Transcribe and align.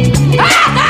Ah, 0.00 0.04
Ah! 0.38 0.87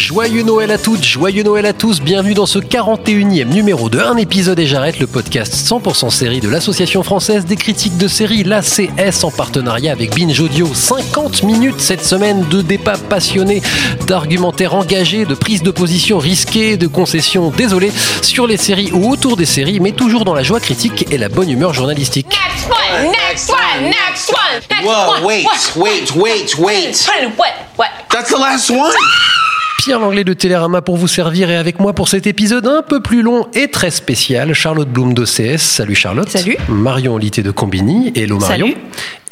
Joyeux 0.00 0.44
Noël 0.44 0.70
à 0.70 0.78
toutes, 0.78 1.04
joyeux 1.04 1.42
Noël 1.42 1.66
à 1.66 1.74
tous, 1.74 2.00
bienvenue 2.00 2.32
dans 2.32 2.46
ce 2.46 2.58
41e 2.58 3.44
numéro 3.44 3.90
de 3.90 3.98
Un 3.98 4.16
épisode 4.16 4.58
et 4.58 4.66
j'arrête, 4.66 4.98
le 4.98 5.06
podcast 5.06 5.52
100% 5.54 6.08
série 6.08 6.40
de 6.40 6.48
l'Association 6.48 7.02
française 7.02 7.44
des 7.44 7.54
critiques 7.54 7.98
de 7.98 8.08
séries, 8.08 8.42
l'ACS, 8.42 9.24
en 9.24 9.30
partenariat 9.30 9.92
avec 9.92 10.16
Binge 10.16 10.40
Audio. 10.40 10.70
50 10.72 11.42
minutes 11.42 11.82
cette 11.82 12.02
semaine 12.02 12.48
de 12.48 12.62
débats 12.62 12.96
passionnés, 12.96 13.60
d'argumentaires 14.06 14.74
engagés, 14.74 15.26
de 15.26 15.34
prises 15.34 15.62
de 15.62 15.70
position 15.70 16.18
risquées, 16.18 16.78
de 16.78 16.86
concessions 16.86 17.50
désolées 17.50 17.92
sur 18.22 18.46
les 18.46 18.56
séries 18.56 18.92
ou 18.92 19.12
autour 19.12 19.36
des 19.36 19.44
séries, 19.44 19.80
mais 19.80 19.92
toujours 19.92 20.24
dans 20.24 20.34
la 20.34 20.42
joie 20.42 20.60
critique 20.60 21.12
et 21.12 21.18
la 21.18 21.28
bonne 21.28 21.50
humeur 21.50 21.74
journalistique. 21.74 22.26
Next 22.30 22.70
one, 22.70 23.12
next 23.12 23.50
one, 23.50 23.84
next 23.84 24.30
one, 24.30 24.62
next 24.70 24.86
Whoa, 24.86 25.10
one. 25.12 25.24
wait, 25.24 25.46
wait, 25.76 26.16
wait, 26.16 26.58
wait. 26.58 27.06
What, 27.06 27.36
what, 27.36 27.52
what? 27.76 27.88
That's 28.08 28.30
the 28.30 28.38
last 28.38 28.70
one? 28.70 28.94
Pierre 29.80 29.98
Langlais 29.98 30.24
de 30.24 30.34
Télérama 30.34 30.82
pour 30.82 30.98
vous 30.98 31.08
servir 31.08 31.48
et 31.48 31.56
avec 31.56 31.80
moi 31.80 31.94
pour 31.94 32.06
cet 32.06 32.26
épisode 32.26 32.66
un 32.66 32.82
peu 32.82 33.00
plus 33.00 33.22
long 33.22 33.46
et 33.54 33.68
très 33.68 33.90
spécial, 33.90 34.52
Charlotte 34.52 34.90
Bloom 34.90 35.14
d'OCS. 35.14 35.56
Salut 35.56 35.94
Charlotte. 35.94 36.28
Salut. 36.28 36.58
Marion 36.68 37.14
Olité 37.14 37.42
de 37.42 37.50
Combini. 37.50 38.12
Hello 38.14 38.38
Marion. 38.38 38.66
Salut. 38.66 38.76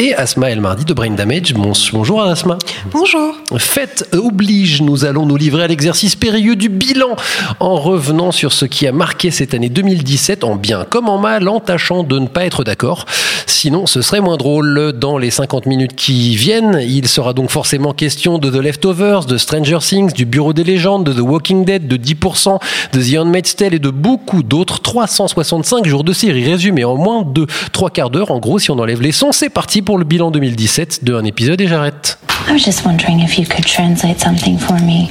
Et 0.00 0.14
Asma 0.14 0.48
El 0.50 0.60
Mardi 0.60 0.84
de 0.84 0.92
Brain 0.94 1.10
Damage. 1.10 1.54
Bon- 1.54 1.72
bonjour 1.92 2.22
Asma. 2.22 2.56
Bonjour. 2.92 3.34
Fête 3.56 4.08
oblige, 4.16 4.80
nous 4.80 5.04
allons 5.04 5.26
nous 5.26 5.36
livrer 5.36 5.64
à 5.64 5.66
l'exercice 5.66 6.14
périlleux 6.14 6.54
du 6.54 6.68
bilan 6.68 7.16
en 7.58 7.74
revenant 7.74 8.30
sur 8.30 8.52
ce 8.52 8.64
qui 8.64 8.86
a 8.86 8.92
marqué 8.92 9.32
cette 9.32 9.54
année 9.54 9.68
2017 9.68 10.44
en 10.44 10.54
bien 10.54 10.84
comme 10.88 11.08
en 11.08 11.18
mal, 11.18 11.48
en 11.48 11.58
tâchant 11.58 12.04
de 12.04 12.20
ne 12.20 12.28
pas 12.28 12.44
être 12.44 12.62
d'accord. 12.62 13.06
Sinon, 13.46 13.86
ce 13.86 14.00
serait 14.00 14.20
moins 14.20 14.36
drôle. 14.36 14.92
Dans 14.92 15.18
les 15.18 15.32
50 15.32 15.66
minutes 15.66 15.96
qui 15.96 16.36
viennent, 16.36 16.78
il 16.80 17.08
sera 17.08 17.32
donc 17.32 17.50
forcément 17.50 17.92
question 17.92 18.38
de 18.38 18.50
The 18.50 18.62
Leftovers, 18.62 19.24
de 19.24 19.36
Stranger 19.36 19.78
Things, 19.80 20.12
du 20.12 20.26
Bureau 20.26 20.52
des 20.52 20.62
légendes, 20.62 21.02
de 21.02 21.12
The 21.12 21.24
Walking 21.24 21.64
Dead, 21.64 21.88
de 21.88 21.96
10%, 21.96 22.60
de 22.92 23.02
The 23.02 23.18
Handmaid's 23.18 23.56
Tale 23.56 23.74
et 23.74 23.78
de 23.80 23.90
beaucoup 23.90 24.44
d'autres. 24.44 24.78
365 24.80 25.86
jours 25.86 26.04
de 26.04 26.12
série 26.12 26.44
résumés 26.48 26.84
en 26.84 26.94
moins 26.96 27.24
de 27.24 27.48
3 27.72 27.90
quarts 27.90 28.10
d'heure. 28.10 28.30
En 28.30 28.38
gros, 28.38 28.60
si 28.60 28.70
on 28.70 28.78
enlève 28.78 29.02
les 29.02 29.10
sons, 29.10 29.32
c'est 29.32 29.48
parti 29.50 29.82
pour 29.88 29.96
le 29.96 30.04
bilan 30.04 30.30
2017 30.30 31.02
de 31.02 31.14
un 31.14 31.24
épisode 31.24 31.62
et 31.62 31.66
j'arrête. 31.66 32.18
I 32.46 32.52
was 32.52 32.58
just 32.58 32.84
wondering 32.84 33.20
if 33.20 33.38
you 33.38 33.46
could 33.46 33.64
translate 33.64 34.20
something 34.20 34.58
for 34.58 34.78
me. 34.82 35.08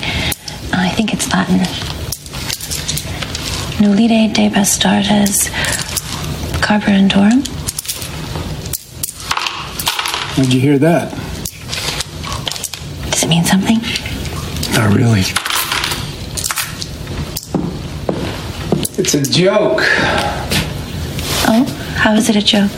I 0.71 0.87
think 0.95 1.15
it's 1.15 1.27
Latin. 1.33 1.63
Nulide 3.79 4.33
de 4.33 4.49
bastardes 4.49 5.49
carburandorum. 6.61 7.41
How'd 10.35 10.53
you 10.53 10.59
hear 10.59 10.77
that? 10.77 11.11
Does 13.09 13.23
it 13.23 13.29
mean 13.29 13.45
something? 13.45 13.81
Not 14.75 14.93
really. 14.95 15.23
It's 18.99 19.15
a 19.15 19.23
joke. 19.23 19.81
Oh, 21.47 21.65
how 21.95 22.13
is 22.13 22.29
it 22.29 22.35
a 22.35 22.43
joke? 22.43 22.69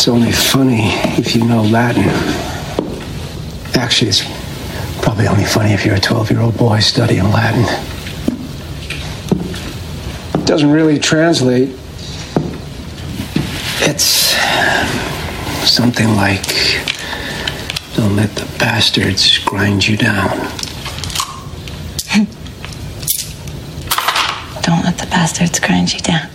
It's 0.00 0.08
only 0.08 0.32
funny 0.32 0.92
if 1.18 1.36
you 1.36 1.44
know 1.44 1.60
Latin. 1.60 2.08
Actually, 3.74 4.08
it's 4.08 4.24
probably 5.02 5.26
only 5.26 5.44
funny 5.44 5.74
if 5.74 5.84
you're 5.84 5.96
a 5.96 6.00
12 6.00 6.30
year 6.30 6.40
old 6.40 6.56
boy 6.56 6.78
studying 6.78 7.24
Latin. 7.24 7.66
It 10.40 10.46
doesn't 10.46 10.70
really 10.70 10.98
translate. 10.98 11.76
It's 13.82 14.30
something 15.70 16.16
like 16.16 16.46
don't 17.94 18.16
let 18.16 18.34
the 18.36 18.46
bastards 18.58 19.36
grind 19.36 19.86
you 19.86 19.98
down. 19.98 20.30
Don't 24.62 24.82
let 24.82 24.96
the 24.96 25.08
bastards 25.10 25.60
grind 25.60 25.92
you 25.92 26.00
down. 26.00 26.30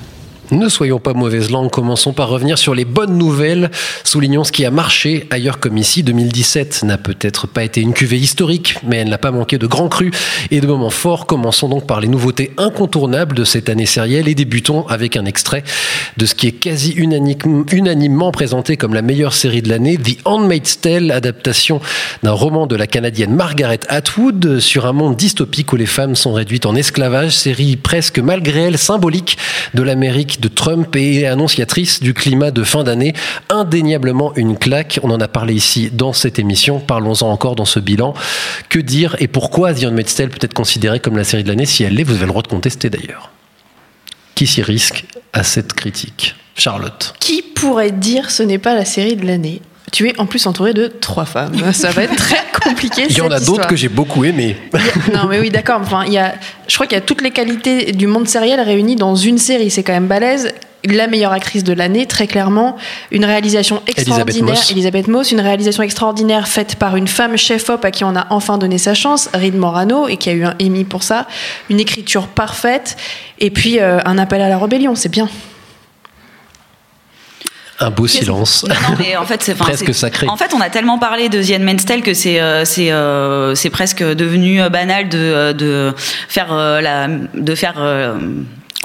Ne 0.52 0.70
soyons 0.70 1.00
pas 1.00 1.14
mauvaise 1.14 1.50
langue, 1.50 1.72
commençons 1.72 2.14
par 2.14 2.30
revenir 2.30 2.60
sur 2.60 2.76
les 2.76 2.86
bonnes 2.86 3.18
nouvelles. 3.18 3.72
Soulignons 4.04 4.44
ce 4.44 4.52
qui 4.52 4.64
a 4.64 4.70
marché 4.70 5.26
ailleurs 5.32 5.60
comme 5.60 5.78
ici. 5.78 6.04
2017 6.04 6.84
n'a 6.84 7.00
peut-être 7.00 7.48
pas 7.48 7.64
été 7.64 7.82
une 7.82 7.94
cuvée 7.94 8.20
historique, 8.20 8.76
mais 8.86 8.98
elle 8.98 9.10
n'a 9.10 9.18
pas 9.18 9.32
manqué 9.32 9.58
de 9.58 9.66
grands 9.66 9.90
crus 9.90 10.12
et 10.52 10.62
de 10.62 10.68
moments 10.68 10.92
forts. 10.92 11.26
Commençons 11.26 11.68
donc 11.68 11.88
par 11.88 12.00
les 12.00 12.08
nouveautés 12.08 12.52
incontournables 12.58 13.36
de 13.36 13.44
cette 13.44 13.70
année 13.70 13.88
sérielle 13.88 14.28
et 14.28 14.36
débutons 14.36 14.86
avec 14.88 15.18
un 15.18 15.26
extrait 15.26 15.64
de 16.18 16.28
ce 16.28 16.36
qui 16.36 16.48
est 16.48 16.52
quasi 16.52 16.92
unanimement 16.92 18.32
présenté 18.32 18.78
comme 18.78 18.94
la 18.94 19.02
meilleure 19.02 19.34
série 19.34 19.64
de 19.64 19.70
l'année, 19.70 19.98
The 19.98 20.18
Handmaid's 20.26 20.80
Tale, 20.80 21.10
adaptation 21.10 21.82
d'un 22.22 22.34
roman 22.34 22.68
de 22.68 22.76
la 22.76 22.86
Canadienne 22.86 23.34
Margaret 23.34 23.80
Atwood 23.90 24.60
sur 24.60 24.86
un 24.86 24.94
monde 24.94 25.16
dystopique 25.16 25.74
où 25.74 25.76
les 25.76 25.88
femmes 25.88 26.16
sont 26.16 26.34
réduites 26.34 26.68
en 26.68 26.76
esclavage, 26.76 27.32
série 27.32 27.78
presque 27.78 28.20
malgré 28.20 28.62
elle 28.62 28.78
symbolique 28.78 29.38
de 29.74 29.82
l'Amérique 29.82 30.35
de 30.40 30.48
Trump 30.48 30.96
et 30.96 31.28
annonciatrice 31.28 32.00
du 32.00 32.14
climat 32.14 32.52
de 32.52 32.64
fin 32.64 32.84
d'année. 32.84 33.14
Indéniablement 33.50 34.36
une 34.36 34.58
claque. 34.58 35.00
On 35.04 35.12
en 35.12 35.20
a 35.20 35.28
parlé 35.28 35.54
ici 35.54 35.90
dans 35.92 36.14
cette 36.14 36.40
émission. 36.40 36.80
Parlons-en 36.80 37.30
encore 37.30 37.56
dans 37.56 37.66
ce 37.66 37.80
bilan. 37.80 38.14
Que 38.70 38.80
dire 38.80 39.16
et 39.20 39.28
pourquoi 39.28 39.74
The 39.74 39.86
Handmaid's 39.86 40.16
Tale 40.16 40.30
peut 40.30 40.40
être 40.42 40.54
considérée 40.54 41.00
comme 41.00 41.18
la 41.18 41.24
série 41.24 41.44
de 41.44 41.50
l'année 41.50 41.66
si 41.66 41.84
elle 41.84 41.96
l'est? 41.96 42.04
Vous 42.04 42.16
avez 42.16 42.26
le 42.26 42.30
droit 42.30 42.42
de 42.42 42.48
contester 42.48 42.90
d'ailleurs. 42.90 43.32
Qui 44.36 44.48
s'y 44.48 44.62
risque 44.62 45.06
à 45.34 45.44
cette 45.44 45.74
critique? 45.74 46.36
Charlotte. 46.56 47.14
Qui 47.20 47.42
pourrait 47.42 47.92
dire 47.92 48.32
ce 48.32 48.44
n'est 48.44 48.58
pas 48.60 48.76
la 48.76 48.86
série 48.86 49.16
de 49.16 49.26
l'année? 49.26 49.62
Tu 49.92 50.10
es 50.10 50.20
en 50.20 50.26
plus 50.26 50.46
entouré 50.48 50.74
de 50.74 50.88
trois 50.88 51.26
femmes. 51.26 51.54
Ça 51.74 51.92
va 51.92 52.04
être 52.04 52.16
très 52.16 52.44
compliqué. 52.64 53.04
Il 53.10 53.18
y 53.18 53.22
en 53.22 53.32
a 53.32 53.40
d'autres 53.40 53.68
que 53.68 53.76
j'ai 53.76 53.90
beaucoup 53.90 54.26
aimés. 54.26 54.58
Il 54.74 54.80
y 54.80 55.16
a- 55.16 55.22
Non 55.22 55.28
mais 55.30 55.40
oui 55.40 55.50
d'accord. 55.50 55.80
Enfin, 55.82 56.04
il 56.08 56.14
y 56.14 56.18
a, 56.18 56.34
je 56.68 56.74
crois 56.76 56.88
qu'il 56.88 56.96
y 56.96 56.98
a 56.98 57.02
toutes 57.02 57.22
les 57.22 57.32
qualités 57.32 57.92
du 57.92 58.08
monde 58.08 58.28
sériel 58.28 58.60
réunies 58.60 58.96
dans 58.96 59.16
une 59.16 59.38
série. 59.38 59.70
C'est 59.70 59.84
quand 59.84 59.94
même 59.94 60.08
balèze. 60.08 60.54
La 60.88 61.08
meilleure 61.08 61.32
actrice 61.32 61.64
de 61.64 61.74
l'année, 61.74 62.06
très 62.06 62.28
clairement. 62.28 62.76
Une 63.10 63.26
réalisation 63.26 63.82
extraordinaire. 63.88 64.44
Moss. 64.56 64.70
Elisabeth 64.70 65.08
Moss. 65.08 65.32
Une 65.32 65.40
réalisation 65.40 65.82
extraordinaire 65.82 66.48
faite 66.48 66.76
par 66.76 66.96
une 66.96 67.08
femme 67.08 67.38
chef-op 67.38 67.84
à 67.84 67.90
qui 67.90 68.04
on 68.04 68.16
a 68.16 68.28
enfin 68.30 68.60
donné 68.60 68.78
sa 68.78 68.94
chance, 68.94 69.30
Reed 69.34 69.56
Morano, 69.56 70.08
et 70.08 70.18
qui 70.18 70.30
a 70.30 70.34
eu 70.34 70.44
un 70.44 70.54
Emmy 70.62 70.84
pour 70.84 71.02
ça. 71.02 71.26
Une 71.72 71.80
écriture 71.80 72.28
parfaite. 72.28 72.98
Et 73.40 73.50
puis 73.50 73.80
euh, 73.80 74.00
un 74.06 74.20
appel 74.20 74.42
à 74.44 74.50
la 74.50 74.60
rébellion. 74.60 74.94
C'est 74.94 75.10
bien. 75.10 75.28
Un 77.80 77.90
beau 77.90 78.08
silence. 78.08 78.66
Non, 78.70 78.96
mais 78.98 79.18
en 79.18 79.26
fait, 79.26 79.44
c'est 79.44 79.56
Presque 79.56 79.94
sacré. 79.94 80.28
En 80.28 80.38
fait, 80.38 80.54
on 80.54 80.62
a 80.62 80.70
tellement 80.70 80.98
parlé 80.98 81.30
de 81.30 81.42
The 81.42 81.60
Handmaid's 81.60 81.86
que 82.02 82.14
c'est 82.14 82.40
euh, 82.40 82.64
c'est 82.66 82.92
euh, 82.92 83.54
c'est 83.56 83.70
presque 83.70 84.04
devenu 84.04 84.62
euh, 84.62 84.70
banal 84.70 85.10
de 85.10 85.52
de 85.52 85.94
faire 86.30 86.54
la 86.54 87.08
de 87.08 87.56
faire 87.56 87.76
euh, 87.78 88.18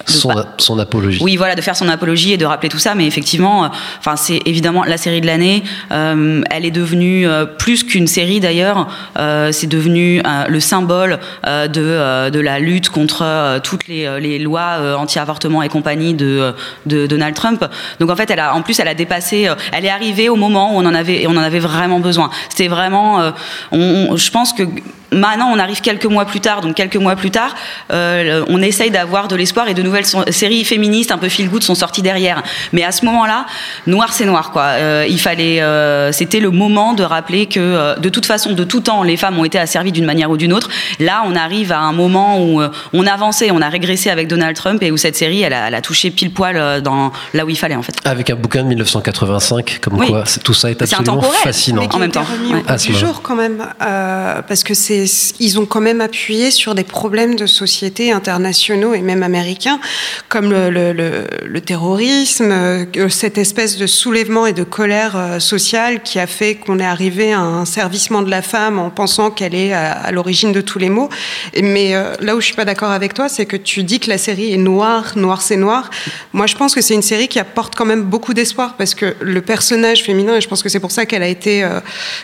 Son, 0.06 0.28
pas- 0.30 0.46
son 0.58 0.78
apologie. 0.78 1.18
oui, 1.22 1.36
voilà, 1.36 1.54
de 1.54 1.60
faire 1.60 1.76
son 1.76 1.88
apologie 1.88 2.32
et 2.32 2.36
de 2.36 2.44
rappeler 2.46 2.68
tout 2.68 2.78
ça. 2.78 2.94
Mais 2.94 3.06
effectivement, 3.06 3.64
euh, 3.64 3.68
enfin, 3.98 4.16
c'est 4.16 4.40
évidemment 4.46 4.84
la 4.84 4.96
série 4.96 5.20
de 5.20 5.26
l'année. 5.26 5.62
Euh, 5.92 6.42
elle 6.50 6.64
est 6.64 6.70
devenue 6.70 7.26
euh, 7.28 7.44
plus 7.46 7.84
qu'une 7.84 8.06
série 8.06 8.40
d'ailleurs. 8.40 8.88
Euh, 9.18 9.52
c'est 9.52 9.66
devenu 9.66 10.20
euh, 10.20 10.44
le 10.48 10.60
symbole 10.60 11.18
euh, 11.46 11.68
de 11.68 11.80
euh, 11.82 12.30
de 12.30 12.40
la 12.40 12.58
lutte 12.58 12.88
contre 12.90 13.60
toutes 13.62 13.86
les, 13.88 14.20
les 14.20 14.38
lois 14.38 14.76
euh, 14.78 14.94
anti-avortement 14.96 15.62
et 15.62 15.68
compagnie 15.68 16.14
de 16.14 16.54
de 16.86 17.06
Donald 17.06 17.34
Trump. 17.34 17.64
Donc 18.00 18.10
en 18.10 18.16
fait, 18.16 18.30
elle 18.30 18.40
a 18.40 18.54
en 18.54 18.62
plus, 18.62 18.78
elle 18.80 18.88
a 18.88 18.94
dépassé. 18.94 19.48
elle 19.72 19.84
est 19.84 19.90
arrivée 19.90 20.28
au 20.28 20.36
moment 20.36 20.74
où 20.74 20.78
on 20.78 20.86
en 20.86 20.94
avait 20.94 21.26
on 21.26 21.32
en 21.36 21.42
avait 21.42 21.58
vraiment 21.60 22.00
besoin. 22.00 22.30
C'était 22.48 22.68
vraiment. 22.68 23.20
euh, 23.20 23.30
on, 23.72 24.08
on- 24.10 24.16
je 24.16 24.30
pense 24.30 24.52
que 24.52 24.62
maintenant, 25.12 25.50
on 25.52 25.58
arrive 25.58 25.80
quelques 25.80 26.04
mois 26.06 26.24
plus 26.24 26.40
tard, 26.40 26.60
donc 26.60 26.74
quelques 26.74 26.96
mois 26.96 27.16
plus 27.16 27.30
tard, 27.30 27.54
euh, 27.92 28.44
on 28.48 28.60
essaye 28.62 28.90
d'avoir 28.90 29.28
de 29.28 29.36
l'espoir 29.36 29.68
et 29.68 29.74
de 29.74 29.82
nouvelles 29.82 30.06
so- 30.06 30.24
séries 30.30 30.64
féministes 30.64 31.12
un 31.12 31.18
peu 31.18 31.28
feel 31.28 31.48
good 31.48 31.62
sont 31.62 31.74
sorties 31.74 32.02
derrière. 32.02 32.42
Mais 32.72 32.84
à 32.84 32.92
ce 32.92 33.04
moment-là, 33.04 33.46
noir 33.86 34.12
c'est 34.12 34.24
noir 34.24 34.50
quoi. 34.50 34.62
Euh, 34.70 35.06
il 35.08 35.20
fallait, 35.20 35.60
euh, 35.60 36.12
c'était 36.12 36.40
le 36.40 36.50
moment 36.50 36.92
de 36.94 37.02
rappeler 37.02 37.46
que 37.46 37.60
euh, 37.60 37.96
de 37.96 38.08
toute 38.08 38.26
façon, 38.26 38.52
de 38.52 38.64
tout 38.64 38.80
temps, 38.80 39.02
les 39.02 39.16
femmes 39.16 39.38
ont 39.38 39.44
été 39.44 39.58
asservies 39.58 39.92
d'une 39.92 40.04
manière 40.04 40.30
ou 40.30 40.36
d'une 40.36 40.52
autre. 40.52 40.68
Là, 40.98 41.22
on 41.26 41.34
arrive 41.34 41.72
à 41.72 41.80
un 41.80 41.92
moment 41.92 42.42
où 42.44 42.60
euh, 42.60 42.68
on 42.92 43.06
avançait, 43.06 43.50
on 43.50 43.60
a 43.62 43.68
régressé 43.68 44.10
avec 44.10 44.28
Donald 44.28 44.56
Trump 44.56 44.82
et 44.82 44.90
où 44.90 44.96
cette 44.96 45.16
série, 45.16 45.42
elle 45.42 45.52
a, 45.52 45.68
elle 45.68 45.74
a 45.74 45.80
touché 45.82 46.10
pile 46.10 46.32
poil 46.32 46.80
dans 46.82 47.12
là 47.34 47.44
où 47.44 47.50
il 47.50 47.56
fallait 47.58 47.74
en 47.76 47.82
fait. 47.82 47.94
Avec 48.04 48.30
un 48.30 48.34
bouquin 48.36 48.62
de 48.62 48.68
1985, 48.68 49.78
comme 49.80 49.98
Oui. 49.98 50.08
quoi 50.08 50.24
tout 50.44 50.54
ça 50.54 50.70
est 50.70 50.74
C'est 50.78 50.82
absolument 50.94 51.14
intemporel, 51.18 51.38
fascinant. 51.42 51.88
En 51.92 51.98
même 51.98 52.10
temps, 52.12 52.22
remis 52.24 52.52
ouais. 52.52 52.62
au 52.66 52.70
Asma. 52.70 52.92
du 52.94 52.98
jour 53.00 53.22
quand 53.22 53.34
même, 53.36 53.64
euh, 53.82 54.42
parce 54.46 54.62
que 54.62 54.74
c'est, 54.74 54.99
ils 55.38 55.58
ont 55.58 55.66
quand 55.66 55.80
même 55.80 56.00
appuyé 56.00 56.50
sur 56.50 56.74
des 56.74 56.84
problèmes 56.84 57.36
de 57.36 57.46
société 57.46 58.12
internationaux 58.12 58.94
et 58.94 59.00
même 59.00 59.22
américains, 59.22 59.80
comme 60.28 60.50
le, 60.50 61.60
terrorisme, 61.60 62.50
euh, 62.50 63.08
cette 63.08 63.38
espèce 63.38 63.76
de 63.76 63.86
soulèvement 63.86 64.46
et 64.46 64.52
de 64.52 64.64
colère 64.64 65.16
euh, 65.16 65.38
sociale 65.38 66.02
qui 66.02 66.18
a 66.18 66.26
fait 66.26 66.54
qu'on 66.54 66.78
est 66.78 66.84
arrivé 66.84 67.32
à 67.32 67.40
un 67.40 67.64
servicement 67.64 68.22
de 68.22 68.30
la 68.30 68.42
femme 68.42 68.78
en 68.78 68.90
pensant 68.90 69.30
qu'elle 69.30 69.54
est 69.54 69.72
à, 69.72 70.10
l'origine 70.10 70.52
de 70.52 70.60
tous 70.60 70.78
les 70.78 70.88
maux. 70.88 71.08
Mais 71.62 71.94
euh, 71.94 72.14
là 72.20 72.36
où 72.36 72.40
je 72.40 72.46
suis 72.46 72.54
pas 72.54 72.64
d'accord 72.64 72.90
avec 72.90 73.14
toi, 73.14 73.28
c'est 73.28 73.46
que 73.46 73.56
tu 73.56 73.82
dis 73.82 74.00
que 74.00 74.08
la 74.08 74.18
série 74.18 74.52
est 74.52 74.58
noire, 74.58 75.12
noir 75.16 75.42
c'est 75.42 75.56
noir. 75.56 75.90
Moi, 76.32 76.46
je 76.46 76.56
pense 76.56 76.74
que 76.74 76.80
c'est 76.80 76.94
une 76.94 77.02
série 77.02 77.28
qui 77.28 77.38
apporte 77.38 77.74
quand 77.74 77.84
même 77.84 78.02
beaucoup 78.02 78.34
d'espoir 78.34 78.76
parce 78.76 78.94
que 78.94 79.14
le 79.20 79.42
personnage 79.42 80.02
féminin, 80.02 80.36
et 80.36 80.40
je 80.40 80.48
pense 80.48 80.62
que 80.62 80.68
c'est 80.68 80.80
pour 80.80 80.90
ça 80.90 81.06
qu'elle 81.06 81.22
a 81.22 81.28
été, 81.28 81.62
euh, 81.62 81.80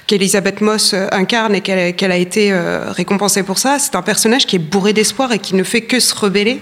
qu'Elisabeth 0.06 0.61
Moss 0.61 0.94
incarne 1.12 1.55
et 1.55 1.61
qu'elle 1.61 2.12
a 2.12 2.17
été 2.17 2.52
récompensée 2.89 3.43
pour 3.43 3.59
ça, 3.59 3.79
c'est 3.79 3.95
un 3.95 4.03
personnage 4.03 4.47
qui 4.47 4.57
est 4.57 4.61
bourré 4.61 4.93
d'espoir 4.93 5.33
et 5.33 5.39
qui 5.39 5.55
ne 5.55 5.63
fait 5.63 5.83
que 5.83 6.01
se 6.01 6.15
rebeller 6.15 6.61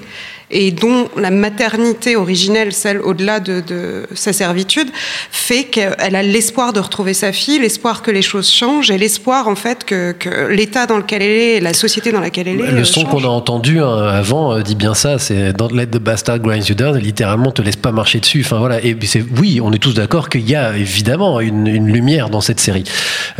et 0.54 0.70
dont 0.70 1.08
la 1.16 1.30
maternité 1.30 2.16
originelle, 2.16 2.72
celle 2.72 3.00
au-delà 3.00 3.40
de, 3.40 3.60
de 3.60 4.06
sa 4.14 4.32
servitude, 4.32 4.88
fait 5.30 5.64
qu'elle 5.64 6.16
a 6.16 6.22
l'espoir 6.22 6.72
de 6.72 6.80
retrouver 6.80 7.12
sa 7.12 7.32
fille, 7.32 7.58
l'espoir 7.58 8.02
que 8.02 8.10
les 8.10 8.22
choses 8.22 8.50
changent 8.50 8.90
et 8.90 8.96
l'espoir 8.96 9.48
en 9.48 9.56
fait 9.56 9.84
que, 9.84 10.12
que 10.12 10.48
l'état 10.48 10.86
dans 10.86 10.96
lequel 10.96 11.22
elle 11.22 11.30
est, 11.30 11.60
la 11.60 11.74
société 11.74 12.12
dans 12.12 12.20
laquelle 12.20 12.48
elle 12.48 12.60
est. 12.60 12.70
Le 12.70 12.78
euh, 12.78 12.84
son 12.84 13.04
qu'on 13.04 13.24
a 13.24 13.28
entendu 13.28 13.80
hein, 13.80 14.04
avant 14.06 14.54
euh, 14.54 14.62
dit 14.62 14.76
bien 14.76 14.94
ça, 14.94 15.18
c'est 15.18 15.52
Don't 15.52 15.74
let 15.74 15.88
the 15.88 15.98
bastard 15.98 16.38
grind 16.38 16.66
you 16.68 16.74
down, 16.74 16.96
littéralement 16.96 17.50
te 17.50 17.60
laisse 17.60 17.76
pas 17.76 17.92
marcher 17.92 18.20
dessus. 18.20 18.42
Enfin 18.44 18.58
voilà, 18.58 18.82
et 18.82 18.96
c'est 19.04 19.24
oui, 19.38 19.60
on 19.60 19.72
est 19.72 19.78
tous 19.78 19.94
d'accord 19.94 20.28
qu'il 20.28 20.48
y 20.48 20.54
a 20.54 20.76
évidemment 20.76 21.40
une, 21.40 21.66
une 21.66 21.92
lumière 21.92 22.30
dans 22.30 22.40
cette 22.40 22.60
série 22.60 22.84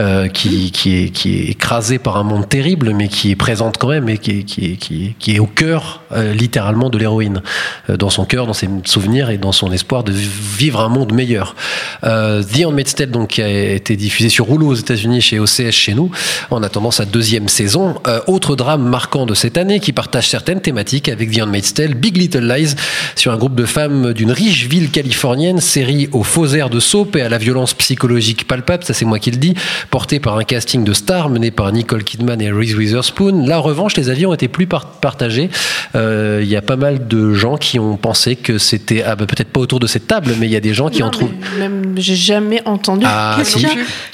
euh, 0.00 0.28
qui, 0.28 0.72
qui, 0.72 1.05
est, 1.05 1.08
qui 1.10 1.38
est 1.38 1.44
écrasée 1.50 1.99
par 1.99 2.17
un 2.17 2.25
monde 2.25 2.49
terrible, 2.49 2.93
mais 2.94 3.06
qui 3.08 3.31
est 3.31 3.37
présente 3.37 3.78
quand 3.78 3.88
même 3.88 4.08
et 4.08 4.19
qui 4.19 4.40
est, 4.40 4.43
qui 4.43 4.72
est, 4.72 4.76
qui 4.76 5.06
est, 5.06 5.14
qui 5.19 5.37
est 5.37 5.38
au 5.38 5.46
cœur 5.46 6.02
euh, 6.12 6.32
littéralement 6.32 6.90
de 6.90 6.99
l'héroïne, 7.04 7.42
euh, 7.90 7.96
dans 7.96 8.10
son 8.10 8.24
cœur, 8.24 8.46
dans 8.46 8.54
ses 8.54 8.68
souvenirs 8.84 9.28
et 9.30 9.36
dans 9.38 9.52
son 9.52 9.70
espoir 9.72 10.04
de 10.04 10.12
vivre 10.12 10.80
un 10.80 10.88
monde 10.88 11.12
meilleur. 11.12 11.54
Euh, 12.04 12.42
The 12.42 12.64
Handmaid's 12.64 12.94
Tale 12.94 13.10
donc 13.10 13.38
a 13.38 13.48
été 13.48 13.96
diffusé 13.96 14.28
sur 14.30 14.46
rouleau 14.46 14.68
aux 14.68 14.74
États-Unis 14.74 15.20
chez 15.20 15.38
OCS 15.38 15.70
chez 15.70 15.94
nous, 15.94 16.10
en 16.50 16.62
attendant 16.62 16.90
sa 16.90 17.04
deuxième 17.04 17.48
saison. 17.48 17.96
Euh, 18.06 18.20
autre 18.26 18.56
drame 18.56 18.82
marquant 18.88 19.26
de 19.26 19.34
cette 19.34 19.58
année 19.58 19.80
qui 19.80 19.92
partage 19.92 20.28
certaines 20.28 20.60
thématiques 20.60 21.08
avec 21.08 21.30
The 21.30 21.42
Handmaid's 21.42 21.74
Tale, 21.74 21.94
Big 21.94 22.16
Little 22.16 22.46
Lies, 22.50 22.74
sur 23.16 23.32
un 23.32 23.36
groupe 23.36 23.54
de 23.54 23.66
femmes 23.66 24.12
d'une 24.14 24.32
riche 24.32 24.66
ville 24.66 24.90
californienne, 24.90 25.60
série 25.60 26.08
aux 26.12 26.22
faux 26.22 26.46
airs 26.46 26.70
de 26.70 26.80
soap 26.80 27.16
et 27.16 27.22
à 27.22 27.28
la 27.28 27.38
violence 27.38 27.74
psychologique 27.74 28.46
palpable, 28.48 28.84
ça 28.84 28.94
c'est 28.94 29.04
moi 29.04 29.18
qui 29.18 29.30
le 29.30 29.36
dis, 29.36 29.54
portée 29.90 30.20
par 30.20 30.38
un 30.38 30.44
casting 30.44 30.84
de 30.84 30.92
stars 30.94 31.28
mené 31.28 31.50
par 31.50 31.70
Nicole 31.70 32.04
Kidman 32.04 32.40
et 32.40 32.50
Reese 32.50 32.74
Witherspoon. 32.74 33.50
En 33.50 33.62
revanche, 33.62 33.96
les 33.96 34.08
avis 34.08 34.26
ont 34.26 34.34
été 34.34 34.48
plus 34.48 34.66
par- 34.66 34.86
partagés. 34.86 35.50
Il 35.94 36.48
y 36.48 36.56
a 36.56 36.62
pas 36.62 36.76
mal 36.76 36.94
de 36.99 37.32
gens 37.35 37.56
qui 37.56 37.79
ont 37.79 37.96
pensé 37.96 38.37
que 38.37 38.58
c'était, 38.58 39.02
ah, 39.02 39.17
bah, 39.17 39.26
peut-être 39.26 39.49
pas 39.49 39.61
autour 39.61 39.81
de 39.81 39.87
cette 39.87 40.06
table, 40.06 40.32
mais 40.38 40.46
il 40.46 40.52
y 40.52 40.56
a 40.56 40.61
des 40.61 40.75
gens 40.75 40.88
qui 40.88 41.00
Non, 41.00 41.08
ont 41.08 41.11
trouvé. 41.11 41.32
mais 41.58 41.69
Même, 41.69 41.94
j'ai 41.96 42.17
jamais 42.17 42.62
entendu 42.64 43.05
Ah, 43.08 43.38
si. 43.44 43.67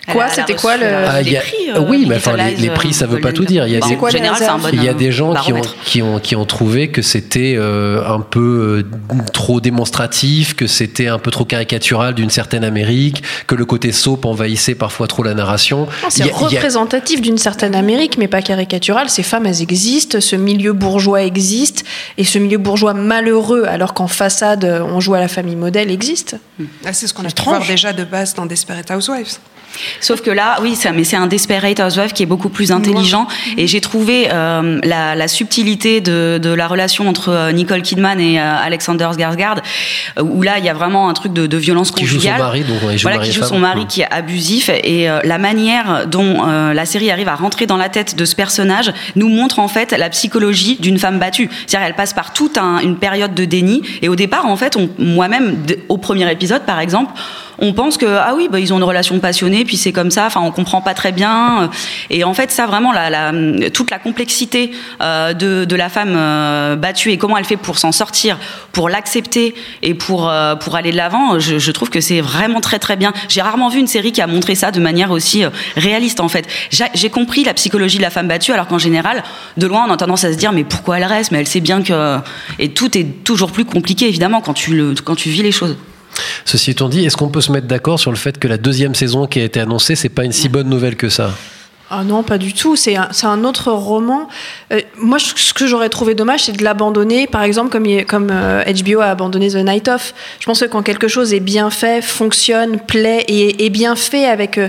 Quoi, 0.08 0.28
c'était 0.28 0.54
quoi 0.54 0.76
le. 0.76 0.86
Ah, 0.86 1.22
les 1.22 1.36
prix, 1.36 1.54
euh, 1.74 1.80
oui, 1.88 2.06
mais 2.08 2.16
enfin, 2.16 2.36
les, 2.36 2.70
prix, 2.70 2.92
ça 2.92 3.06
veut 3.06 3.18
euh, 3.18 3.20
pas 3.20 3.32
tout 3.32 3.44
dire. 3.44 3.66
Il 3.66 3.72
y 3.72 3.76
a 3.76 3.80
des, 3.80 3.96
quoi 3.96 4.08
en 4.08 4.12
général, 4.12 4.42
un 4.42 4.58
bon 4.58 4.68
il 4.72 4.82
y 4.82 4.88
a 4.88 4.94
des 4.94 5.12
gens 5.12 5.34
qui 5.34 5.52
ont, 5.52 5.60
qui, 5.84 6.02
ont, 6.02 6.18
qui 6.18 6.34
ont 6.36 6.44
trouvé 6.44 6.88
que 6.88 7.02
c'était 7.02 7.54
euh, 7.56 8.04
un 8.06 8.20
peu 8.20 8.82
euh, 9.10 9.16
trop 9.32 9.60
démonstratif, 9.60 10.54
que 10.54 10.66
c'était 10.66 11.06
un 11.08 11.18
peu 11.18 11.30
trop 11.30 11.44
caricatural 11.44 12.14
d'une 12.14 12.30
certaine 12.30 12.64
Amérique, 12.64 13.22
que 13.46 13.54
le 13.54 13.64
côté 13.64 13.92
soap 13.92 14.24
envahissait 14.24 14.74
parfois 14.74 15.06
trop 15.06 15.22
la 15.22 15.34
narration. 15.34 15.86
C'est 16.08 16.30
a- 16.30 16.34
représentatif 16.34 17.20
d'une 17.20 17.38
certaine 17.38 17.74
Amérique, 17.74 18.18
mais 18.18 18.28
pas 18.28 18.42
caricatural. 18.42 19.08
Ces 19.08 19.22
femmes, 19.22 19.46
elles 19.46 19.62
existent, 19.62 20.20
ce 20.20 20.36
milieu 20.36 20.72
bourgeois 20.72 21.22
existe, 21.22 21.84
et 22.18 22.24
ce 22.24 22.38
milieu 22.38 22.58
bourgeois 22.60 22.94
malheureux, 22.94 23.64
alors 23.64 23.94
qu'en 23.94 24.08
façade, 24.08 24.64
on 24.64 25.00
joue 25.00 25.14
à 25.14 25.20
la 25.20 25.28
famille 25.28 25.56
modèle, 25.56 25.90
existe. 25.90 26.36
Ah, 26.84 26.92
c'est 26.92 27.06
ce 27.06 27.14
qu'on 27.14 27.24
a 27.24 27.30
pu 27.30 27.42
voir 27.42 27.66
déjà 27.66 27.92
de 27.92 28.04
base 28.04 28.34
dans 28.34 28.46
Desperate 28.46 28.90
Housewives. 28.90 29.38
Sauf 30.00 30.20
que 30.20 30.30
là, 30.30 30.58
oui, 30.62 30.74
ça, 30.76 30.92
mais 30.92 31.04
c'est 31.04 31.16
un 31.16 31.26
Desperate 31.26 31.78
Housewife 31.80 32.12
qui 32.12 32.22
est 32.22 32.26
beaucoup 32.26 32.48
plus 32.48 32.72
intelligent. 32.72 33.26
Et 33.56 33.66
j'ai 33.66 33.80
trouvé 33.80 34.28
euh, 34.32 34.80
la, 34.84 35.14
la 35.14 35.28
subtilité 35.28 36.00
de, 36.00 36.38
de 36.42 36.50
la 36.50 36.66
relation 36.66 37.08
entre 37.08 37.28
euh, 37.30 37.52
Nicole 37.52 37.82
Kidman 37.82 38.20
et 38.20 38.40
euh, 38.40 38.56
Alexander 38.62 39.08
Skarsgård, 39.12 39.58
où 40.22 40.42
là, 40.42 40.58
il 40.58 40.64
y 40.64 40.68
a 40.68 40.74
vraiment 40.74 41.08
un 41.08 41.14
truc 41.14 41.32
de, 41.32 41.46
de 41.46 41.56
violence 41.56 41.90
Qui 41.92 42.04
joue 42.04 42.16
son 42.20 42.28
conjugale. 42.28 42.38
mari, 42.40 42.60
donc, 42.64 42.82
ouais, 42.82 42.98
joue 42.98 43.02
voilà, 43.02 43.18
mari 43.18 43.28
qui 43.28 43.34
joue 43.34 43.40
femme. 43.40 43.48
son 43.48 43.58
mari 43.58 43.80
Mm. 43.84 43.86
qui 43.86 44.00
est 44.02 44.10
abusif. 44.12 44.70
Et 44.84 45.08
euh, 45.08 45.20
la 45.24 45.38
manière 45.38 46.06
dont 46.06 46.42
la 46.44 46.84
série 46.86 47.10
arrive 47.10 47.28
à 47.28 47.34
rentrer 47.36 47.66
dans 47.66 47.76
la 47.76 47.88
tête 47.88 48.16
de 48.16 48.24
ce 48.24 48.34
personnage 48.34 48.92
nous 49.16 49.28
montre 49.28 49.58
en 49.60 49.68
fait 49.68 49.92
la 49.92 50.08
psychologie 50.10 50.76
d'une 50.80 50.98
femme 50.98 51.18
battue. 51.18 51.48
C'est-à-dire, 51.66 51.86
elle 51.88 51.94
passe 51.94 52.12
par 52.12 52.32
toute 52.32 52.58
un- 52.58 52.78
une 52.80 52.96
période 52.96 53.34
de 53.34 53.44
déni. 53.44 53.82
Et 54.02 54.08
au 54.08 54.16
départ, 54.16 54.46
en 54.46 54.56
fait, 54.56 54.76
moi-même, 54.98 55.56
au 55.88 55.96
premier 55.98 56.30
épisode, 56.30 56.62
par 56.62 56.80
exemple, 56.80 57.12
on 57.60 57.72
pense 57.72 57.96
que 57.96 58.06
ah 58.06 58.32
oui 58.36 58.48
bah, 58.50 58.58
ils 58.58 58.72
ont 58.72 58.78
une 58.78 58.84
relation 58.84 59.18
passionnée 59.18 59.64
puis 59.64 59.76
c'est 59.76 59.92
comme 59.92 60.10
ça 60.10 60.26
enfin 60.26 60.40
on 60.40 60.50
comprend 60.50 60.80
pas 60.80 60.94
très 60.94 61.12
bien. 61.12 61.70
Et 62.08 62.24
en 62.24 62.34
fait 62.34 62.50
ça 62.50 62.66
vraiment 62.66 62.92
toute 63.72 63.90
la 63.90 63.98
complexité 63.98 64.72
euh, 65.00 65.32
de, 65.34 65.76
la 65.76 65.88
femme 65.88 66.14
euh, 66.16 66.76
battue 66.76 67.10
et 67.10 67.18
comment 67.18 67.38
elle 67.38 67.44
fait 67.44 67.56
pour 67.56 67.78
s'en 67.78 67.92
sortir 67.92 68.38
pour 68.72 68.88
l'accepter 68.88 69.54
et 69.82 69.94
pour 69.94 70.28
euh, 70.28 70.54
aller 70.72 70.92
de 70.92 70.96
l'avant 70.96 71.38
je, 71.38 71.70
trouve 71.72 71.90
que 71.90 72.00
c'est 72.00 72.20
vraiment 72.20 72.60
très 72.60 72.78
très 72.78 72.96
bien. 72.96 73.12
J'ai 73.28 73.42
rarement 73.42 73.68
vu 73.68 73.78
une 73.78 73.86
série 73.86 74.12
qui 74.12 74.20
a 74.20 74.26
montré 74.26 74.54
ça 74.54 74.70
de 74.70 74.80
manière 74.80 75.10
aussi 75.10 75.44
réaliste 75.76 76.20
en 76.20 76.28
fait. 76.28 76.46
J'ai 76.70 77.10
compris 77.10 77.44
la 77.44 77.54
psychologie 77.54 77.98
de 77.98 78.02
la 78.02 78.10
femme 78.10 78.28
battue 78.28 78.52
alors 78.52 78.66
qu'en 78.66 78.78
général 78.78 79.22
de 79.56 79.66
loin 79.66 79.84
on 79.88 79.92
a 79.92 79.96
tendance 79.96 80.24
à 80.24 80.32
se 80.32 80.38
dire 80.38 80.52
mais 80.52 80.64
pourquoi 80.64 80.98
elle 80.98 81.04
reste? 81.04 81.32
Mais 81.32 81.38
elle 81.38 81.48
sait 81.48 81.60
bien 81.60 81.82
que 81.82 82.18
et 82.58 82.70
tout 82.70 82.96
est 82.96 83.24
toujours 83.24 83.52
plus 83.52 83.64
compliqué 83.64 84.08
évidemment 84.08 84.40
quand 84.40 84.54
tu 84.54 85.30
vis 85.30 85.42
les 85.42 85.52
choses 85.52 85.76
Ceci 86.44 86.72
étant 86.72 86.88
dit, 86.88 87.04
est-ce 87.04 87.16
qu'on 87.16 87.28
peut 87.28 87.40
se 87.40 87.52
mettre 87.52 87.66
d'accord 87.66 87.98
sur 87.98 88.10
le 88.10 88.16
fait 88.16 88.38
que 88.38 88.48
la 88.48 88.58
deuxième 88.58 88.94
saison 88.94 89.26
qui 89.26 89.40
a 89.40 89.44
été 89.44 89.60
annoncée, 89.60 89.94
c'est 89.94 90.08
pas 90.08 90.24
une 90.24 90.32
si 90.32 90.48
bonne 90.48 90.68
nouvelle 90.68 90.96
que 90.96 91.08
ça? 91.08 91.32
Ah 91.92 92.04
non, 92.04 92.22
pas 92.22 92.38
du 92.38 92.52
tout. 92.52 92.76
C'est 92.76 92.94
un, 92.94 93.08
un 93.24 93.44
autre 93.44 93.72
roman. 93.72 94.28
Euh, 94.72 94.80
moi, 94.96 95.18
ce 95.18 95.52
que 95.52 95.66
j'aurais 95.66 95.88
trouvé 95.88 96.14
dommage, 96.14 96.44
c'est 96.44 96.52
de 96.52 96.62
l'abandonner, 96.62 97.26
par 97.26 97.42
exemple, 97.42 97.70
comme, 97.70 98.04
comme 98.04 98.30
euh, 98.30 98.62
HBO 98.62 99.00
a 99.00 99.06
abandonné 99.06 99.48
The 99.48 99.56
Night 99.56 99.88
Of. 99.88 100.14
Je 100.38 100.46
pense 100.46 100.60
que 100.60 100.66
quand 100.66 100.82
quelque 100.84 101.08
chose 101.08 101.34
est 101.34 101.40
bien 101.40 101.68
fait, 101.68 102.00
fonctionne, 102.00 102.78
plaît 102.78 103.24
et 103.26 103.66
est 103.66 103.70
bien 103.70 103.96
fait 103.96 104.26
avec 104.26 104.56
euh, 104.56 104.68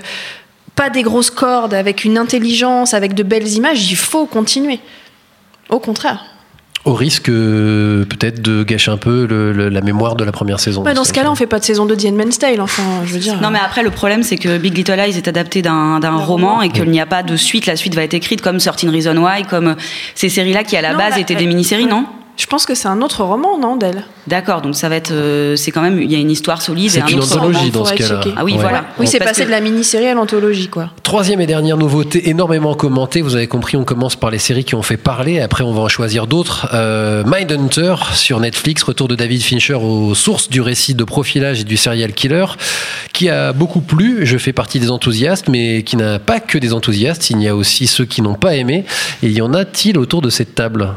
pas 0.75 0.89
des 0.89 1.03
grosses 1.03 1.29
cordes, 1.29 1.75
avec 1.75 2.05
une 2.05 2.17
intelligence, 2.17 2.95
avec 2.95 3.13
de 3.13 3.21
belles 3.21 3.49
images, 3.49 3.91
il 3.91 3.97
faut 3.97 4.25
continuer. 4.25 4.79
Au 5.69 5.77
contraire. 5.77 6.30
Au 6.83 6.93
risque 6.95 7.29
euh, 7.29 8.05
peut-être 8.05 8.41
de 8.41 8.63
gâcher 8.63 8.89
un 8.89 8.97
peu 8.97 9.27
le- 9.27 9.51
le- 9.53 9.69
la 9.69 9.81
mémoire 9.81 10.15
de 10.15 10.23
la 10.23 10.31
première 10.31 10.59
saison. 10.59 10.81
Bah, 10.81 10.95
dans 10.95 11.03
ce 11.03 11.13
cas-là, 11.13 11.31
on 11.31 11.35
fait 11.35 11.45
pas 11.45 11.59
de 11.59 11.63
saison 11.63 11.85
2 11.85 11.95
de 11.95 12.01
The 12.01 12.05
Handmaid's 12.07 12.39
Tale. 12.39 12.59
Enfin, 12.59 12.83
je 13.05 13.13
veux 13.13 13.19
dire. 13.19 13.39
Non, 13.39 13.51
mais 13.51 13.59
après, 13.63 13.83
le 13.83 13.91
problème, 13.91 14.23
c'est 14.23 14.37
que 14.37 14.57
Big 14.57 14.75
Little 14.75 14.93
Lies 14.95 15.15
est 15.17 15.27
adapté 15.27 15.61
d'un 15.61 15.99
d'un 15.99 16.15
roman 16.15 16.63
et 16.63 16.69
qu'il 16.69 16.89
n'y 16.89 16.99
a 16.99 17.05
pas 17.05 17.21
de 17.21 17.35
suite. 17.35 17.67
La 17.67 17.75
suite 17.75 17.93
va 17.93 18.03
être 18.03 18.15
écrite 18.15 18.41
comme 18.41 18.59
Certain 18.59 18.89
Reason 18.89 19.15
Why, 19.15 19.43
comme 19.43 19.67
euh, 19.67 19.75
ces 20.15 20.29
séries-là 20.29 20.63
qui, 20.63 20.75
à 20.75 20.81
la 20.81 20.93
Non, 20.93 20.97
base, 20.97 21.19
étaient 21.19 21.35
des 21.35 21.45
mini-séries, 21.45 21.85
non? 21.85 22.05
Je 22.37 22.47
pense 22.47 22.65
que 22.65 22.73
c'est 22.73 22.87
un 22.87 23.01
autre 23.01 23.23
roman, 23.23 23.59
non, 23.59 23.75
d'elle? 23.75 24.03
D'accord, 24.25 24.61
donc 24.61 24.75
ça 24.75 24.89
va 24.89 24.95
être. 24.95 25.11
euh, 25.11 25.55
c'est 25.55 25.69
quand 25.71 25.81
même. 25.81 26.01
Il 26.01 26.11
y 26.11 26.15
a 26.15 26.17
une 26.17 26.31
histoire 26.31 26.61
solide 26.61 26.89
C'est 26.89 26.99
et 26.99 27.01
un 27.03 27.07
une 27.07 27.19
autre 27.19 27.37
anthologie 27.37 27.59
roman. 27.59 27.71
dans 27.71 27.85
ce 27.85 27.93
cas-là. 27.93 28.21
Ah 28.35 28.43
oui, 28.43 28.53
Ouais. 28.53 28.59
voilà. 28.59 28.85
Oui, 28.99 29.05
c'est 29.07 29.19
passé 29.19 29.41
que- 29.41 29.47
de 29.47 29.51
la 29.51 29.61
mini-série 29.61 30.07
à 30.07 30.13
l'anthologie, 30.15 30.67
quoi. 30.67 30.89
Troisième 31.03 31.39
et 31.41 31.45
dernière 31.45 31.77
nouveauté, 31.77 32.29
énormément 32.29 32.73
commentée. 32.73 33.21
Vous 33.21 33.35
avez 33.35 33.47
compris, 33.47 33.77
on 33.77 33.83
commence 33.83 34.15
par 34.15 34.31
les 34.31 34.39
séries 34.39 34.63
qui 34.63 34.73
ont 34.75 34.81
fait 34.81 34.97
parler. 34.97 35.39
Après, 35.39 35.63
on 35.63 35.71
va 35.71 35.81
en 35.81 35.87
choisir 35.87 36.25
d'autres. 36.25 36.67
Euh, 36.73 37.23
Mindhunter 37.27 37.95
sur 38.13 38.39
Netflix, 38.39 38.81
retour 38.83 39.07
de 39.07 39.15
David 39.15 39.43
Fincher 39.43 39.75
aux 39.75 40.15
sources 40.15 40.49
du 40.49 40.61
récit 40.61 40.95
de 40.95 41.03
profilage 41.03 41.61
et 41.61 41.63
du 41.63 41.77
serial 41.77 42.13
killer, 42.13 42.45
qui 43.13 43.29
a 43.29 43.53
beaucoup 43.53 43.81
plu. 43.81 44.25
Je 44.25 44.37
fais 44.37 44.53
partie 44.53 44.79
des 44.79 44.89
enthousiastes, 44.89 45.47
mais 45.47 45.83
qui 45.83 45.95
n'a 45.95 46.17
pas 46.17 46.39
que 46.39 46.57
des 46.57 46.73
enthousiastes. 46.73 47.29
Il 47.29 47.41
y 47.41 47.47
a 47.47 47.55
aussi 47.55 47.85
ceux 47.87 48.05
qui 48.05 48.21
n'ont 48.23 48.35
pas 48.35 48.55
aimé. 48.55 48.85
Et 49.21 49.27
il 49.27 49.33
y 49.33 49.41
en 49.41 49.53
a-t-il 49.53 49.97
autour 49.99 50.21
de 50.23 50.29
cette 50.31 50.55
table? 50.55 50.89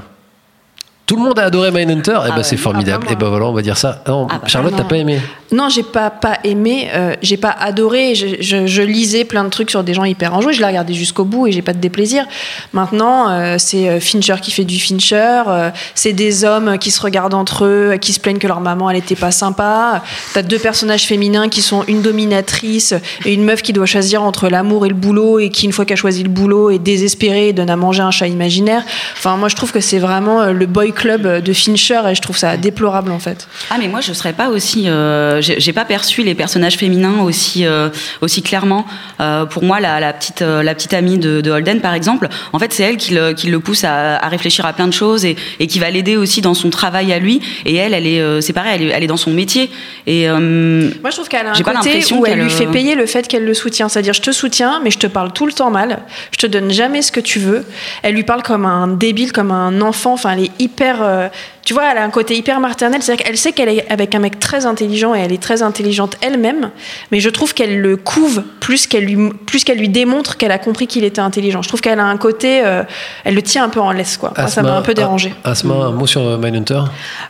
Tout 1.06 1.16
le 1.16 1.22
monde 1.22 1.38
a 1.38 1.44
adoré 1.44 1.70
Mindhunter 1.70 2.18
Eh 2.24 2.28
ben 2.30 2.36
ouais. 2.38 2.42
c'est 2.42 2.56
formidable. 2.56 3.04
Ah, 3.08 3.12
Et 3.12 3.16
ben 3.16 3.28
voilà, 3.28 3.44
on 3.44 3.52
va 3.52 3.60
dire 3.60 3.76
ça. 3.76 4.02
Non, 4.08 4.26
Ah, 4.30 4.38
bah, 4.40 4.46
Charlotte, 4.48 4.72
t'as 4.74 4.84
pas 4.84 4.96
aimé 4.96 5.20
Non, 5.52 5.68
j'ai 5.68 5.82
pas 5.82 6.08
pas 6.08 6.38
aimé, 6.44 6.88
euh, 6.94 7.14
j'ai 7.20 7.36
pas 7.36 7.50
adoré. 7.50 8.14
Je, 8.14 8.26
je- 8.40 8.66
je 8.66 8.80
lisais 8.82 9.24
plein 9.26 9.44
de 9.44 9.50
trucs 9.50 9.68
sur 9.70 9.84
des 9.84 9.92
gens 9.92 10.04
hyper 10.04 10.32
enjoués. 10.34 10.54
Je 10.54 10.60
l'ai 10.60 10.66
regardé 10.66 10.94
jusqu'au 10.94 11.24
bout 11.24 11.46
et 11.46 11.52
j'ai 11.52 11.60
pas 11.60 11.74
de 11.74 11.78
déplaisir. 11.78 12.24
Maintenant, 12.72 13.28
euh, 13.28 13.56
c'est 13.58 13.86
euh, 13.88 14.00
Fincher 14.00 14.36
qui 14.40 14.50
fait 14.50 14.64
du 14.64 14.80
Fincher. 14.80 15.42
euh, 15.46 15.70
c'est 15.94 16.14
des 16.14 16.42
hommes 16.44 16.78
qui 16.78 16.90
se 16.90 17.02
regardent 17.02 17.34
entre 17.34 17.66
eux, 17.66 17.96
qui 18.00 18.14
se 18.14 18.18
plaignent 18.20 18.38
que 18.38 18.46
leur 18.48 18.60
maman 18.62 18.88
elle 18.88 18.96
était 18.96 19.14
pas 19.14 19.30
sympa. 19.30 20.02
T'as 20.32 20.42
deux 20.42 20.58
personnages 20.58 21.04
féminins 21.04 21.50
qui 21.50 21.60
sont 21.60 21.84
une 21.86 22.00
dominatrice 22.00 22.94
et 23.26 23.34
une 23.34 23.44
meuf 23.44 23.60
qui 23.60 23.74
doit 23.74 23.84
choisir 23.86 24.22
entre 24.22 24.48
l'amour 24.48 24.86
et 24.86 24.88
le 24.88 24.94
boulot 24.94 25.38
et 25.38 25.50
qui 25.50 25.66
une 25.66 25.72
fois 25.72 25.84
qu'elle 25.84 25.98
a 25.98 26.00
choisi 26.00 26.22
le 26.22 26.30
boulot 26.30 26.70
est 26.70 26.78
désespérée 26.78 27.48
et 27.48 27.52
donne 27.52 27.68
à 27.70 27.76
manger 27.76 28.00
un 28.02 28.10
chat 28.10 28.26
imaginaire. 28.26 28.82
Enfin, 29.18 29.36
moi 29.36 29.48
je 29.50 29.54
trouve 29.56 29.70
que 29.70 29.80
c'est 29.80 29.98
vraiment 29.98 30.46
le 30.46 30.64
boy 30.66 30.92
club 30.94 31.42
de 31.42 31.52
Fincher 31.52 32.00
et 32.10 32.14
je 32.14 32.22
trouve 32.22 32.36
ça 32.38 32.56
déplorable 32.56 33.10
en 33.12 33.18
fait. 33.18 33.48
Ah 33.70 33.76
mais 33.78 33.88
moi 33.88 34.00
je 34.00 34.12
serais 34.12 34.32
pas 34.32 34.48
aussi, 34.48 34.88
euh, 34.88 35.40
j'ai 35.40 35.72
pas 35.72 35.84
perçu 35.84 36.22
les 36.22 36.34
personnages 36.34 36.76
féminins 36.76 37.20
aussi 37.22 37.66
euh, 37.66 37.90
aussi 38.20 38.42
clairement. 38.42 38.86
Euh, 39.20 39.44
pour 39.44 39.64
moi 39.64 39.80
la, 39.80 40.00
la 40.00 40.12
petite 40.12 40.42
euh, 40.42 40.62
la 40.62 40.74
petite 40.74 40.94
amie 40.94 41.18
de, 41.18 41.40
de 41.40 41.50
Holden 41.50 41.80
par 41.80 41.94
exemple, 41.94 42.28
en 42.52 42.58
fait 42.58 42.72
c'est 42.72 42.84
elle 42.84 42.96
qui 42.96 43.14
le, 43.14 43.32
qui 43.32 43.48
le 43.48 43.60
pousse 43.60 43.84
à, 43.84 44.16
à 44.16 44.28
réfléchir 44.28 44.64
à 44.66 44.72
plein 44.72 44.86
de 44.86 44.92
choses 44.92 45.24
et, 45.24 45.36
et 45.60 45.66
qui 45.66 45.78
va 45.78 45.90
l'aider 45.90 46.16
aussi 46.16 46.40
dans 46.40 46.54
son 46.54 46.70
travail 46.70 47.12
à 47.12 47.18
lui. 47.18 47.40
Et 47.66 47.74
elle 47.74 47.94
elle 47.94 48.06
est 48.06 48.20
euh, 48.20 48.40
c'est 48.40 48.52
pareil, 48.52 48.72
elle 48.76 48.82
est, 48.82 48.90
elle 48.90 49.04
est 49.04 49.08
dans 49.08 49.16
son 49.16 49.30
métier 49.30 49.70
et 50.06 50.28
euh, 50.28 50.90
Moi, 51.00 51.10
je 51.10 51.16
trouve 51.16 51.28
qu'elle 51.28 51.46
a 51.46 51.50
un 51.50 51.54
J'ai 51.54 51.64
pas 51.64 51.74
côté 51.74 51.88
l'impression 51.90 52.20
où 52.20 52.26
elle 52.26 52.34
qu'elle, 52.34 52.42
lui 52.44 52.50
fait 52.50 52.66
payer 52.66 52.94
le 52.94 53.06
fait 53.06 53.26
qu'elle 53.26 53.44
le 53.44 53.54
soutient. 53.54 53.88
C'est-à-dire, 53.88 54.12
je 54.12 54.20
te 54.20 54.32
soutiens, 54.32 54.80
mais 54.82 54.90
je 54.90 54.98
te 54.98 55.06
parle 55.06 55.32
tout 55.32 55.46
le 55.46 55.52
temps 55.52 55.70
mal. 55.70 56.00
Je 56.30 56.38
te 56.38 56.46
donne 56.46 56.70
jamais 56.70 57.02
ce 57.02 57.10
que 57.10 57.20
tu 57.20 57.38
veux. 57.38 57.64
Elle 58.02 58.14
lui 58.14 58.24
parle 58.24 58.42
comme 58.42 58.66
un 58.66 58.86
débile, 58.88 59.32
comme 59.32 59.50
un 59.50 59.80
enfant. 59.80 60.12
Enfin, 60.12 60.32
elle 60.32 60.44
est 60.44 60.50
hyper. 60.58 60.83
Euh, 61.00 61.28
tu 61.64 61.74
vois, 61.74 61.90
elle 61.90 61.98
a 61.98 62.04
un 62.04 62.10
côté 62.10 62.36
hyper 62.36 62.60
maternel. 62.60 63.02
C'est-à-dire 63.02 63.24
qu'elle 63.24 63.36
sait 63.36 63.52
qu'elle 63.52 63.68
est 63.68 63.90
avec 63.90 64.14
un 64.14 64.18
mec 64.18 64.38
très 64.38 64.66
intelligent 64.66 65.14
et 65.14 65.20
elle 65.20 65.32
est 65.32 65.42
très 65.42 65.62
intelligente 65.62 66.16
elle-même. 66.20 66.70
Mais 67.10 67.20
je 67.20 67.30
trouve 67.30 67.54
qu'elle 67.54 67.80
le 67.80 67.96
couve 67.96 68.42
plus 68.60 68.86
qu'elle 68.86 69.04
lui, 69.04 69.30
plus 69.46 69.64
qu'elle 69.64 69.78
lui 69.78 69.88
démontre 69.88 70.36
qu'elle 70.36 70.52
a 70.52 70.58
compris 70.58 70.86
qu'il 70.86 71.04
était 71.04 71.20
intelligent. 71.20 71.62
Je 71.62 71.68
trouve 71.68 71.80
qu'elle 71.80 72.00
a 72.00 72.04
un 72.04 72.16
côté. 72.16 72.62
euh, 72.64 72.82
elle 73.24 73.34
le 73.34 73.42
tient 73.42 73.64
un 73.64 73.68
peu 73.68 73.80
en 73.80 73.92
laisse, 73.92 74.16
quoi. 74.16 74.32
Moi, 74.36 74.48
ça 74.48 74.62
m'a 74.62 74.76
un 74.76 74.82
peu 74.82 74.94
dérangé. 74.94 75.34
Ah, 75.44 75.50
Asma, 75.50 75.74
un 75.74 75.92
mot 75.92 76.06
sur 76.06 76.38
Mindhunter? 76.38 76.80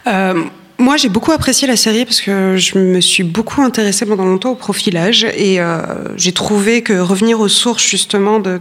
Euh, 0.07 0.45
moi, 0.79 0.97
j'ai 0.97 1.09
beaucoup 1.09 1.31
apprécié 1.31 1.69
la 1.69 1.77
série 1.77 2.05
parce 2.05 2.21
que 2.21 2.57
je 2.57 2.79
me 2.79 3.01
suis 3.01 3.23
beaucoup 3.23 3.63
intéressée 3.63 4.07
pendant 4.07 4.25
longtemps 4.25 4.51
au 4.51 4.55
profilage 4.57 5.25
et 5.37 5.61
euh, 5.61 5.79
j'ai 6.17 6.33
trouvé 6.33 6.83
que 6.83 6.95
revenir 6.95 7.39
aux 7.39 7.49
sources 7.49 7.85
justement 7.85 8.41
de, 8.41 8.59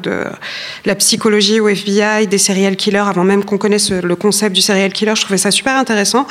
la 0.86 0.94
psychologie 0.96 1.60
au 1.60 1.68
FBI, 1.68 2.28
des 2.28 2.38
serial 2.38 2.76
killers, 2.76 3.00
avant 3.00 3.24
même 3.24 3.44
qu'on 3.44 3.58
connaisse 3.58 3.90
le 3.90 4.16
concept 4.16 4.56
du 4.56 4.62
serial 4.62 4.94
killer, 4.94 5.16
je 5.16 5.22
trouvais 5.22 5.40
ça 5.40 5.50
super 5.50 5.76
intéressant. 5.76 6.28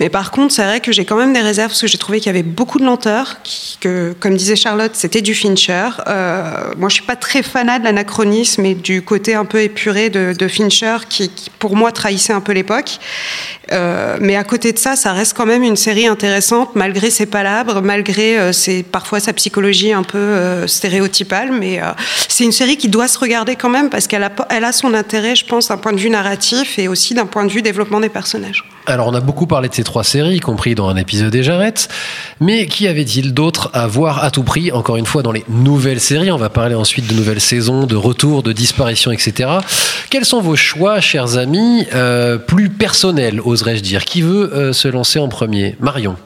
Mais 0.00 0.08
par 0.08 0.30
contre, 0.30 0.54
c'est 0.54 0.64
vrai 0.64 0.80
que 0.80 0.90
j'ai 0.90 1.04
quand 1.04 1.16
même 1.16 1.34
des 1.34 1.40
réserves 1.40 1.68
parce 1.68 1.82
que 1.82 1.86
j'ai 1.86 1.98
trouvé 1.98 2.18
qu'il 2.18 2.28
y 2.28 2.30
avait 2.30 2.42
beaucoup 2.42 2.78
de 2.78 2.84
lenteur, 2.84 3.36
que, 3.80 4.14
comme 4.18 4.36
disait 4.36 4.56
Charlotte, 4.56 4.92
c'était 4.94 5.20
du 5.20 5.34
Fincher. 5.34 5.90
Euh, 6.08 6.72
moi, 6.78 6.88
je 6.88 6.94
suis 6.94 7.04
pas 7.04 7.16
très 7.16 7.42
fanat 7.42 7.78
de 7.78 7.84
l'anachronisme 7.84 8.64
et 8.64 8.74
du 8.74 9.02
côté 9.02 9.34
un 9.34 9.44
peu 9.44 9.60
épuré 9.60 10.08
de, 10.08 10.48
Fincher 10.48 10.96
qui, 11.08 11.30
pour 11.58 11.76
moi, 11.76 11.92
trahissait 11.92 12.32
un 12.32 12.40
peu 12.40 12.52
l'époque. 12.52 12.98
Euh, 13.72 14.18
mais 14.20 14.36
à 14.36 14.44
côté 14.44 14.72
de 14.72 14.78
ça, 14.78 14.96
ça 14.96 15.12
reste 15.12 15.36
quand 15.36 15.46
même 15.46 15.62
une 15.62 15.76
série 15.76 16.06
intéressante, 16.06 16.70
malgré 16.74 17.10
ses 17.10 17.26
palabres, 17.26 17.82
malgré 17.82 18.38
euh, 18.38 18.52
ses, 18.52 18.82
parfois 18.82 19.20
sa 19.20 19.32
psychologie 19.32 19.92
un 19.92 20.02
peu 20.02 20.18
euh, 20.18 20.66
stéréotypale. 20.66 21.52
Mais 21.52 21.82
euh, 21.82 21.86
c'est 22.28 22.44
une 22.44 22.52
série 22.52 22.76
qui 22.76 22.88
doit 22.88 23.08
se 23.08 23.18
regarder 23.18 23.56
quand 23.56 23.70
même 23.70 23.90
parce 23.90 24.06
qu'elle 24.06 24.22
a, 24.22 24.32
elle 24.50 24.64
a 24.64 24.72
son 24.72 24.94
intérêt, 24.94 25.34
je 25.34 25.46
pense, 25.46 25.68
d'un 25.68 25.78
point 25.78 25.92
de 25.92 26.00
vue 26.00 26.10
narratif 26.10 26.78
et 26.78 26.88
aussi 26.88 27.14
d'un 27.14 27.26
point 27.26 27.44
de 27.44 27.50
vue 27.50 27.62
développement 27.62 28.00
des 28.00 28.08
personnages. 28.08 28.64
Alors, 28.88 29.08
on 29.08 29.14
a 29.14 29.20
beaucoup 29.20 29.48
parlé 29.48 29.68
de 29.68 29.74
ces 29.74 29.82
trois 29.82 30.04
séries, 30.04 30.36
y 30.36 30.40
compris 30.40 30.76
dans 30.76 30.88
un 30.88 30.96
épisode 30.96 31.30
des 31.30 31.42
Jarrettes. 31.42 31.88
Mais 32.40 32.66
qu'y 32.66 32.86
avait-il 32.86 33.34
d'autre 33.34 33.68
à 33.72 33.88
voir 33.88 34.22
à 34.22 34.30
tout 34.30 34.44
prix 34.44 34.70
Encore 34.70 34.96
une 34.96 35.06
fois, 35.06 35.22
dans 35.22 35.32
les 35.32 35.44
nouvelles 35.48 35.98
séries? 35.98 36.30
On 36.30 36.36
va 36.36 36.50
parler 36.50 36.76
ensuite 36.76 37.08
de 37.08 37.14
nouvelles 37.14 37.40
saisons, 37.40 37.86
de 37.86 37.96
retours, 37.96 38.44
de 38.44 38.52
disparitions, 38.52 39.10
etc. 39.10 39.50
Quels 40.08 40.24
sont 40.24 40.40
vos 40.40 40.54
choix, 40.54 41.00
chers 41.00 41.36
amis, 41.36 41.84
euh, 41.94 42.38
plus 42.38 42.68
personnels, 42.68 43.40
oserais-je 43.40 43.82
dire? 43.82 44.04
Qui 44.04 44.22
veut 44.22 44.54
euh, 44.54 44.72
se 44.72 44.86
lancer 44.86 45.18
en 45.18 45.28
premier? 45.28 45.74
Marion. 45.80 46.16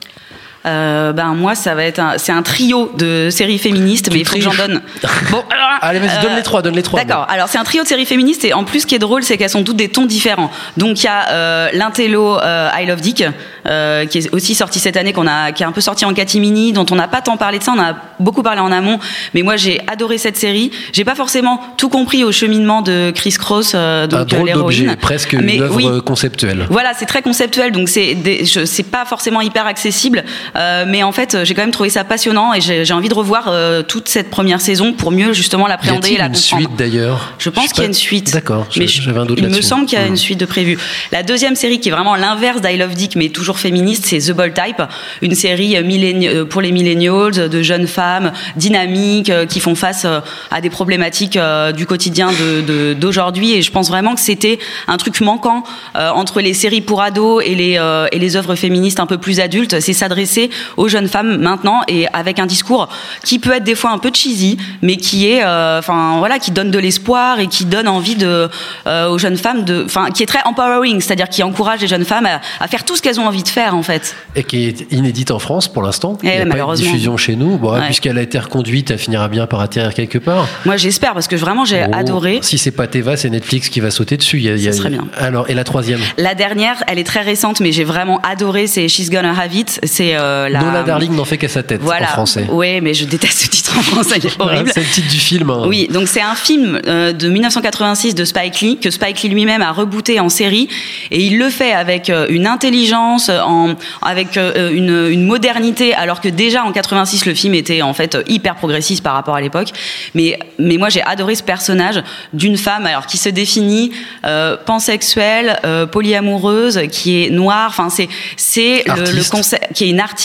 Euh, 0.66 1.12
ben 1.12 1.34
moi 1.34 1.54
ça 1.54 1.74
va 1.74 1.84
être 1.84 1.98
un, 2.00 2.18
c'est 2.18 2.32
un 2.32 2.42
trio 2.42 2.92
de 2.98 3.28
séries 3.30 3.58
féministes, 3.58 4.10
mais 4.12 4.20
il 4.20 4.26
faut 4.28 4.36
que 4.36 4.42
j'en 4.42 4.54
donne. 4.54 4.80
Bon, 5.30 5.42
alors, 5.50 5.68
Allez, 5.82 5.98
vas-y, 6.00 6.18
euh, 6.18 6.22
donne 6.22 6.36
les 6.36 6.42
trois, 6.42 6.60
donne 6.62 6.74
les 6.74 6.82
trois. 6.82 7.02
D'accord. 7.02 7.26
Alors 7.30 7.48
c'est 7.48 7.58
un 7.58 7.64
trio 7.64 7.82
de 7.82 7.88
séries 7.88 8.04
féministes 8.04 8.44
et 8.44 8.52
en 8.52 8.64
plus 8.64 8.80
ce 8.80 8.86
qui 8.86 8.94
est 8.94 8.98
drôle 8.98 9.22
c'est 9.22 9.36
qu'elles 9.38 9.48
sont 9.50 9.64
toutes 9.64 9.76
des 9.76 9.88
tons 9.88 10.04
différents. 10.06 10.50
Donc 10.76 11.00
il 11.02 11.04
y 11.04 11.08
a 11.08 11.28
euh, 11.30 11.68
l'intello 11.72 12.38
euh, 12.38 12.68
I 12.76 12.84
Love 12.86 13.00
Dick 13.00 13.24
euh, 13.66 14.04
qui 14.06 14.18
est 14.18 14.34
aussi 14.34 14.54
sorti 14.54 14.78
cette 14.80 14.96
année 14.96 15.12
qu'on 15.12 15.26
a 15.26 15.52
qui 15.52 15.62
est 15.62 15.66
un 15.66 15.72
peu 15.72 15.80
sorti 15.80 16.04
en 16.04 16.12
catimini 16.12 16.72
dont 16.72 16.86
on 16.90 16.94
n'a 16.96 17.08
pas 17.08 17.20
tant 17.22 17.36
parlé 17.36 17.58
de 17.58 17.64
ça, 17.64 17.72
on 17.76 17.80
a 17.80 17.94
beaucoup 18.18 18.42
parlé 18.42 18.60
en 18.60 18.70
amont, 18.72 18.98
mais 19.34 19.42
moi 19.42 19.56
j'ai 19.56 19.80
adoré 19.86 20.18
cette 20.18 20.36
série. 20.36 20.70
J'ai 20.92 21.04
pas 21.04 21.14
forcément 21.14 21.60
tout 21.78 21.88
compris 21.88 22.24
au 22.24 22.32
cheminement 22.32 22.82
de 22.82 23.12
Chris 23.14 23.36
Cross 23.38 23.72
euh, 23.74 24.06
donc 24.06 24.30
l'héroïne. 24.32 24.96
presque 25.00 25.34
Mais 25.34 25.56
une 25.56 25.62
œuvre 25.62 25.76
oui. 25.76 26.02
conceptuelle. 26.04 26.66
Voilà, 26.68 26.92
c'est 26.94 27.06
très 27.06 27.22
conceptuel, 27.22 27.72
donc 27.72 27.88
c'est 27.88 28.16
je- 28.44 28.64
c'est 28.66 28.82
pas 28.82 29.04
forcément 29.04 29.40
hyper 29.40 29.66
accessible, 29.66 30.24
euh, 30.56 30.84
mais 30.86 31.02
en 31.02 31.12
fait 31.12 31.38
j'ai 31.44 31.54
quand 31.54 31.62
même 31.62 31.70
trouvé 31.70 31.90
ça 31.90 32.04
passionnant 32.04 32.52
et 32.54 32.60
j'ai 32.60 32.92
envie 32.92 33.08
de 33.08 33.14
revoir 33.14 33.44
euh, 33.48 33.82
toute 33.82 34.08
cette 34.08 34.30
première 34.30 34.60
saison 34.60 34.92
pour 34.92 35.10
mieux 35.10 35.32
justement 35.32 35.66
l'appréhender 35.66 36.10
et 36.10 36.18
la 36.18 36.26
une 36.26 36.32
comprendre. 36.34 36.60
suite 36.62 36.76
d'ailleurs? 36.76 37.34
Je 37.38 37.50
pense 37.50 37.72
qu'il 37.72 37.82
y 37.82 37.86
a 37.86 37.88
une 37.88 37.94
suite. 37.94 38.32
D'accord, 38.32 38.66
j'avais 38.70 39.18
un 39.18 39.26
doute 39.26 39.38
Il 39.40 39.48
me 39.48 39.60
semble 39.60 39.86
qu'il 39.86 39.98
y 39.98 40.02
a 40.02 40.06
une 40.06 40.16
suite 40.16 40.38
de 40.40 40.46
prévue. 40.46 40.78
La 41.12 41.22
deuxième 41.22 41.56
série 41.56 41.80
qui 41.80 41.88
est 41.88 41.92
vraiment 41.92 42.14
l'inverse 42.16 42.60
d'I 42.60 42.76
Love 42.76 42.94
Dick, 42.94 43.16
mais 43.16 43.28
toujours 43.28 43.58
féministe, 43.58 44.06
c'est 44.06 44.18
The 44.18 44.32
Bold 44.32 44.54
Type, 44.54 44.82
une 45.22 45.34
série 45.34 45.76
euh, 45.76 46.44
pour 46.44 46.60
les 46.62 46.72
millennials 46.72 47.48
de 47.48 47.62
jeunes 47.62 47.86
femmes 47.86 48.32
dynamiques 48.56 49.32
qui 49.48 49.60
font 49.60 49.74
face 49.74 50.06
à 50.50 50.60
des 50.60 50.70
problématiques 50.70 51.38
du 51.76 51.86
quotidien 51.86 52.30
de- 52.32 52.60
de- 52.60 52.94
d'aujourd'hui. 52.94 53.52
Et 53.54 53.62
je 53.62 53.70
pense 53.70 53.88
vraiment 53.88 54.14
que 54.14 54.20
c'était 54.20 54.58
un 54.88 54.96
truc 54.96 55.20
manquant 55.20 55.64
euh, 55.96 56.10
entre 56.10 56.40
les 56.40 56.54
séries 56.54 56.80
pour 56.80 57.02
ados 57.02 57.42
et 57.44 57.54
les 57.54 57.70
et 58.12 58.18
les 58.18 58.36
œuvres 58.36 58.54
féministes 58.54 59.00
un 59.00 59.06
peu 59.06 59.18
plus 59.18 59.40
adultes. 59.40 59.80
C'est 59.80 59.92
s'adresser 59.92 60.39
aux 60.76 60.88
jeunes 60.88 61.08
femmes 61.08 61.36
maintenant 61.38 61.80
et 61.88 62.06
avec 62.12 62.38
un 62.38 62.46
discours 62.46 62.88
qui 63.24 63.38
peut 63.38 63.52
être 63.52 63.64
des 63.64 63.74
fois 63.74 63.90
un 63.90 63.98
peu 63.98 64.10
cheesy, 64.14 64.56
mais 64.82 64.96
qui 64.96 65.28
est, 65.30 65.42
euh, 65.44 65.78
enfin 65.80 66.16
voilà, 66.18 66.38
qui 66.38 66.50
donne 66.52 66.70
de 66.70 66.78
l'espoir 66.78 67.40
et 67.40 67.48
qui 67.48 67.64
donne 67.64 67.88
envie 67.88 68.14
de 68.14 68.48
euh, 68.86 69.08
aux 69.10 69.18
jeunes 69.18 69.36
femmes 69.36 69.64
de, 69.64 69.82
enfin 69.84 70.10
qui 70.10 70.22
est 70.22 70.26
très 70.26 70.42
empowering, 70.44 71.00
c'est-à-dire 71.00 71.28
qui 71.28 71.42
encourage 71.42 71.80
les 71.80 71.88
jeunes 71.88 72.04
femmes 72.04 72.26
à, 72.26 72.40
à 72.60 72.68
faire 72.68 72.84
tout 72.84 72.96
ce 72.96 73.02
qu'elles 73.02 73.18
ont 73.20 73.26
envie 73.26 73.42
de 73.42 73.48
faire 73.48 73.74
en 73.74 73.82
fait. 73.82 74.14
Et 74.36 74.44
qui 74.44 74.66
est 74.68 74.92
inédite 74.92 75.30
en 75.30 75.38
France 75.38 75.68
pour 75.72 75.82
l'instant. 75.82 76.16
Eh 76.22 76.26
Il 76.26 76.30
n'y 76.30 76.50
a 76.52 76.54
pas 76.64 76.72
de 76.72 76.76
diffusion 76.76 77.16
chez 77.16 77.36
nous. 77.36 77.58
Bon, 77.58 77.70
Ouais. 77.74 77.84
puisqu'elle 77.86 78.18
a 78.18 78.22
été 78.22 78.38
reconduite, 78.38 78.90
elle 78.90 78.98
finira 78.98 79.28
bien 79.28 79.46
par 79.46 79.60
atterrir 79.60 79.94
quelque 79.94 80.18
part. 80.18 80.46
Moi 80.64 80.76
j'espère 80.76 81.14
parce 81.14 81.28
que 81.28 81.36
vraiment 81.36 81.64
j'ai 81.64 81.82
adoré. 81.82 82.38
Si 82.42 82.58
c'est 82.58 82.70
pas 82.70 82.86
Teva, 82.86 83.16
c'est 83.16 83.30
Netflix 83.30 83.68
qui 83.68 83.80
va 83.80 83.90
sauter 83.90 84.16
dessus. 84.16 84.38
Il 84.38 84.44
y 84.44 84.48
a- 84.50 84.56
il 84.56 84.62
y 84.62 84.68
a- 84.68 84.72
Ça 84.72 84.78
serait 84.78 84.90
bien. 84.90 85.06
Alors, 85.18 85.48
et 85.50 85.54
la 85.54 85.64
troisième? 85.64 86.00
La 86.16 86.34
dernière, 86.34 86.82
elle 86.86 86.98
est 86.98 87.04
très 87.04 87.20
récente, 87.20 87.60
mais 87.60 87.72
j'ai 87.72 87.84
vraiment 87.84 88.20
adoré. 88.22 88.66
C'est 88.66 88.88
She's 88.88 89.10
Gonna 89.10 89.32
Have 89.38 89.54
It. 89.54 89.80
C'est 89.84 90.16
euh, 90.16 90.29
la. 90.48 90.60
Nola 90.62 90.82
Darling 90.82 91.14
n'en 91.14 91.24
fait 91.24 91.38
qu'à 91.38 91.48
sa 91.48 91.62
tête 91.62 91.80
Voilà. 91.82 92.06
en 92.06 92.12
français. 92.12 92.46
Oui, 92.50 92.80
mais 92.80 92.94
je 92.94 93.04
déteste 93.04 93.38
ce 93.40 93.48
titre 93.48 93.76
en 93.78 93.82
français, 93.82 94.16
il 94.18 94.26
est 94.26 94.40
horrible. 94.40 94.70
C'est 94.72 94.80
le 94.80 94.86
titre 94.86 95.08
du 95.08 95.18
film. 95.18 95.50
hein. 95.50 95.64
Oui, 95.66 95.88
donc 95.90 96.08
c'est 96.08 96.20
un 96.22 96.34
film 96.34 96.80
euh, 96.86 97.12
de 97.12 97.28
1986 97.28 98.14
de 98.14 98.24
Spike 98.24 98.60
Lee 98.60 98.78
que 98.80 98.90
Spike 98.90 99.22
Lee 99.22 99.28
lui-même 99.30 99.62
a 99.62 99.72
rebooté 99.72 100.20
en 100.20 100.28
série 100.28 100.68
et 101.10 101.20
il 101.24 101.38
le 101.38 101.48
fait 101.50 101.72
avec 101.72 102.10
euh, 102.10 102.26
une 102.30 102.46
intelligence, 102.46 103.28
en, 103.30 103.74
avec 104.02 104.36
euh, 104.36 104.70
une, 104.72 105.08
une 105.12 105.24
modernité, 105.24 105.94
alors 105.94 106.20
que 106.20 106.28
déjà 106.28 106.64
en 106.64 106.72
86 106.72 107.26
le 107.26 107.34
film 107.34 107.54
était 107.54 107.82
en 107.82 107.92
fait 107.94 108.18
hyper 108.28 108.54
progressiste 108.56 109.02
par 109.02 109.14
rapport 109.14 109.34
à 109.36 109.40
l'époque. 109.40 109.68
Mais 110.14 110.38
mais 110.58 110.76
moi 110.76 110.88
j'ai 110.88 111.02
adoré 111.02 111.34
ce 111.34 111.42
personnage 111.42 112.02
d'une 112.32 112.56
femme 112.56 112.86
alors 112.86 113.06
qui 113.06 113.16
se 113.18 113.28
définit 113.28 113.92
euh, 114.24 114.56
pansexuelle, 114.66 115.58
euh, 115.64 115.86
polyamoureuse, 115.86 116.80
qui 116.90 117.24
est 117.24 117.30
noire. 117.30 117.66
Enfin 117.68 117.88
c'est 117.90 118.08
c'est 118.36 118.84
le, 118.86 119.12
le 119.12 119.30
concept 119.30 119.72
qui 119.74 119.84
est 119.84 119.88
une 119.90 120.00
artiste. 120.00 120.19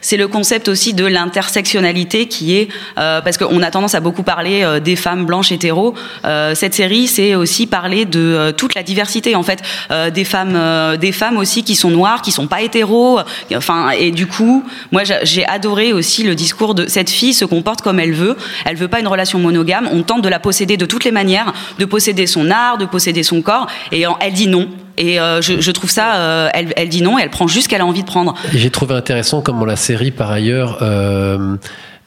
C'est 0.00 0.16
le 0.16 0.28
concept 0.28 0.68
aussi 0.68 0.94
de 0.94 1.04
l'intersectionnalité 1.04 2.26
qui 2.26 2.56
est 2.56 2.68
euh, 2.98 3.20
parce 3.20 3.36
qu'on 3.38 3.62
a 3.62 3.70
tendance 3.70 3.94
à 3.94 4.00
beaucoup 4.00 4.22
parler 4.22 4.62
euh, 4.62 4.80
des 4.80 4.96
femmes 4.96 5.24
blanches 5.26 5.52
hétéros. 5.52 5.94
Euh, 6.24 6.54
cette 6.54 6.74
série, 6.74 7.06
c'est 7.06 7.34
aussi 7.34 7.66
parler 7.66 8.04
de 8.04 8.52
toute 8.56 8.74
la 8.74 8.82
diversité 8.82 9.34
en 9.34 9.42
fait, 9.42 9.62
des 10.12 10.24
femmes, 10.24 10.96
des 10.96 11.12
femmes 11.12 11.36
aussi 11.36 11.62
qui 11.62 11.76
sont 11.76 11.90
noires, 11.90 12.22
qui 12.22 12.32
sont 12.32 12.46
pas 12.46 12.62
hétéros. 12.62 13.20
Enfin, 13.54 13.90
et 13.90 14.10
du 14.10 14.26
coup, 14.26 14.64
moi 14.92 15.02
j'ai- 15.04 15.46
adoré 15.46 15.92
aussi 15.92 16.24
le 16.24 16.34
discours 16.34 16.74
de 16.74 16.86
cette 16.88 17.10
fille 17.10 17.32
se 17.32 17.44
comporte 17.44 17.80
comme 17.82 18.00
elle 18.00 18.12
veut. 18.12 18.36
Elle 18.64 18.76
veut 18.76 18.88
pas 18.88 19.00
une 19.00 19.08
relation 19.08 19.38
monogame. 19.38 19.88
On 19.92 20.02
tente 20.02 20.22
de 20.22 20.28
la 20.28 20.38
posséder 20.40 20.76
de 20.76 20.86
toutes 20.86 21.04
les 21.04 21.12
manières, 21.12 21.52
de 21.78 21.84
posséder 21.84 22.26
son 22.26 22.50
art, 22.50 22.78
de 22.78 22.84
posséder 22.84 23.22
son 23.22 23.40
corps, 23.42 23.66
et 23.92 24.04
elle 24.20 24.32
dit 24.32 24.48
non. 24.48 24.68
Et 24.98 25.20
euh, 25.20 25.40
je, 25.40 25.60
je 25.60 25.70
trouve 25.70 25.90
ça, 25.90 26.16
euh, 26.16 26.48
elle, 26.52 26.72
elle 26.76 26.88
dit 26.88 27.02
non 27.02 27.18
elle 27.18 27.30
prend 27.30 27.46
juste 27.46 27.64
ce 27.64 27.68
qu'elle 27.68 27.80
a 27.80 27.86
envie 27.86 28.02
de 28.02 28.06
prendre. 28.06 28.34
J'ai 28.52 28.70
trouvé 28.70 28.94
intéressant 28.94 29.40
comment 29.40 29.64
la 29.64 29.76
série, 29.76 30.10
par 30.10 30.30
ailleurs, 30.30 30.78
euh, 30.82 31.56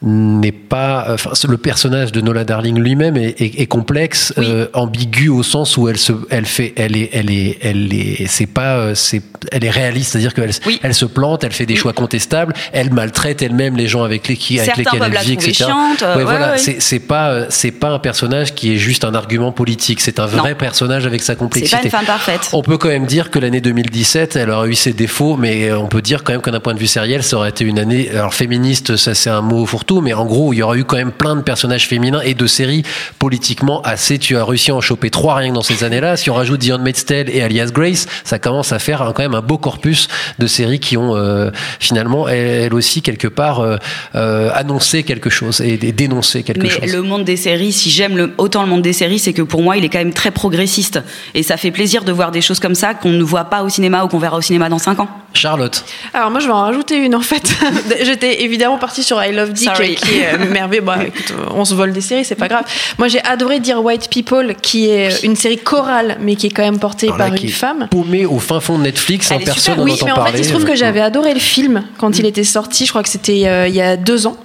n'est 0.02 0.52
pas. 0.52 1.06
Enfin, 1.10 1.30
le 1.48 1.56
personnage 1.56 2.12
de 2.12 2.20
Nola 2.20 2.44
Darling 2.44 2.78
lui-même 2.78 3.16
est, 3.16 3.40
est, 3.40 3.60
est, 3.60 3.66
complexe, 3.66 4.34
euh, 4.38 4.66
ambigu 4.72 5.28
au 5.28 5.42
sens 5.42 5.76
où 5.76 5.88
elle 5.88 5.98
se, 5.98 6.12
elle 6.30 6.46
fait, 6.46 6.72
elle 6.76 6.96
est, 6.96 7.10
elle 7.12 7.30
est, 7.30 7.58
elle 7.62 7.92
est, 7.92 8.26
c'est 8.26 8.46
pas, 8.46 8.76
euh, 8.76 8.94
c'est, 8.94 9.22
elle 9.52 9.64
est 9.64 9.70
réaliste, 9.70 10.12
c'est-à-dire 10.12 10.34
qu'elle, 10.34 10.50
oui. 10.66 10.80
elle 10.82 10.94
se 10.94 11.04
plante, 11.04 11.44
elle 11.44 11.52
fait 11.52 11.66
des 11.66 11.74
oui. 11.74 11.80
choix 11.80 11.92
contestables, 11.92 12.54
elle 12.72 12.92
maltraite 12.92 13.42
elle-même 13.42 13.76
les 13.76 13.86
gens 13.86 14.02
avec, 14.02 14.28
les, 14.28 14.36
qui, 14.36 14.58
avec 14.58 14.76
lesquels 14.76 15.02
elle 15.04 15.18
vit, 15.18 15.34
etc. 15.34 15.52
Chiante, 15.52 16.00
ouais, 16.02 16.16
ouais, 16.16 16.24
voilà, 16.24 16.52
ouais. 16.52 16.76
c'est, 16.78 17.00
pas, 17.00 17.50
c'est 17.50 17.70
pas 17.70 17.90
un 17.90 17.98
personnage 17.98 18.54
qui 18.54 18.72
est 18.72 18.78
juste 18.78 19.04
un 19.04 19.14
argument 19.14 19.52
politique, 19.52 20.00
c'est 20.00 20.18
un 20.18 20.26
vrai 20.26 20.50
non. 20.50 20.56
personnage 20.56 21.06
avec 21.06 21.22
sa 21.22 21.36
complexité. 21.36 21.76
C'est 21.76 21.90
pas 21.90 21.98
une 21.98 22.06
femme 22.06 22.06
parfaite. 22.06 22.48
On 22.52 22.62
peut 22.62 22.78
quand 22.78 22.88
même 22.88 23.06
dire 23.06 23.30
que 23.30 23.38
l'année 23.38 23.60
2017, 23.60 24.36
elle 24.36 24.50
aurait 24.50 24.68
eu 24.68 24.74
ses 24.74 24.92
défauts, 24.92 25.36
mais 25.36 25.72
on 25.72 25.86
peut 25.86 26.02
dire 26.02 26.24
quand 26.24 26.32
même 26.32 26.42
que 26.42 26.50
d'un 26.50 26.60
point 26.60 26.74
de 26.74 26.80
vue 26.80 26.86
sériel, 26.86 27.22
ça 27.22 27.36
aurait 27.36 27.50
été 27.50 27.64
une 27.64 27.78
année, 27.78 28.10
alors 28.10 28.34
féministe, 28.34 28.96
ça 28.96 29.14
c'est 29.14 29.30
un 29.30 29.42
mot 29.42 29.64
fourre-tout, 29.66 29.91
mais 30.00 30.14
en 30.14 30.24
gros, 30.24 30.52
il 30.52 30.58
y 30.58 30.62
aurait 30.62 30.78
eu 30.78 30.84
quand 30.84 30.96
même 30.96 31.12
plein 31.12 31.36
de 31.36 31.42
personnages 31.42 31.86
féminins 31.86 32.20
et 32.22 32.34
de 32.34 32.46
séries 32.46 32.84
politiquement 33.18 33.82
assez. 33.82 34.18
Tu 34.18 34.36
as 34.36 34.44
réussi 34.44 34.70
à 34.70 34.76
en 34.76 34.80
choper 34.80 35.10
trois 35.10 35.34
rien 35.36 35.50
que 35.50 35.54
dans 35.54 35.62
ces 35.62 35.84
années-là. 35.84 36.16
Si 36.16 36.30
on 36.30 36.34
rajoute 36.34 36.60
Dion 36.60 36.78
Maidstell 36.78 37.28
et 37.30 37.42
Alias 37.42 37.70
Grace, 37.72 38.06
ça 38.24 38.38
commence 38.38 38.72
à 38.72 38.78
faire 38.78 39.12
quand 39.14 39.22
même 39.22 39.34
un 39.34 39.40
beau 39.42 39.58
corpus 39.58 40.08
de 40.38 40.46
séries 40.46 40.80
qui 40.80 40.96
ont 40.96 41.16
euh, 41.16 41.50
finalement, 41.80 42.28
elles 42.28 42.74
aussi, 42.74 43.02
quelque 43.02 43.28
part, 43.28 43.60
euh, 43.60 43.76
euh, 44.14 44.50
annoncé 44.54 45.02
quelque 45.02 45.30
chose 45.30 45.60
et, 45.60 45.74
et 45.74 45.92
dénoncé 45.92 46.42
quelque 46.42 46.62
mais 46.62 46.70
chose. 46.70 46.92
le 46.92 47.02
monde 47.02 47.24
des 47.24 47.36
séries, 47.36 47.72
si 47.72 47.90
j'aime 47.90 48.16
le, 48.16 48.32
autant 48.38 48.62
le 48.62 48.68
monde 48.68 48.82
des 48.82 48.92
séries, 48.92 49.18
c'est 49.18 49.32
que 49.32 49.42
pour 49.42 49.62
moi, 49.62 49.76
il 49.76 49.84
est 49.84 49.88
quand 49.88 49.98
même 49.98 50.14
très 50.14 50.30
progressiste. 50.30 51.00
Et 51.34 51.42
ça 51.42 51.56
fait 51.56 51.70
plaisir 51.70 52.04
de 52.04 52.12
voir 52.12 52.30
des 52.30 52.40
choses 52.40 52.60
comme 52.60 52.74
ça 52.74 52.94
qu'on 52.94 53.10
ne 53.10 53.22
voit 53.22 53.44
pas 53.44 53.62
au 53.62 53.68
cinéma 53.68 54.04
ou 54.04 54.08
qu'on 54.08 54.18
verra 54.18 54.36
au 54.36 54.42
cinéma 54.42 54.68
dans 54.68 54.78
5 54.78 55.00
ans. 55.00 55.08
Charlotte. 55.34 55.84
Alors 56.12 56.30
moi, 56.30 56.40
je 56.40 56.46
vais 56.46 56.52
en 56.52 56.60
rajouter 56.60 56.96
une 56.96 57.14
en 57.14 57.20
fait. 57.20 57.54
J'étais 58.02 58.42
évidemment 58.42 58.78
partie 58.78 59.02
sur 59.02 59.22
I 59.22 59.32
Love 59.32 59.52
Dick, 59.52 59.70
Sorry. 59.86 59.94
qui 59.96 60.18
est 60.18 60.34
euh, 60.34 60.50
merveilleux. 60.50 60.82
Bah, 60.82 60.98
écoute, 61.06 61.32
on 61.54 61.64
se 61.64 61.74
vole 61.74 61.92
des 61.92 62.00
séries, 62.00 62.24
c'est 62.24 62.34
pas 62.34 62.48
grave. 62.48 62.64
Moi, 62.98 63.08
j'ai 63.08 63.22
adoré 63.24 63.60
Dear 63.60 63.82
White 63.84 64.08
People, 64.10 64.54
qui 64.60 64.88
est 64.88 65.22
une 65.22 65.36
série 65.36 65.58
chorale, 65.58 66.16
mais 66.20 66.36
qui 66.36 66.46
est 66.46 66.50
quand 66.50 66.62
même 66.62 66.78
portée 66.78 67.06
Alors 67.06 67.18
là, 67.18 67.26
par 67.28 67.34
qui 67.34 67.46
une 67.46 67.52
femme. 67.52 67.88
Paumée 67.90 68.26
au 68.26 68.38
fin 68.38 68.60
fond 68.60 68.78
de 68.78 68.84
Netflix, 68.84 69.30
Elle 69.30 69.42
est 69.42 69.44
personne 69.44 69.74
super. 69.74 69.84
Oui, 69.84 69.98
mais 70.04 70.10
en 70.12 70.16
parler. 70.16 70.32
fait, 70.32 70.38
il 70.38 70.44
se 70.44 70.50
trouve 70.50 70.64
que 70.64 70.74
j'avais 70.76 71.00
adoré 71.00 71.34
le 71.34 71.40
film 71.40 71.82
quand 71.98 72.18
il 72.18 72.26
était 72.26 72.44
sorti. 72.44 72.86
Je 72.86 72.90
crois 72.90 73.02
que 73.02 73.08
c'était 73.08 73.46
euh, 73.46 73.68
il 73.68 73.74
y 73.74 73.80
a 73.82 73.96
deux 73.96 74.26
ans. 74.26 74.36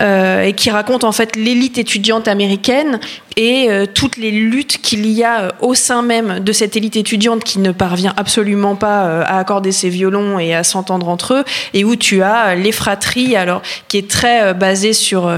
Euh, 0.00 0.42
et 0.42 0.52
qui 0.54 0.70
raconte 0.70 1.04
en 1.04 1.12
fait 1.12 1.36
l'élite 1.36 1.78
étudiante 1.78 2.28
américaine 2.28 2.98
et 3.36 3.70
euh, 3.70 3.86
toutes 3.86 4.16
les 4.16 4.30
luttes 4.30 4.78
qu'il 4.82 5.06
y 5.06 5.24
a 5.24 5.42
euh, 5.42 5.48
au 5.60 5.74
sein 5.74 6.02
même 6.02 6.40
de 6.40 6.52
cette 6.52 6.76
élite 6.76 6.96
étudiante 6.96 7.44
qui 7.44 7.58
ne 7.58 7.72
parvient 7.72 8.14
absolument 8.16 8.76
pas 8.76 9.22
à 9.22 9.38
accorder 9.38 9.72
ses 9.72 9.88
violons 9.88 10.38
et 10.38 10.54
à 10.54 10.64
s'entendre 10.64 11.08
entre 11.08 11.34
eux 11.34 11.44
et 11.74 11.84
où 11.84 11.96
tu 11.96 12.22
as 12.22 12.54
les 12.54 12.72
fratries 12.72 13.36
alors 13.36 13.62
qui 13.88 13.98
est 13.98 14.08
très 14.08 14.42
euh, 14.42 14.52
basé 14.54 14.92
sur 14.92 15.30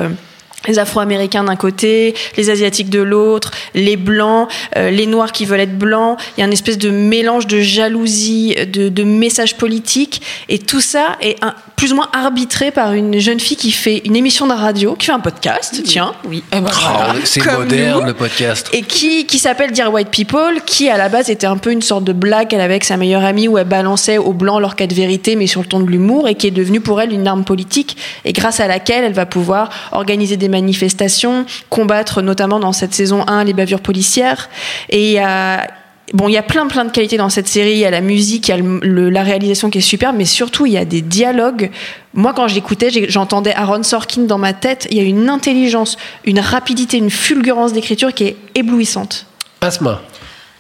les 0.69 0.79
Afro-Américains 0.79 1.45
d'un 1.45 1.57
côté, 1.57 2.15
les 2.37 2.51
Asiatiques 2.51 2.91
de 2.91 3.01
l'autre, 3.01 3.51
les 3.75 3.97
Blancs, 3.97 4.49
euh, 4.77 4.91
les 4.91 5.07
Noirs 5.07 5.33
qui 5.33 5.45
veulent 5.45 5.61
être 5.61 5.79
blancs. 5.79 6.19
Il 6.37 6.41
y 6.41 6.43
a 6.43 6.47
une 6.47 6.53
espèce 6.53 6.79
de 6.79 6.91
mélange 6.91 7.47
de 7.47 7.61
jalousie, 7.61 8.55
de, 8.73 8.89
de 8.89 9.05
messages 9.05 9.57
politiques. 9.57 10.23
Et 10.49 10.59
tout 10.59 10.81
ça 10.81 11.17
est 11.21 11.43
un, 11.43 11.55
plus 11.77 11.93
ou 11.93 11.97
moins 11.97 12.09
arbitré 12.13 12.71
par 12.71 12.93
une 12.93 13.19
jeune 13.19 13.41
fille 13.41 13.57
qui 13.57 13.71
fait 13.73 14.03
une 14.05 14.17
émission 14.17 14.47
de 14.47 14.53
radio, 14.53 14.95
qui 14.95 15.07
fait 15.07 15.13
un 15.13 15.21
podcast, 15.21 15.81
tiens. 15.85 16.15
Oui. 16.29 16.43
Et 16.53 16.61
ben 16.61 16.71
Oh, 16.75 16.87
voilà. 16.97 17.15
c'est 17.25 17.45
moderne 17.45 18.01
nous. 18.01 18.07
le 18.07 18.15
podcast. 18.15 18.69
Et 18.73 18.83
qui, 18.83 19.27
qui 19.27 19.39
s'appelle 19.39 19.73
Dear 19.73 19.93
White 19.93 20.09
People, 20.11 20.61
qui 20.67 20.89
à 20.89 20.97
la 20.97 21.09
base 21.09 21.31
était 21.31 21.47
un 21.47 21.57
peu 21.57 21.71
une 21.71 21.83
sorte 21.83 22.05
de 22.05 22.13
blague 22.13 22.49
qu'elle 22.49 22.61
avait 22.61 22.75
avec 22.75 22.85
sa 22.85 22.97
meilleure 22.97 23.25
amie 23.25 23.49
où 23.49 23.59
elle 23.59 23.69
balançait 23.69 24.19
aux 24.19 24.33
blancs 24.33 24.61
leur 24.61 24.77
cas 24.77 24.87
de 24.87 24.95
vérité, 24.95 25.37
mais 25.37 25.47
sur 25.47 25.61
le 25.61 25.67
ton 25.67 25.81
de 25.81 25.87
l'humour, 25.91 26.27
et 26.29 26.35
qui 26.35 26.47
est 26.47 26.51
devenue 26.51 26.81
pour 26.81 27.01
elle 27.01 27.13
une 27.13 27.27
arme 27.29 27.45
politique, 27.45 27.97
et 28.25 28.33
grâce 28.33 28.61
à 28.61 28.67
laquelle 28.67 29.05
elle 29.05 29.13
va 29.13 29.27
pouvoir 29.27 29.71
organiser 29.93 30.37
des 30.37 30.49
manifestations, 30.59 31.45
combattre 31.71 32.23
notamment 32.23 32.61
dans 32.61 32.73
cette 32.73 32.95
saison 32.95 33.25
1 33.27 33.45
les 33.45 33.53
bavures 33.53 33.81
policières. 33.81 34.49
Et 34.91 35.09
il 35.09 35.13
y 35.13 35.19
a. 35.19 35.67
Bon, 36.13 36.29
il 36.29 36.33
y 36.33 36.37
a 36.37 36.43
plein 36.43 36.67
plein 36.67 36.85
de 36.85 36.91
qualités 36.91 37.17
dans 37.17 37.31
cette 37.31 37.49
série. 37.49 37.73
Il 37.73 37.79
y 37.79 37.87
a 37.87 37.91
la 37.91 38.03
musique, 38.03 38.49
il 38.49 38.51
y 38.51 38.55
a 38.55 38.59
le- 38.59 38.79
le- 38.83 39.09
la 39.11 39.23
réalisation 39.23 39.71
qui 39.71 39.79
est 39.79 39.89
super, 39.95 40.13
mais 40.13 40.27
surtout 40.27 40.67
il 40.67 40.73
y 40.73 40.77
a 40.77 40.85
des 40.85 41.01
dialogues. 41.01 41.71
Moi, 42.13 42.35
quand 42.37 42.47
je 42.47 42.55
l'écoutais, 42.55 42.91
j'ai- 42.91 43.09
j'entendais 43.11 43.55
Aaron 43.55 43.83
Sorkin 43.83 44.23
dans 44.23 44.37
ma 44.39 44.53
tête. 44.53 44.87
Il 44.91 44.99
y 44.99 45.01
a 45.01 45.03
une 45.03 45.31
intelligence, 45.31 45.97
une 46.27 46.41
rapidité, 46.41 46.99
une 46.99 47.11
fulgurance 47.11 47.73
d'écriture 47.73 48.13
qui 48.13 48.25
est 48.25 48.37
éblouissante. 48.55 49.25
Asma. 49.63 50.03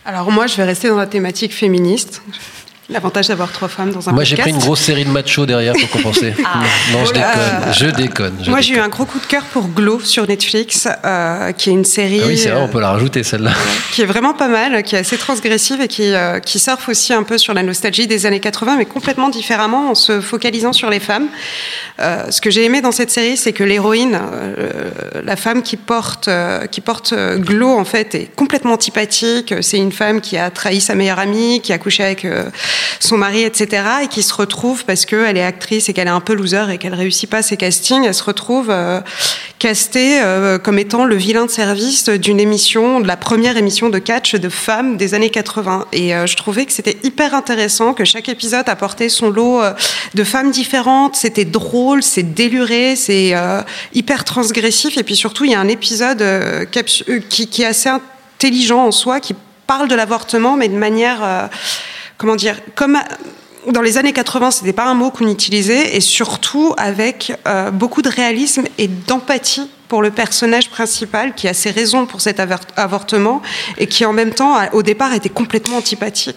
Alors 0.07 0.31
moi, 0.31 0.47
je 0.47 0.57
vais 0.57 0.65
rester 0.65 0.89
dans 0.89 0.97
la 0.97 1.07
thématique 1.07 1.53
féministe. 1.55 2.23
L'avantage 2.91 3.29
d'avoir 3.29 3.51
trois 3.51 3.69
femmes 3.69 3.93
dans 3.93 4.09
un 4.09 4.13
Moi, 4.13 4.25
j'ai 4.25 4.37
pris 4.37 4.51
une 4.51 4.59
grosse 4.59 4.81
série 4.81 5.05
de 5.05 5.11
machos 5.11 5.47
derrière 5.47 5.75
pour 5.75 5.89
compenser. 5.91 6.35
Non, 6.93 7.05
je 7.05 7.13
déconne. 7.13 7.73
Je 7.73 7.87
déconne. 7.87 8.39
je 8.43 8.51
Moi, 8.51 8.61
j'ai 8.61 8.75
eu 8.75 8.79
un 8.79 8.89
gros 8.89 9.05
coup 9.05 9.19
de 9.19 9.25
cœur 9.27 9.43
pour 9.45 9.69
Glow 9.69 10.01
sur 10.01 10.27
Netflix, 10.27 10.87
euh, 11.05 11.53
qui 11.53 11.71
est 11.71 11.73
une 11.73 11.85
série 11.85 12.21
Ah 12.23 12.27
oui, 12.27 12.39
c'est 12.39 12.51
vrai, 12.51 12.61
euh, 12.61 12.65
on 12.65 12.69
peut 12.69 12.81
la 12.81 12.91
rajouter 12.91 13.23
celle-là. 13.23 13.53
qui 13.93 14.03
est 14.03 14.07
vraiment 14.07 14.35
pas 14.35 14.49
mal, 14.49 14.83
qui 14.83 14.95
est 14.95 14.99
assez 14.99 15.17
transgressive 15.17 15.81
et 15.81 15.89
qui, 15.89 16.13
euh, 16.13 16.41
qui 16.41 16.59
surfe 16.59 16.89
aussi 16.89 17.13
un 17.13 17.23
peu 17.23 17.39
sur 17.39 17.55
la 17.55 17.63
nostalgie 17.63 18.07
des 18.07 18.27
années 18.27 18.41
80, 18.41 18.77
mais 18.77 18.85
complètement 18.85 19.29
différemment 19.31 19.91
en 19.91 19.95
se 19.95 20.21
focalisant 20.21 20.73
sur 20.73 20.91
les 20.91 21.01
femmes. 21.01 21.29
Euh, 22.01 22.31
ce 22.31 22.41
que 22.41 22.51
j'ai 22.51 22.65
aimé 22.65 22.81
dans 22.81 22.93
cette 22.93 23.11
série, 23.11 23.37
c'est 23.37 23.53
que 23.53 23.63
l'héroïne, 23.63 24.19
euh, 24.21 24.91
la 25.23 25.37
femme 25.37 25.63
qui 25.63 25.77
porte, 25.77 26.27
euh, 26.29 26.67
qui 26.67 26.81
porte 26.81 27.13
euh, 27.13 27.39
Glow, 27.39 27.79
en 27.79 27.85
fait, 27.85 28.15
est 28.15 28.35
complètement 28.35 28.73
antipathique. 28.73 29.55
C'est 29.61 29.79
une 29.79 29.93
femme 29.93 30.21
qui 30.21 30.37
a 30.37 30.51
trahi 30.51 30.81
sa 30.81 30.95
meilleure 30.97 31.21
amie, 31.21 31.61
qui 31.61 31.73
a 31.73 31.79
couché 31.79 32.03
avec 32.03 32.25
euh, 32.25 32.45
son 33.01 33.19
mari, 33.19 33.43
etc., 33.43 33.83
et 34.03 34.09
qui 34.09 34.23
se 34.23 34.33
retrouve 34.35 34.85
parce 34.85 35.05
qu'elle 35.05 35.37
est 35.37 35.45
actrice 35.45 35.89
et 35.89 35.93
qu'elle 35.93 36.09
est 36.09 36.11
un 36.11 36.21
peu 36.21 36.35
loser 36.35 36.71
et 36.71 36.79
qu'elle 36.79 36.95
réussit 36.95 37.29
pas 37.29 37.43
ses 37.43 37.57
castings, 37.57 38.05
elle 38.05 38.15
se 38.15 38.25
retrouve 38.25 38.69
euh, 38.71 39.01
castée 39.59 40.21
euh, 40.23 40.59
comme 40.59 40.79
étant 40.79 41.05
le 41.05 41.17
vilain 41.17 41.47
de 41.47 41.51
service 41.51 42.09
d'une 42.09 42.41
émission, 42.41 43.01
de 43.01 43.07
la 43.07 43.17
première 43.17 43.57
émission 43.57 43.91
de 43.91 43.99
catch 43.99 44.35
de 44.35 44.49
femmes 44.49 44.97
des 44.97 45.15
années 45.15 45.31
80. 45.31 45.87
Et 45.93 46.15
euh, 46.15 46.27
je 46.27 46.37
trouvais 46.37 46.65
que 46.67 46.73
c'était 46.73 46.97
hyper 47.03 47.35
intéressant, 47.35 47.95
que 47.95 48.05
chaque 48.05 48.29
épisode 48.29 48.69
apportait 48.69 49.09
son 49.09 49.31
lot 49.31 49.63
de 50.15 50.25
femmes 50.25 50.51
différentes. 50.51 51.17
C'était 51.17 51.45
drôle, 51.45 52.03
c'est 52.03 52.35
déluré, 52.35 52.97
c'est 52.97 53.35
hyper 53.93 54.25
transgressif. 54.25 54.97
Et 54.99 55.03
puis 55.03 55.17
surtout, 55.17 55.45
il 55.45 55.53
y 55.53 55.55
a 55.55 55.61
un 55.61 55.69
épisode 55.69 56.25
qui, 56.71 57.63
est 57.63 57.67
assez 57.67 57.89
intelligent 57.89 58.87
en 58.87 58.93
soi, 58.93 59.21
qui 59.21 59.35
parle 59.67 59.89
de 59.89 59.95
l'avortement, 59.95 60.57
mais 60.57 60.69
de 60.69 60.77
manière, 60.77 61.49
comment 62.25 62.37
dire, 62.37 62.57
comme 62.75 62.99
dans 63.73 63.83
les 63.83 63.99
années 63.99 64.13
80, 64.13 64.51
c'était 64.51 64.73
pas 64.73 64.87
un 64.87 64.95
mot 64.95 65.11
qu'on 65.11 65.29
utilisait, 65.29 65.97
et 65.97 66.01
surtout 66.01 66.75
avec 66.77 67.33
euh, 67.47 67.71
beaucoup 67.71 68.03
de 68.03 68.09
réalisme 68.09 68.65
et 68.79 68.89
d'empathie 68.89 69.69
pour 69.89 70.03
le 70.03 70.11
personnage 70.11 70.71
principal 70.71 71.35
qui 71.35 71.47
a 71.47 71.55
ses 71.55 71.71
raisons 71.71 72.07
pour 72.07 72.21
cet 72.21 72.41
avortement 72.41 73.43
et 73.79 73.87
qui 73.87 74.05
en 74.05 74.13
même 74.13 74.33
temps, 74.33 74.57
au 74.73 74.83
départ, 74.83 75.13
était 75.13 75.29
complètement 75.29 75.77
antipathique. 75.77 76.37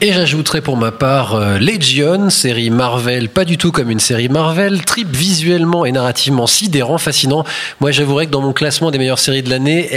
Et 0.00 0.12
j'ajouterai 0.12 0.60
pour 0.60 0.76
ma 0.76 0.90
part 0.90 1.34
euh, 1.34 1.58
Legion, 1.58 2.28
série 2.28 2.70
Marvel, 2.70 3.28
pas 3.28 3.44
du 3.44 3.56
tout 3.56 3.72
comme 3.72 3.90
une 3.90 4.00
série 4.00 4.28
Marvel, 4.28 4.84
trip 4.84 5.08
visuellement 5.08 5.86
et 5.86 5.92
narrativement 5.92 6.46
sidérant, 6.46 6.98
fascinant. 6.98 7.44
Moi, 7.80 7.92
j'avouerai 7.92 8.26
que 8.26 8.32
dans 8.32 8.42
mon 8.42 8.52
classement 8.52 8.90
des 8.90 8.98
meilleures 8.98 9.20
séries 9.20 9.42
de 9.42 9.50
l'année, 9.50 9.88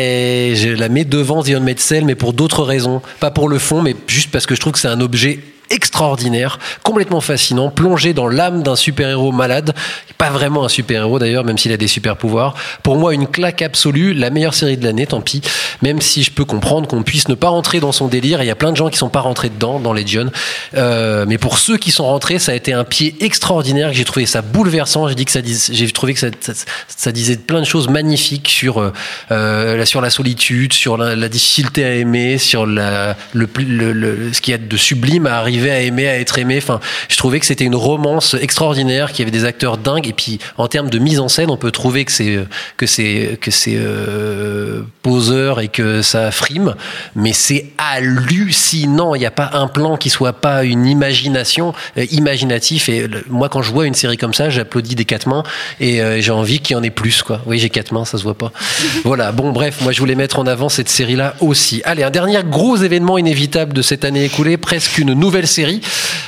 je 0.55 0.69
la 0.69 0.87
mets 0.87 1.03
devant 1.03 1.43
The 1.43 1.57
Tale, 1.89 2.05
mais 2.05 2.15
pour 2.15 2.33
d'autres 2.33 2.63
raisons. 2.63 3.01
Pas 3.19 3.31
pour 3.31 3.49
le 3.49 3.57
fond, 3.57 3.81
mais 3.81 3.95
juste 4.07 4.31
parce 4.31 4.45
que 4.45 4.55
je 4.55 4.59
trouve 4.61 4.73
que 4.73 4.79
c'est 4.79 4.87
un 4.87 5.01
objet 5.01 5.39
extraordinaire, 5.71 6.59
complètement 6.83 7.21
fascinant, 7.21 7.69
plongé 7.69 8.13
dans 8.13 8.27
l'âme 8.27 8.61
d'un 8.63 8.75
super-héros 8.75 9.31
malade, 9.31 9.73
pas 10.17 10.29
vraiment 10.29 10.65
un 10.65 10.69
super-héros 10.69 11.17
d'ailleurs, 11.17 11.43
même 11.43 11.57
s'il 11.57 11.71
a 11.71 11.77
des 11.77 11.87
super-pouvoirs. 11.87 12.53
Pour 12.83 12.97
moi, 12.97 13.13
une 13.13 13.27
claque 13.27 13.61
absolue, 13.61 14.13
la 14.13 14.29
meilleure 14.29 14.53
série 14.53 14.77
de 14.77 14.83
l'année, 14.83 15.07
tant 15.07 15.21
pis, 15.21 15.41
même 15.81 16.01
si 16.01 16.21
je 16.23 16.31
peux 16.31 16.45
comprendre 16.45 16.87
qu'on 16.87 17.03
puisse 17.03 17.27
ne 17.27 17.35
pas 17.35 17.49
rentrer 17.49 17.79
dans 17.79 17.91
son 17.91 18.07
délire, 18.07 18.43
il 18.43 18.45
y 18.45 18.51
a 18.51 18.55
plein 18.55 18.71
de 18.71 18.77
gens 18.77 18.89
qui 18.89 18.97
sont 18.97 19.09
pas 19.09 19.21
rentrés 19.21 19.49
dedans, 19.49 19.79
dans 19.79 19.93
Legion, 19.93 20.29
euh, 20.75 21.25
mais 21.27 21.37
pour 21.37 21.57
ceux 21.57 21.77
qui 21.77 21.91
sont 21.91 22.05
rentrés, 22.05 22.37
ça 22.37 22.51
a 22.51 22.55
été 22.55 22.73
un 22.73 22.83
pied 22.83 23.15
extraordinaire, 23.21 23.89
que 23.89 23.95
j'ai 23.95 24.05
trouvé 24.05 24.25
ça 24.25 24.41
bouleversant, 24.41 25.07
j'ai 25.07 25.15
dit 25.15 25.25
que 25.25 25.31
ça 25.31 25.39
j'ai 25.43 25.91
trouvé 25.91 26.13
que 26.13 26.19
ça, 26.19 27.11
disait 27.11 27.37
plein 27.37 27.61
de 27.61 27.65
choses 27.65 27.87
magnifiques 27.89 28.47
sur, 28.49 28.79
euh, 28.79 28.93
euh, 29.31 29.85
sur 29.85 30.01
la 30.01 30.09
solitude, 30.09 30.73
sur 30.73 30.97
la, 30.97 31.15
la 31.15 31.29
difficulté 31.29 31.83
à 31.83 31.93
aimer, 31.95 32.37
sur 32.37 32.65
la, 32.65 33.15
le, 33.33 33.47
le, 33.57 33.93
le- 33.93 34.33
ce 34.33 34.41
qu'il 34.41 34.51
y 34.51 34.55
a 34.55 34.57
de 34.57 34.77
sublime 34.77 35.25
à 35.27 35.37
arriver 35.37 35.60
à 35.69 35.79
aimer, 35.81 36.07
à 36.07 36.17
être 36.19 36.39
aimé. 36.39 36.57
Enfin, 36.57 36.79
je 37.09 37.17
trouvais 37.17 37.39
que 37.39 37.45
c'était 37.45 37.65
une 37.65 37.75
romance 37.75 38.35
extraordinaire, 38.39 39.11
qu'il 39.11 39.19
y 39.19 39.21
avait 39.23 39.37
des 39.37 39.45
acteurs 39.45 39.77
dingues. 39.77 40.07
Et 40.07 40.13
puis, 40.13 40.39
en 40.57 40.67
termes 40.67 40.89
de 40.89 40.97
mise 40.99 41.19
en 41.19 41.27
scène, 41.27 41.49
on 41.51 41.57
peut 41.57 41.71
trouver 41.71 42.05
que 42.05 42.11
c'est 42.11 42.39
que 42.77 42.85
c'est 42.85 43.37
que 43.41 43.51
c'est 43.51 43.75
euh, 43.77 44.81
poseur 45.03 45.59
et 45.59 45.67
que 45.67 46.01
ça 46.01 46.31
frime, 46.31 46.75
mais 47.15 47.33
c'est 47.33 47.67
hallucinant. 47.77 49.15
Il 49.15 49.19
n'y 49.19 49.25
a 49.25 49.31
pas 49.31 49.51
un 49.53 49.67
plan 49.67 49.97
qui 49.97 50.09
soit 50.09 50.33
pas 50.33 50.63
une 50.63 50.85
imagination 50.85 51.73
euh, 51.97 52.05
imaginatif. 52.11 52.89
Et 52.89 53.07
le- 53.07 53.23
moi, 53.29 53.49
quand 53.49 53.61
je 53.61 53.71
vois 53.71 53.85
une 53.85 53.93
série 53.93 54.17
comme 54.17 54.33
ça, 54.33 54.49
j'applaudis 54.49 54.95
des 54.95 55.05
quatre 55.05 55.27
mains 55.27 55.43
et 55.79 56.01
euh, 56.01 56.21
j'ai 56.21 56.31
envie 56.31 56.59
qu'il 56.59 56.75
y 56.75 56.79
en 56.79 56.83
ait 56.83 56.89
plus. 56.89 57.23
Quoi. 57.23 57.41
Oui, 57.45 57.59
j'ai 57.59 57.69
quatre 57.69 57.91
mains, 57.91 58.05
ça 58.05 58.17
se 58.17 58.23
voit 58.23 58.37
pas. 58.37 58.51
voilà. 59.03 59.31
Bon, 59.31 59.51
bref, 59.51 59.79
moi, 59.81 59.91
je 59.91 59.99
voulais 59.99 60.15
mettre 60.15 60.39
en 60.39 60.47
avant 60.47 60.69
cette 60.69 60.89
série-là 60.89 61.35
aussi. 61.39 61.81
Allez, 61.85 62.03
un 62.03 62.09
dernier 62.09 62.39
gros 62.43 62.75
événement 62.77 63.17
inévitable 63.17 63.73
de 63.73 63.81
cette 63.81 64.05
année 64.05 64.25
écoulée, 64.25 64.57
presque 64.57 64.97
une 64.97 65.13
nouvelle 65.13 65.47
série, 65.51 65.81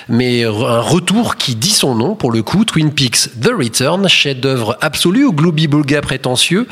mais 0.09 0.43
un 0.43 0.81
retour 0.81 1.37
qui 1.37 1.55
dit 1.55 1.71
son 1.71 1.95
nom 1.95 2.15
pour 2.15 2.31
le 2.31 2.43
coup. 2.43 2.65
Twin 2.65 2.91
Peaks 2.91 3.29
The 3.41 3.51
Return, 3.57 4.07
chef-d'œuvre 4.07 4.77
absolu 4.81 5.25
ou 5.25 5.33
gloobie-boulga 5.33 6.01
prétentieux, 6.01 6.67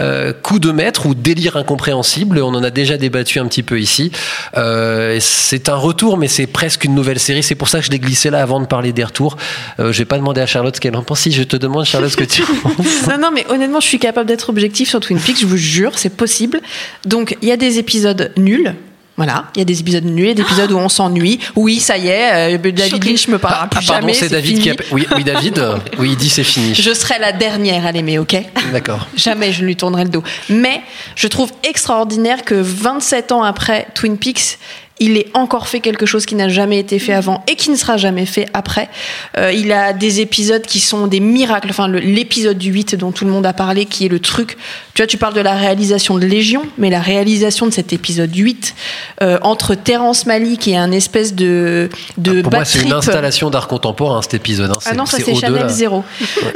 euh, 0.00 0.32
coup 0.32 0.58
de 0.58 0.72
maître 0.72 1.06
ou 1.06 1.14
délire 1.14 1.56
incompréhensible. 1.56 2.40
On 2.40 2.54
en 2.54 2.62
a 2.62 2.70
déjà 2.70 2.96
débattu 2.96 3.38
un 3.38 3.46
petit 3.46 3.62
peu 3.62 3.80
ici. 3.80 4.10
Euh, 4.56 5.18
c'est 5.20 5.68
un 5.68 5.76
retour, 5.76 6.16
mais 6.16 6.28
c'est 6.28 6.46
presque 6.46 6.84
une 6.84 6.94
nouvelle 6.94 7.20
série. 7.20 7.42
C'est 7.42 7.54
pour 7.54 7.68
ça 7.68 7.80
que 7.80 7.86
je 7.86 7.90
l'ai 7.90 7.98
glissé 7.98 8.30
là 8.30 8.42
avant 8.42 8.60
de 8.60 8.66
parler 8.66 8.92
des 8.92 9.04
retours. 9.04 9.36
Euh, 9.78 9.92
je 9.92 9.98
vais 9.98 10.04
pas 10.04 10.16
demander 10.16 10.40
à 10.40 10.46
Charlotte 10.46 10.74
ce 10.74 10.80
qu'elle 10.80 10.96
en 10.96 11.02
pense. 11.02 11.20
Si 11.20 11.32
je 11.32 11.42
te 11.42 11.56
demande, 11.56 11.84
Charlotte, 11.84 12.10
ce 12.10 12.16
que 12.16 12.24
tu 12.24 12.42
en 12.42 12.46
penses. 12.70 13.06
Non, 13.08 13.18
non, 13.18 13.30
mais 13.32 13.46
honnêtement, 13.48 13.80
je 13.80 13.86
suis 13.86 13.98
capable 13.98 14.26
d'être 14.28 14.48
objectif 14.50 14.88
sur 14.88 15.00
Twin 15.00 15.18
Peaks, 15.18 15.40
je 15.40 15.46
vous 15.46 15.56
jure, 15.56 15.98
c'est 15.98 16.16
possible. 16.16 16.60
Donc, 17.04 17.36
il 17.42 17.48
y 17.48 17.52
a 17.52 17.56
des 17.56 17.78
épisodes 17.78 18.32
nuls. 18.36 18.74
Voilà, 19.22 19.44
il 19.54 19.58
y 19.58 19.60
a 19.60 19.64
des 19.66 19.78
épisodes 19.80 20.04
nuls, 20.06 20.24
il 20.24 20.28
y 20.28 20.30
a 20.30 20.34
des 20.34 20.40
épisodes 20.40 20.72
où 20.72 20.78
on 20.78 20.88
s'ennuie. 20.88 21.38
Oui, 21.56 21.78
ça 21.78 21.98
y 21.98 22.08
est, 22.08 22.54
euh, 22.54 22.58
David 22.72 23.04
Lynch 23.04 23.28
me 23.28 23.36
parlera 23.38 23.66
plus 23.68 23.80
Ah, 23.82 23.92
pardon, 23.92 24.00
jamais. 24.06 24.14
c'est 24.14 24.28
c'est 24.28 24.34
David 24.34 24.46
fini. 24.56 24.60
qui 24.62 24.70
a... 24.70 24.74
Oui, 24.92 25.06
oui, 25.14 25.24
David. 25.24 25.58
euh, 25.58 25.76
Oui, 25.98 26.10
il 26.12 26.16
dit 26.16 26.30
c'est 26.30 26.42
fini. 26.42 26.74
Je 26.74 26.94
serai 26.94 27.18
la 27.18 27.32
dernière 27.32 27.84
à 27.84 27.92
l'aimer, 27.92 28.18
ok 28.18 28.34
D'accord. 28.72 29.06
Jamais 29.16 29.52
je 29.52 29.60
ne 29.60 29.66
lui 29.66 29.76
tournerai 29.76 30.04
le 30.04 30.08
dos. 30.10 30.22
Mais 30.48 30.80
je 31.16 31.26
trouve 31.26 31.52
extraordinaire 31.68 32.44
que 32.44 32.54
27 32.54 33.32
ans 33.32 33.42
après 33.42 33.88
Twin 33.94 34.16
Peaks, 34.16 34.58
il 35.00 35.16
ait 35.16 35.28
encore 35.34 35.66
fait 35.66 35.80
quelque 35.80 36.04
chose 36.06 36.26
qui 36.26 36.34
n'a 36.34 36.48
jamais 36.50 36.78
été 36.78 36.98
fait 36.98 37.14
avant 37.14 37.42
et 37.48 37.56
qui 37.56 37.70
ne 37.70 37.76
sera 37.76 37.96
jamais 37.96 38.26
fait 38.26 38.46
après. 38.52 38.90
Euh, 39.38 39.50
il 39.52 39.72
a 39.72 39.92
des 39.94 40.20
épisodes 40.20 40.62
qui 40.62 40.78
sont 40.78 41.06
des 41.06 41.20
miracles. 41.20 41.68
Enfin, 41.70 41.88
l'épisode 41.88 42.58
du 42.58 42.70
8 42.70 42.96
dont 42.96 43.10
tout 43.10 43.24
le 43.24 43.30
monde 43.30 43.46
a 43.46 43.54
parlé, 43.54 43.86
qui 43.86 44.04
est 44.04 44.08
le 44.08 44.20
truc. 44.20 44.58
Tu 44.94 45.00
vois, 45.02 45.06
tu 45.06 45.16
parles 45.16 45.32
de 45.34 45.40
la 45.40 45.54
réalisation 45.54 46.18
de 46.18 46.26
Légion, 46.26 46.62
mais 46.76 46.90
la 46.90 47.00
réalisation 47.00 47.66
de 47.66 47.70
cet 47.72 47.92
épisode 47.94 48.34
8, 48.34 48.74
euh, 49.22 49.38
entre 49.42 49.74
Terrence 49.74 50.26
Malick 50.26 50.68
et 50.68 50.76
un 50.76 50.92
espèce 50.92 51.34
de, 51.34 51.88
de 52.18 52.42
Pour 52.42 52.52
moi, 52.52 52.64
c'est 52.66 52.82
une 52.82 52.92
installation 52.92 53.48
d'art 53.48 53.68
contemporain, 53.68 54.20
cet 54.20 54.34
épisode. 54.34 54.70
hein. 54.70 54.78
Ah 54.84 54.94
non, 54.94 55.06
ça 55.06 55.16
c'est. 55.24 55.34
Chanel 55.34 55.68
Zéro. 55.70 56.04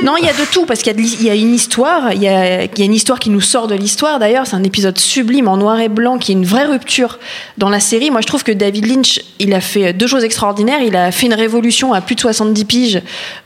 Non, 0.03 0.17
il 0.21 0.27
y 0.27 0.29
a 0.29 0.33
de 0.35 0.45
tout 0.53 0.67
parce 0.67 0.83
qu'il 0.83 0.93
y, 1.23 1.31
a 1.31 1.35
y 1.35 1.41
une 1.41 1.55
histoire, 1.55 2.13
il 2.13 2.23
y 2.23 2.29
a, 2.29 2.65
il 2.65 2.79
y 2.79 2.83
a 2.83 2.85
une 2.85 2.93
histoire 2.93 3.19
qui 3.19 3.31
nous 3.31 3.41
sort 3.41 3.69
de 3.69 3.75
l'histoire. 3.75 4.19
D'ailleurs, 4.19 4.47
c'est 4.47 4.57
un 4.57 4.65
épisode 4.65 4.99
sublime 4.99 5.49
en 5.49 5.57
noir 5.57 5.81
et 5.81 5.89
blanc 5.89 6.19
qui 6.19 6.33
est 6.33 6.35
une 6.35 6.45
vraie 6.45 6.67
rupture 6.67 7.19
dans 7.57 7.71
la 7.71 7.81
série. 7.81 8.11
Moi, 8.11 8.21
je 8.21 8.27
trouve 8.27 8.34
que 8.43 8.53
David 8.53 8.87
Lynch, 8.87 9.21
il 9.39 9.53
a 9.55 9.61
fait 9.61 9.93
deux 9.93 10.07
choses 10.07 10.25
extraordinaires. 10.25 10.81
Il 10.85 10.97
a 10.97 11.13
fait 11.13 11.27
une 11.27 11.35
révolution 11.35 11.93
à 11.93 12.01
plus 12.01 12.15
de 12.15 12.21
70 12.21 12.65
piges 12.65 13.03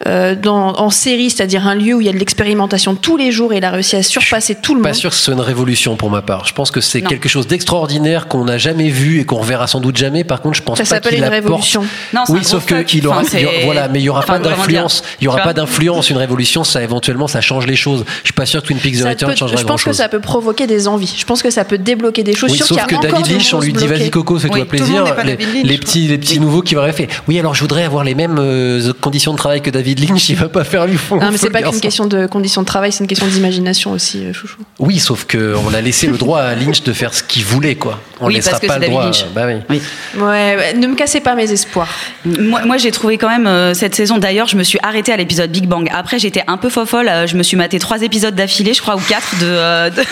euh, 0.07 0.35
dans, 0.35 0.74
en 0.79 0.90
série, 0.90 1.31
c'est-à-dire 1.31 1.66
un 1.66 1.74
lieu 1.74 1.94
où 1.94 2.01
il 2.01 2.07
y 2.07 2.11
a 2.11 2.12
de 2.12 2.18
l'expérimentation 2.18 2.94
tous 2.94 3.16
les 3.16 3.31
jours 3.33 3.53
et 3.53 3.59
il 3.59 3.64
a 3.64 3.70
réussi 3.70 3.96
à 3.96 4.03
surpasser 4.03 4.55
tout 4.55 4.74
le 4.74 4.83
Pas 4.83 4.88
monde. 4.90 4.96
sûr 4.96 5.11
que 5.11 5.16
ce 5.16 5.22
soit 5.22 5.35
une 5.35 5.40
révolution 5.40 5.96
pour 5.96 6.11
ma 6.11 6.22
part. 6.22 6.46
Je 6.46 6.55
pense 6.55 6.70
que 6.70 6.81
c'est 6.81 7.03
quelque 7.03 7.29
chose 7.29 7.46
d'extraordinaire 7.46 8.29
qu'on 8.29 8.44
n'a 8.44 8.59
jamais 8.59 8.88
vu 8.88 9.20
et 9.20 9.24
qu'on 9.24 9.37
reverra 9.38 9.66
sans 9.66 9.81
doute 9.81 9.96
jamais. 9.96 10.24
Par 10.24 10.40
contre, 10.40 10.57
je 10.57 10.62
pense 10.62 10.79
Ça 10.79 10.85
pas 10.85 10.88
s'appelle 10.88 11.14
qu'il 11.14 11.22
une 11.24 11.29
révolution. 11.29 11.85
Non, 12.14 12.22
c'est 12.27 12.33
oui, 12.33 12.38
un 12.40 12.44
sauf 12.44 12.64
que 12.64 12.77
fuck. 12.77 12.94
il 12.94 13.07
aura, 13.07 13.20
Enfin, 13.20 13.29
il 13.38 13.40
y 13.42 13.44
aura- 13.44 13.55
c'est- 13.59 13.64
voilà, 13.64 13.88
mais 13.88 13.98
il 14.01 14.05
y 14.05 14.09
aura 14.09 14.20
enfin, 14.20 14.35
pas 14.35 14.48
d'influence. 14.48 15.03
Il 15.20 15.24
y 15.24 15.29
aura 15.29 15.38
pas 15.42 15.53
d'influence. 15.53 16.11
Une 16.11 16.16
révolution, 16.16 16.64
ça 16.64 16.83
éventuellement, 16.83 17.27
ça 17.29 17.40
change 17.40 17.66
les 17.66 17.77
choses. 17.77 18.05
Je 18.22 18.27
suis 18.29 18.33
pas 18.33 18.46
sûr 18.46 18.62
que 18.62 18.66
Twin 18.68 18.79
Peaks 18.79 19.01
The 19.01 19.05
Return 19.05 19.37
changera 19.37 19.57
je 19.57 19.62
grand 19.64 19.74
pense 19.74 19.83
que 19.85 19.90
chose. 19.90 19.96
ça 19.96 20.09
peut 20.09 20.20
provoquer 20.20 20.66
des 20.66 20.88
envies. 20.88 21.14
Je 21.18 21.24
pense 21.24 21.42
que 21.42 21.51
ça 21.51 21.64
peut 21.64 21.79
débloquer 21.79 22.22
des 22.22 22.35
choses. 22.35 22.51
Oui, 22.51 22.57
Je 22.59 22.64
sauf 22.64 22.79
sûre 22.79 22.87
que 22.87 22.94
qu'il 22.94 23.03
y 23.05 23.07
a 23.07 23.11
David 23.12 23.33
Lynch, 23.33 23.55
on 23.55 23.61
lui 23.61 23.72
dit 23.72 23.87
vas-y. 23.87 24.11
Coco, 24.11 24.38
le 24.38 24.48
monde 24.48 24.68
plaisir. 24.79 25.05
n'est 25.05 25.12
pas 25.12 25.23
Les, 25.25 25.37
David 25.37 25.55
Lynch, 25.55 25.67
les 25.67 25.79
petits, 25.79 26.09
les 26.09 26.19
petits 26.19 26.41
nouveaux 26.41 26.62
qui 26.62 26.77
auraient 26.77 26.93
fait. 26.93 27.09
Oui, 27.29 27.38
alors 27.38 27.55
je 27.55 27.61
voudrais 27.61 27.85
avoir 27.85 28.05
les 28.05 28.14
mêmes 28.14 28.37
euh, 28.38 28.93
conditions 29.01 29.33
de 29.33 29.38
travail 29.38 29.61
que 29.62 29.71
David 29.71 30.01
Lynch. 30.09 30.29
Il 30.29 30.37
va 30.37 30.49
pas 30.49 30.64
faire 30.64 30.87
lui 30.87 30.97
fond. 30.97 31.17
Non, 31.17 31.31
mais 31.31 31.38
c'est 31.38 31.51
pas 31.51 31.62
qu'une 31.62 31.81
question 31.81 32.07
de 32.07 32.27
conditions 32.27 32.62
de 32.62 32.67
travail, 32.67 32.93
c'est 32.93 33.01
une 33.05 33.09
question 33.09 33.27
d'imagination 33.27 33.93
aussi, 33.93 34.25
euh, 34.25 34.33
chouchou. 34.33 34.59
Oui, 34.79 34.99
sauf 34.99 35.25
que 35.25 35.55
on 35.67 35.75
a 35.75 35.81
laissé 35.81 36.07
le 36.07 36.17
droit 36.19 36.41
à 36.41 36.55
Lynch 36.55 36.83
de 36.83 36.93
faire 36.93 37.14
ce 37.14 37.23
qu'il 37.23 37.45
voulait, 37.45 37.75
quoi. 37.75 38.01
On 38.21 38.27
Oui, 38.27 38.35
laissera 38.35 38.53
parce 38.53 38.62
que 38.62 38.67
pas 38.67 38.75
c'est 38.75 38.79
le 38.81 38.87
David 38.87 38.93
droit. 38.97 39.05
Lynch. 39.05 39.25
Bah 39.35 39.47
oui. 39.47 39.55
Oui. 39.71 39.83
Ouais, 40.17 40.57
ouais, 40.57 40.75
ne 40.75 40.87
me 40.87 40.95
cassez 40.95 41.21
pas 41.21 41.35
mes 41.35 41.51
espoirs. 41.53 41.88
Moi, 42.25 42.62
moi, 42.64 42.77
j'ai 42.77 42.91
trouvé 42.91 43.19
quand 43.19 43.29
même 43.29 43.47
euh, 43.47 43.75
cette 43.75 43.95
saison. 43.95 44.19
D'ailleurs, 44.19 44.49
je 44.49 44.57
me 44.57 44.62
suis 44.64 44.79
arrêtée 44.83 45.12
à 45.12 45.17
l'épisode 45.17 45.51
Big 45.51 45.67
Bang. 45.67 45.88
Après, 45.95 46.19
j'étais 46.19 46.43
un 46.47 46.57
peu 46.57 46.69
fofolle. 46.71 47.09
euh, 47.09 47.27
je 47.27 47.37
me 47.37 47.43
suis 47.43 47.57
maté 47.57 47.79
trois 47.79 48.03
épisodes 48.03 48.35
d'affilée, 48.35 48.75
je 48.75 48.83
crois, 48.83 48.97
ou 48.97 49.01
quatre 49.09 49.38
de, 49.41 49.47
euh, 49.47 49.91
de, 49.91 50.03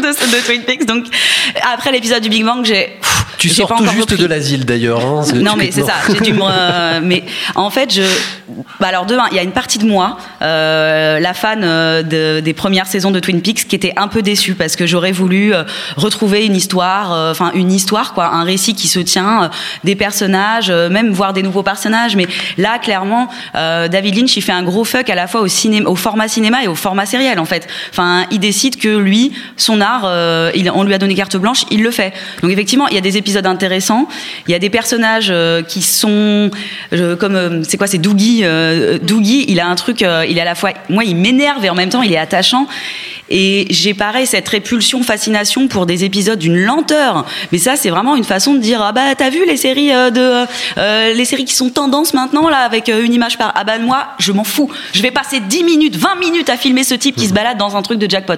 de, 0.00 0.06
de 0.08 0.44
Twin 0.44 0.62
Peaks. 0.62 0.86
Donc, 0.86 1.04
après 1.72 1.92
l'épisode 1.92 2.22
du 2.22 2.28
Big 2.28 2.44
Bang, 2.44 2.64
j'ai. 2.64 2.96
Tu 3.48 3.54
sors 3.54 3.68
pas 3.68 3.76
tout 3.76 3.84
juste 3.86 4.10
repris. 4.10 4.16
de 4.22 4.26
l'asile 4.26 4.64
d'ailleurs. 4.64 5.04
hein, 5.04 5.22
Non 5.34 5.54
mais 5.56 5.70
c'est 5.72 5.82
ça, 5.84 5.94
j'ai 6.12 6.20
dû 6.20 6.32
me... 6.32 7.00
mais 7.02 7.24
en 7.54 7.70
fait, 7.70 7.92
je... 7.94 8.02
Bah 8.80 8.88
alors 8.88 9.06
de 9.06 9.14
un, 9.16 9.26
il 9.32 9.36
y 9.36 9.40
a 9.40 9.42
une 9.42 9.52
partie 9.52 9.78
de 9.78 9.86
moi, 9.86 10.18
euh, 10.42 11.18
la 11.18 11.34
fan 11.34 11.62
euh, 11.64 12.02
de- 12.02 12.40
des 12.40 12.52
premières 12.54 12.86
saisons 12.86 13.10
de 13.10 13.18
Twin 13.20 13.40
Peaks, 13.42 13.66
qui 13.66 13.74
était 13.74 13.92
un 13.96 14.08
peu 14.08 14.22
déçue 14.22 14.54
parce 14.54 14.76
que 14.76 14.86
j'aurais 14.86 15.10
voulu 15.12 15.52
euh, 15.54 15.64
retrouver 15.96 16.46
une 16.46 16.54
histoire, 16.54 17.12
euh, 17.12 17.30
enfin 17.32 17.50
une 17.54 17.72
histoire 17.72 18.14
quoi, 18.14 18.26
un 18.32 18.44
récit 18.44 18.74
qui 18.74 18.86
se 18.88 19.00
tient, 19.00 19.44
euh, 19.44 19.48
des 19.84 19.96
personnages, 19.96 20.70
même 20.70 21.10
voir 21.10 21.32
des 21.32 21.42
nouveaux 21.42 21.62
personnages. 21.64 22.14
Mais 22.16 22.26
là, 22.56 22.78
clairement, 22.78 23.28
David 23.54 24.16
Lynch, 24.16 24.36
il 24.36 24.42
fait 24.42 24.52
un 24.52 24.62
gros 24.62 24.84
fuck 24.84 25.10
à 25.10 25.14
la 25.14 25.26
fois 25.26 25.40
au 25.40 25.48
cinéma, 25.48 25.88
au 25.90 25.96
format 25.96 26.28
cinéma 26.28 26.62
et 26.62 26.68
au 26.68 26.74
format 26.74 27.04
sériel 27.06 27.38
en 27.40 27.44
fait. 27.44 27.66
Enfin, 27.90 28.26
il 28.30 28.38
décide 28.38 28.76
que 28.78 28.96
lui, 28.96 29.32
son 29.56 29.80
art, 29.80 30.04
il, 30.54 30.70
on 30.70 30.84
lui 30.84 30.94
a 30.94 30.98
donné 30.98 31.14
carte 31.14 31.36
blanche, 31.36 31.64
il 31.70 31.82
le 31.82 31.90
fait. 31.90 32.12
Donc 32.42 32.50
effectivement, 32.52 32.86
il 32.88 32.94
y 32.94 32.98
a 32.98 33.02
des 33.02 33.16
épisodes 33.16 33.35
intéressants, 33.44 34.08
il 34.48 34.52
y 34.52 34.54
a 34.54 34.58
des 34.58 34.70
personnages 34.70 35.28
euh, 35.30 35.62
qui 35.62 35.82
sont 35.82 36.50
euh, 36.92 37.16
comme 37.16 37.36
euh, 37.36 37.62
c'est 37.68 37.76
quoi, 37.76 37.86
c'est 37.86 37.98
Doogie. 37.98 38.40
euh, 38.44 38.98
Doogie, 39.02 39.44
il 39.48 39.60
a 39.60 39.66
un 39.66 39.74
truc, 39.74 40.02
euh, 40.02 40.24
il 40.28 40.38
est 40.38 40.40
à 40.40 40.44
la 40.46 40.54
fois, 40.54 40.70
moi, 40.88 41.04
il 41.04 41.16
m'énerve 41.16 41.64
et 41.64 41.70
en 41.70 41.74
même 41.74 41.90
temps, 41.90 42.02
il 42.02 42.12
est 42.12 42.18
attachant. 42.18 42.66
Et 43.28 43.66
j'ai 43.70 43.92
pareil 43.92 44.24
cette 44.24 44.48
répulsion, 44.48 45.02
fascination 45.02 45.66
pour 45.66 45.84
des 45.84 46.04
épisodes 46.04 46.38
d'une 46.38 46.56
lenteur. 46.56 47.26
Mais 47.50 47.58
ça, 47.58 47.74
c'est 47.74 47.90
vraiment 47.90 48.14
une 48.14 48.22
façon 48.22 48.54
de 48.54 48.60
dire 48.60 48.80
ah 48.80 48.92
bah 48.92 49.16
t'as 49.18 49.30
vu 49.30 49.44
les 49.44 49.56
séries 49.56 49.92
euh, 49.92 50.10
de 50.10 50.46
euh, 50.78 51.12
les 51.12 51.24
séries 51.24 51.44
qui 51.44 51.54
sont 51.56 51.70
tendance 51.70 52.14
maintenant 52.14 52.48
là 52.48 52.58
avec 52.58 52.88
euh, 52.88 53.02
une 53.04 53.12
image 53.12 53.36
par 53.36 53.52
ah 53.56 53.64
bah 53.64 53.80
moi 53.80 54.06
je 54.20 54.30
m'en 54.30 54.44
fous. 54.44 54.70
Je 54.92 55.02
vais 55.02 55.10
passer 55.10 55.40
10 55.40 55.64
minutes, 55.64 55.96
20 55.96 56.14
minutes 56.20 56.48
à 56.50 56.56
filmer 56.56 56.84
ce 56.84 56.94
type 56.94 57.16
qui 57.16 57.26
se 57.26 57.32
balade 57.32 57.58
dans 57.58 57.74
un 57.76 57.82
truc 57.82 57.98
de 57.98 58.08
jackpot. 58.08 58.36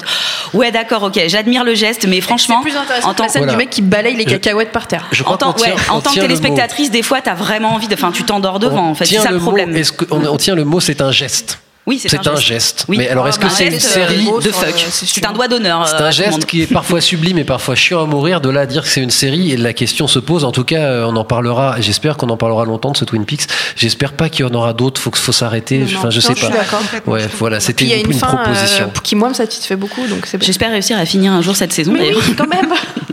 Ouais 0.54 0.70
d'accord, 0.72 1.02
ok, 1.02 1.20
j'admire 1.26 1.64
le 1.64 1.74
geste, 1.74 2.06
mais 2.08 2.22
franchement 2.22 2.61
C'est 2.64 2.70
plus 2.70 2.78
intéressant 2.78 3.08
en 3.08 3.12
que 3.12 3.16
tant 3.18 3.24
la 3.24 3.28
scène 3.28 3.42
Voilà. 3.42 3.52
du 3.52 3.58
mec 3.58 3.68
qui 3.68 3.82
balaye 3.82 4.16
les 4.16 4.24
cacahuètes 4.24 4.72
par 4.78 4.86
terre. 4.86 5.06
Je 5.12 5.22
en 5.22 5.24
crois 5.26 5.36
tant, 5.38 5.52
qu'on 5.52 5.62
tient- 5.62 5.74
ouais, 5.74 5.80
en 5.90 6.00
tant 6.00 6.12
que 6.12 6.20
téléspectatrice, 6.20 6.90
des 6.90 7.02
fois, 7.02 7.20
t'as 7.20 7.34
vraiment 7.34 7.74
envie 7.74 7.88
de. 7.88 7.94
Enfin, 7.94 8.12
tu 8.12 8.22
t'endors 8.22 8.58
devant, 8.60 8.88
en 8.90 8.94
fait. 8.94 9.06
C'est 9.06 9.16
ça 9.18 9.30
le 9.30 9.38
mot. 9.38 9.42
problème. 9.42 9.74
Est-ce 9.76 9.92
que- 9.92 10.04
on, 10.10 10.24
on 10.24 10.36
tient 10.36 10.54
le 10.54 10.64
mot 10.64 10.78
C'est 10.80 11.00
un 11.00 11.10
geste. 11.10 11.58
Oui, 11.86 11.98
c'est 11.98 12.26
un, 12.28 12.36
geste. 12.36 12.84
Oui. 12.88 12.98
Mais 12.98 13.08
alors, 13.08 13.26
est-ce 13.28 13.38
que 13.38 13.46
Un 13.46 13.48
c'est 13.48 13.64
une 13.64 13.70
geste, 13.72 13.88
série 13.88 14.28
euh, 14.28 14.42
de 14.42 14.50
fuck 14.50 14.68
euh, 14.68 14.88
c'est 14.90 15.24
un 15.24 15.32
doigt 15.32 15.48
d'honneur. 15.48 15.88
C'est 15.88 15.94
euh, 16.02 16.08
un 16.08 16.10
geste 16.10 16.44
qui 16.44 16.60
est 16.60 16.66
parfois 16.66 17.00
sublime 17.00 17.38
et 17.38 17.44
parfois 17.44 17.74
chiant 17.76 18.02
à 18.02 18.04
mourir. 18.04 18.42
De 18.42 18.50
là 18.50 18.60
à 18.60 18.66
dire 18.66 18.82
que 18.82 18.88
c'est 18.90 19.00
une 19.00 19.08
série 19.10 19.52
et 19.52 19.56
la 19.56 19.72
question 19.72 20.06
se 20.06 20.18
pose. 20.18 20.44
En 20.44 20.52
tout 20.52 20.64
cas, 20.64 20.80
euh, 20.82 21.06
on 21.08 21.16
en 21.16 21.24
parlera. 21.24 21.76
J'espère 21.80 22.18
qu'on 22.18 22.28
en 22.28 22.36
parlera 22.36 22.66
longtemps 22.66 22.90
de 22.90 22.96
ce 22.98 23.06
Twin 23.06 23.24
Peaks. 23.24 23.46
J'espère 23.74 24.12
pas 24.12 24.28
qu'il 24.28 24.44
y 24.44 24.48
en 24.50 24.52
aura 24.52 24.74
d'autres. 24.74 25.00
Faut 25.00 25.10
que 25.10 25.16
faut 25.18 25.32
s'arrêter. 25.32 25.78
Non, 25.78 25.84
Enfin, 25.96 26.10
je 26.10 26.16
non, 26.20 26.26
sais 26.26 26.34
je 26.36 26.44
suis 26.44 26.48
pas. 26.52 26.58
d'accord. 26.58 26.82
Ouais, 27.06 27.26
voilà. 27.38 27.58
C'était 27.58 27.86
une, 27.86 28.04
une, 28.04 28.12
une 28.12 28.18
fin 28.18 28.34
euh, 28.34 28.42
proposition. 28.42 28.90
qui 29.02 29.14
moi 29.16 29.30
me 29.30 29.34
satisfait 29.34 29.76
beaucoup, 29.76 30.06
donc. 30.06 30.28
J'espère 30.42 30.70
réussir 30.70 30.98
à 30.98 31.06
finir 31.06 31.32
un 31.32 31.40
jour 31.40 31.56
cette 31.56 31.72
saison, 31.72 31.92
Mais 31.94 32.14
oui, 32.14 32.34
quand 32.36 32.48
même. 32.48 32.68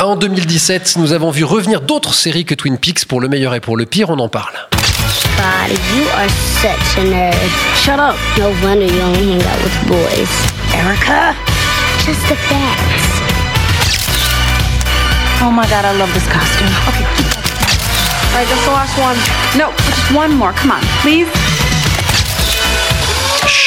En 0.00 0.16
2017, 0.16 0.96
nous 0.98 1.12
avons 1.12 1.30
vu 1.30 1.44
revenir 1.44 1.80
d'autres 1.80 2.14
séries 2.14 2.44
que 2.44 2.54
Twin 2.54 2.78
Peaks 2.78 3.04
pour 3.06 3.20
le 3.20 3.28
meilleur 3.28 3.54
et 3.54 3.60
pour 3.60 3.76
le 3.76 3.86
pire. 3.86 4.10
On 4.10 4.18
en 4.18 4.28
parle. 4.28 4.54
God, 5.36 5.70
you 5.94 6.04
are 6.16 6.28
such 6.60 6.98
a 6.98 7.04
nerd. 7.04 7.34
Shut 7.76 7.98
up. 7.98 8.16
No 8.38 8.50
wonder 8.62 8.86
you 8.86 9.00
only 9.02 9.32
hang 9.32 9.42
out 9.42 9.62
with 9.62 9.88
boys. 9.88 10.30
Erica? 10.74 11.34
Just 12.04 12.20
the 12.28 12.36
facts. 12.36 13.22
Oh 15.42 15.50
my 15.50 15.66
god, 15.68 15.84
I 15.84 15.96
love 15.98 16.12
this 16.12 16.26
costume. 16.26 16.68
Okay. 16.88 17.04
All 17.04 18.40
right, 18.40 18.48
that's 18.48 18.64
the 18.64 18.72
last 18.72 18.98
one. 18.98 19.16
No, 19.56 19.72
just 19.86 20.12
one 20.14 20.34
more. 20.34 20.52
Come 20.52 20.72
on, 20.72 20.82
please. 21.02 21.28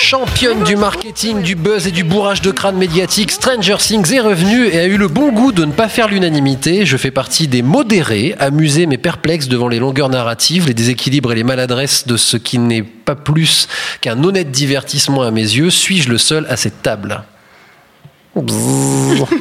Championne 0.10 0.64
du 0.64 0.78
marketing, 0.78 1.42
du 1.42 1.56
buzz 1.56 1.86
et 1.86 1.92
du 1.92 2.06
bourrage 2.06 2.42
de 2.42 2.52
crâne 2.52 2.78
médiatique, 2.78 3.30
Stranger 3.30 3.76
Things 3.78 4.14
est 4.14 4.22
revenue 4.22 4.68
et 4.68 4.80
a 4.80 4.86
eu 4.86 4.96
le 4.96 5.10
bon 5.10 5.34
goût 5.34 5.52
de 5.52 5.66
ne 5.66 5.74
pas 5.74 5.90
faire 5.90 6.08
l'unanimité. 6.08 6.86
Je 6.86 6.96
fais 6.96 7.12
partie 7.12 7.50
des 7.50 7.62
modérés, 7.62 8.34
amusés 8.40 8.86
mais 8.86 8.98
perplexes 8.98 9.50
devant 9.50 9.68
les 9.68 9.80
longueurs 9.80 10.08
narratives, 10.08 10.66
les 10.66 10.74
déséquilibres 10.74 11.34
et 11.34 11.36
les 11.36 11.44
maladresses 11.44 12.08
de 12.08 12.16
ce 12.16 12.38
qui 12.38 12.58
n'est 12.58 12.84
pas 12.84 13.16
plus 13.16 13.68
qu'un 14.00 14.24
honnête 14.24 14.50
divertissement 14.50 15.24
à 15.24 15.32
mes 15.32 15.42
yeux. 15.42 15.70
Suis-je 15.70 16.08
le 16.08 16.18
seul 16.18 16.46
à 16.48 16.56
cette 16.56 16.82
table? 16.82 17.24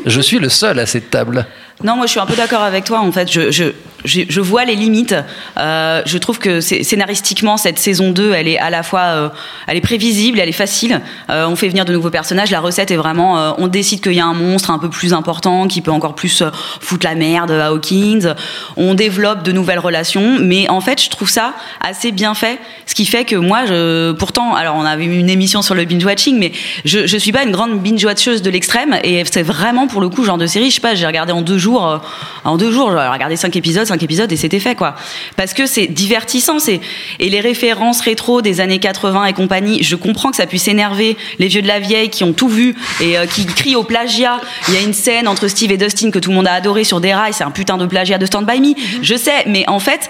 Je 0.05 0.21
suis 0.21 0.41
le 0.41 0.49
seul 0.49 0.81
à 0.81 0.87
cette 0.87 1.11
table. 1.11 1.47
Non, 1.85 1.97
moi 1.97 2.07
je 2.07 2.13
suis 2.13 2.21
un 2.21 2.27
peu 2.27 2.37
d'accord 2.37 2.63
avec 2.63 2.85
toi 2.85 3.01
en 3.01 3.13
fait. 3.13 3.31
Je, 3.31 3.51
je, 3.51 3.73
je, 4.07 4.41
vois 4.41 4.65
les 4.65 4.75
limites. 4.75 5.15
Euh, 5.59 6.03
je 6.07 6.19
trouve 6.19 6.39
que 6.39 6.61
scénaristiquement, 6.61 7.57
cette 7.57 7.79
saison 7.79 8.11
2, 8.11 8.33
elle 8.33 8.49
est 8.49 8.59
à 8.59 8.71
la 8.71 8.83
fois, 8.83 9.01
euh, 9.01 9.29
elle 9.67 9.77
est 9.77 9.83
prévisible, 9.83 10.39
elle 10.39 10.49
est 10.49 10.53
facile. 10.53 11.01
Euh, 11.31 11.47
on 11.47 11.57
fait 11.57 11.69
venir 11.69 11.85
de 11.85 11.93
nouveaux 11.93 12.11
personnages. 12.11 12.51
La 12.51 12.61
recette 12.61 12.91
est 12.91 12.97
vraiment, 12.97 13.55
on 13.59 13.67
décide 13.67 14.01
qu'il 14.01 14.13
y 14.13 14.21
a 14.21 14.27
un 14.27 14.35
monstre 14.35 14.71
un 14.71 14.79
peu 14.79 14.89
plus 14.89 15.13
important 15.13 15.67
qui 15.67 15.81
peut 15.81 15.91
encore 15.91 16.15
plus 16.15 16.43
foutre 16.81 17.07
la 17.07 17.15
merde 17.15 17.51
à 17.51 17.69
Hawkins. 17.69 18.35
On 18.77 18.95
développe 18.95 19.43
de 19.43 19.53
nouvelles 19.53 19.79
relations, 19.79 20.39
mais 20.41 20.69
en 20.69 20.81
fait, 20.81 21.03
je 21.03 21.11
trouve 21.11 21.31
ça 21.31 21.55
assez 21.81 22.13
bien 22.13 22.35
fait. 22.35 22.59
Ce 22.87 22.95
qui 22.95 23.07
fait 23.07 23.25
que 23.25 23.37
moi, 23.37 23.67
je, 23.67 24.13
pourtant, 24.13 24.55
alors 24.55 24.77
on 24.77 24.85
avait 24.85 25.05
une 25.05 25.29
émission 25.29 25.63
sur 25.63 25.75
le 25.75 25.85
binge 25.85 26.05
watching, 26.05 26.39
mais 26.39 26.53
je, 26.85 27.07
je 27.07 27.17
suis 27.17 27.33
pas 27.33 27.43
une 27.43 27.51
grande 27.51 27.81
binge 27.81 28.05
watcheuse 28.05 28.43
de 28.43 28.51
l'extrême, 28.51 28.97
et 29.03 29.25
c'est 29.31 29.43
vraiment 29.43 29.87
pour 29.87 30.01
le 30.01 30.09
coup 30.09 30.25
genre 30.25 30.39
de 30.39 30.47
série. 30.47 30.71
Je 30.71 30.77
sais 30.77 30.81
pas, 30.81 30.95
j'ai 30.95 31.07
regardé 31.07 31.33
en 31.33 31.43
deux 31.43 31.59
jours, 31.59 31.66
euh, 31.75 31.99
en 32.45 32.57
deux 32.57 32.71
jours, 32.71 32.91
j'ai 32.91 33.09
regardé 33.09 33.37
cinq 33.37 33.57
épisodes, 33.57 33.87
cinq 33.87 34.03
épisodes, 34.03 34.31
et 34.31 34.37
c'était 34.37 34.61
fait 34.61 34.75
quoi. 34.75 34.95
Parce 35.37 35.53
que 35.53 35.67
c'est 35.67 35.87
divertissant, 35.87 36.59
c'est 36.59 36.81
et 37.19 37.29
les 37.29 37.41
références 37.41 38.01
rétro 38.01 38.43
des 38.43 38.61
années 38.61 38.79
80 38.79 39.27
et 39.27 39.33
compagnie. 39.33 39.83
Je 39.83 39.97
comprends 39.97 40.31
que 40.31 40.37
ça 40.37 40.47
puisse 40.47 40.69
énerver 40.69 41.17
les 41.39 41.49
vieux 41.49 41.63
de 41.63 41.69
la 41.69 41.81
vieille 41.81 42.11
qui 42.11 42.25
ont 42.25 42.33
tout 42.33 42.49
vu 42.49 42.77
et 43.01 43.19
euh, 43.19 43.27
qui 43.27 43.47
crient 43.47 43.77
au 43.77 43.85
plagiat. 43.85 44.41
Il 44.69 44.75
y 44.75 44.77
a 44.77 44.81
une 44.81 44.95
scène 44.95 45.29
entre 45.29 45.49
Steve 45.49 45.73
et 45.73 45.77
Dustin 45.77 46.11
que 46.11 46.19
tout 46.19 46.31
le 46.31 46.37
monde 46.37 46.47
a 46.47 46.53
adoré 46.53 46.85
sur 46.85 47.01
des 47.01 47.13
rails, 47.13 47.33
c'est 47.33 47.45
un 47.45 47.51
putain 47.51 47.77
de 47.77 47.87
plagiat 47.87 48.19
de 48.19 48.27
Stand 48.27 48.47
By 48.47 48.61
Me. 48.61 48.75
Je 49.03 49.17
sais, 49.17 49.45
mais 49.47 49.65
en 49.69 49.81
fait, 49.81 50.09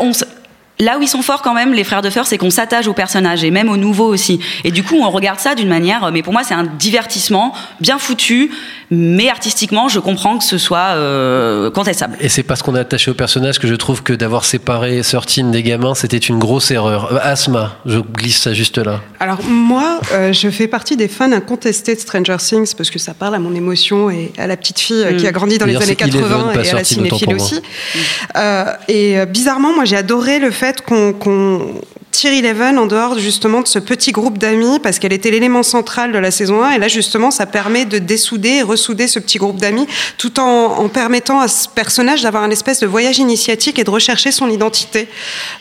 on 0.00 0.12
Là 0.82 0.98
où 0.98 1.02
ils 1.02 1.08
sont 1.08 1.22
forts 1.22 1.42
quand 1.42 1.54
même, 1.54 1.72
les 1.72 1.84
frères 1.84 2.02
de 2.02 2.10
Feur, 2.10 2.26
c'est 2.26 2.38
qu'on 2.38 2.50
s'attache 2.50 2.88
aux 2.88 2.92
personnages 2.92 3.44
et 3.44 3.52
même 3.52 3.68
aux 3.68 3.76
nouveaux 3.76 4.08
aussi. 4.08 4.40
Et 4.64 4.72
du 4.72 4.82
coup, 4.82 4.96
on 4.96 5.10
regarde 5.10 5.38
ça 5.38 5.54
d'une 5.54 5.68
manière, 5.68 6.10
mais 6.12 6.22
pour 6.22 6.32
moi, 6.32 6.42
c'est 6.42 6.54
un 6.54 6.64
divertissement 6.64 7.54
bien 7.80 7.98
foutu, 7.98 8.50
mais 8.90 9.28
artistiquement, 9.28 9.88
je 9.88 10.00
comprends 10.00 10.38
que 10.38 10.44
ce 10.44 10.58
soit 10.58 10.96
euh, 10.96 11.70
contestable. 11.70 12.16
Et 12.20 12.28
c'est 12.28 12.42
parce 12.42 12.62
qu'on 12.62 12.74
est 12.74 12.80
attaché 12.80 13.12
au 13.12 13.14
personnage 13.14 13.60
que 13.60 13.68
je 13.68 13.74
trouve 13.76 14.02
que 14.02 14.12
d'avoir 14.12 14.44
séparé 14.44 15.02
13 15.02 15.50
des 15.52 15.62
gamins, 15.62 15.94
c'était 15.94 16.18
une 16.18 16.40
grosse 16.40 16.72
erreur. 16.72 17.12
Euh, 17.12 17.18
Asma, 17.22 17.76
je 17.86 18.00
glisse 18.00 18.40
ça 18.42 18.52
juste 18.52 18.78
là. 18.78 19.00
Alors 19.20 19.38
moi, 19.44 20.00
euh, 20.12 20.32
je 20.32 20.50
fais 20.50 20.66
partie 20.66 20.96
des 20.96 21.06
fans 21.06 21.30
incontestés 21.30 21.94
de 21.94 22.00
Stranger 22.00 22.38
Things 22.38 22.74
parce 22.76 22.90
que 22.90 22.98
ça 22.98 23.14
parle 23.14 23.34
à 23.34 23.38
mon 23.38 23.54
émotion 23.54 24.10
et 24.10 24.32
à 24.36 24.46
la 24.46 24.56
petite 24.56 24.80
fille 24.80 25.04
euh, 25.04 25.16
qui 25.16 25.26
a 25.26 25.32
grandi 25.32 25.58
dans 25.58 25.66
les 25.66 25.76
années 25.76 25.96
c'est 25.98 26.02
Eleven, 26.02 26.20
80 26.20 26.52
pas 26.52 26.64
et 26.64 26.70
à 26.70 26.74
la 26.74 26.82
13, 26.82 26.98
autant 26.98 27.18
cinéphile 27.18 27.34
aussi. 27.34 27.60
Euh, 28.36 28.64
et 28.88 29.18
euh, 29.18 29.26
bizarrement, 29.26 29.74
moi 29.74 29.84
j'ai 29.84 29.96
adoré 29.96 30.38
le 30.38 30.50
fait 30.50 30.71
qu'on 30.80 31.12
qu'on 31.12 31.80
tire 32.12 32.32
Eleven 32.34 32.78
en 32.78 32.86
dehors 32.86 33.18
justement 33.18 33.62
de 33.62 33.66
ce 33.66 33.78
petit 33.78 34.12
groupe 34.12 34.36
d'amis 34.36 34.78
parce 34.80 34.98
qu'elle 34.98 35.14
était 35.14 35.30
l'élément 35.30 35.62
central 35.62 36.12
de 36.12 36.18
la 36.18 36.30
saison 36.30 36.62
1 36.62 36.72
et 36.72 36.78
là 36.78 36.86
justement 36.86 37.30
ça 37.30 37.46
permet 37.46 37.86
de 37.86 37.98
dessouder 37.98 38.50
et 38.50 38.62
ressouder 38.62 39.08
ce 39.08 39.18
petit 39.18 39.38
groupe 39.38 39.56
d'amis 39.56 39.86
tout 40.18 40.38
en, 40.38 40.88
permettant 40.90 41.40
à 41.40 41.48
ce 41.48 41.68
personnage 41.68 42.22
d'avoir 42.22 42.42
un 42.42 42.50
espèce 42.50 42.80
de 42.80 42.86
voyage 42.86 43.18
initiatique 43.18 43.78
et 43.78 43.84
de 43.84 43.90
rechercher 43.90 44.30
son 44.30 44.50
identité. 44.50 45.08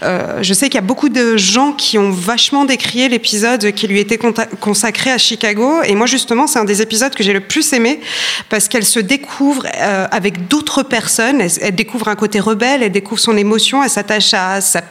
Euh, 0.03 0.43
je 0.43 0.53
sais 0.53 0.67
qu'il 0.67 0.75
y 0.75 0.83
a 0.83 0.85
beaucoup 0.85 1.09
de 1.09 1.37
gens 1.37 1.71
qui 1.71 1.97
ont 1.97 2.11
vachement 2.11 2.65
décrié 2.65 3.07
l'épisode 3.07 3.71
qui 3.71 3.87
lui 3.87 3.99
était 3.99 4.19
consacré 4.59 5.09
à 5.11 5.17
Chicago. 5.17 5.81
Et 5.83 5.95
moi 5.95 6.05
justement 6.05 6.47
c'est 6.47 6.59
un 6.59 6.65
des 6.65 6.81
épisodes 6.81 7.15
que 7.15 7.23
j'ai 7.23 7.33
le 7.33 7.39
plus 7.39 7.71
aimé 7.71 8.01
parce 8.49 8.67
qu'elle 8.67 8.85
se 8.85 8.99
découvre 8.99 9.65
euh, 9.77 10.05
avec 10.11 10.49
d'autres 10.49 10.83
personnes, 10.83 11.41
elle 11.61 11.75
découvre 11.75 12.09
un 12.09 12.15
côté 12.15 12.41
rebelle, 12.41 12.83
elle 12.83 12.91
découvre 12.91 13.21
son 13.21 13.37
émotion, 13.37 13.81
elle 13.81 13.89
s'attache 13.89 14.33
à 14.33 14.59
sa 14.59 14.81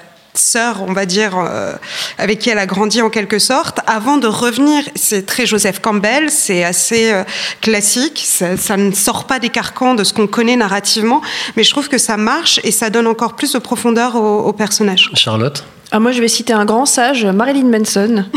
sœur, 0.41 0.83
on 0.87 0.93
va 0.93 1.07
dire, 1.07 1.39
euh, 1.39 1.75
avec 2.19 2.39
qui 2.41 2.51
elle 2.51 2.59
a 2.59 2.67
grandi 2.67 3.03
en 3.03 3.11
quelque 3.11 3.39
sorte, 3.39 3.81
avant 3.87 4.17
de 4.17 4.27
revenir, 4.27 4.83
c'est 4.95 5.27
très 5.27 5.47
Joseph 5.47 5.81
Campbell, 5.81 6.31
c'est 6.31 6.65
assez 6.65 7.13
euh, 7.13 7.25
classique, 7.61 8.23
ça, 8.25 8.77
ne 8.77 8.93
sort 8.93 9.27
pas 9.27 9.39
des 9.39 9.51
carcans 9.51 9.95
de 9.95 10.05
ce 10.05 10.13
qu'on 10.13 10.27
connaît 10.27 10.57
narrativement, 10.57 11.21
mais 11.57 11.65
je 11.65 11.71
trouve 11.71 11.89
que 11.89 11.99
ça 11.99 12.17
marche 12.17 12.61
et 12.65 12.71
ça 12.73 12.91
donne 12.91 13.07
encore 13.07 13.37
plus 13.37 13.53
de 13.53 13.59
profondeur 13.59 14.17
au, 14.17 14.41
au 14.41 14.53
personnage. 14.53 15.11
Charlotte? 15.15 15.65
Ah, 15.93 15.99
moi, 15.99 16.13
je 16.13 16.21
vais 16.21 16.29
citer 16.29 16.53
un 16.53 16.65
grand 16.65 16.87
sage, 16.87 17.25
Marilyn 17.27 17.69
Manson. 17.69 18.25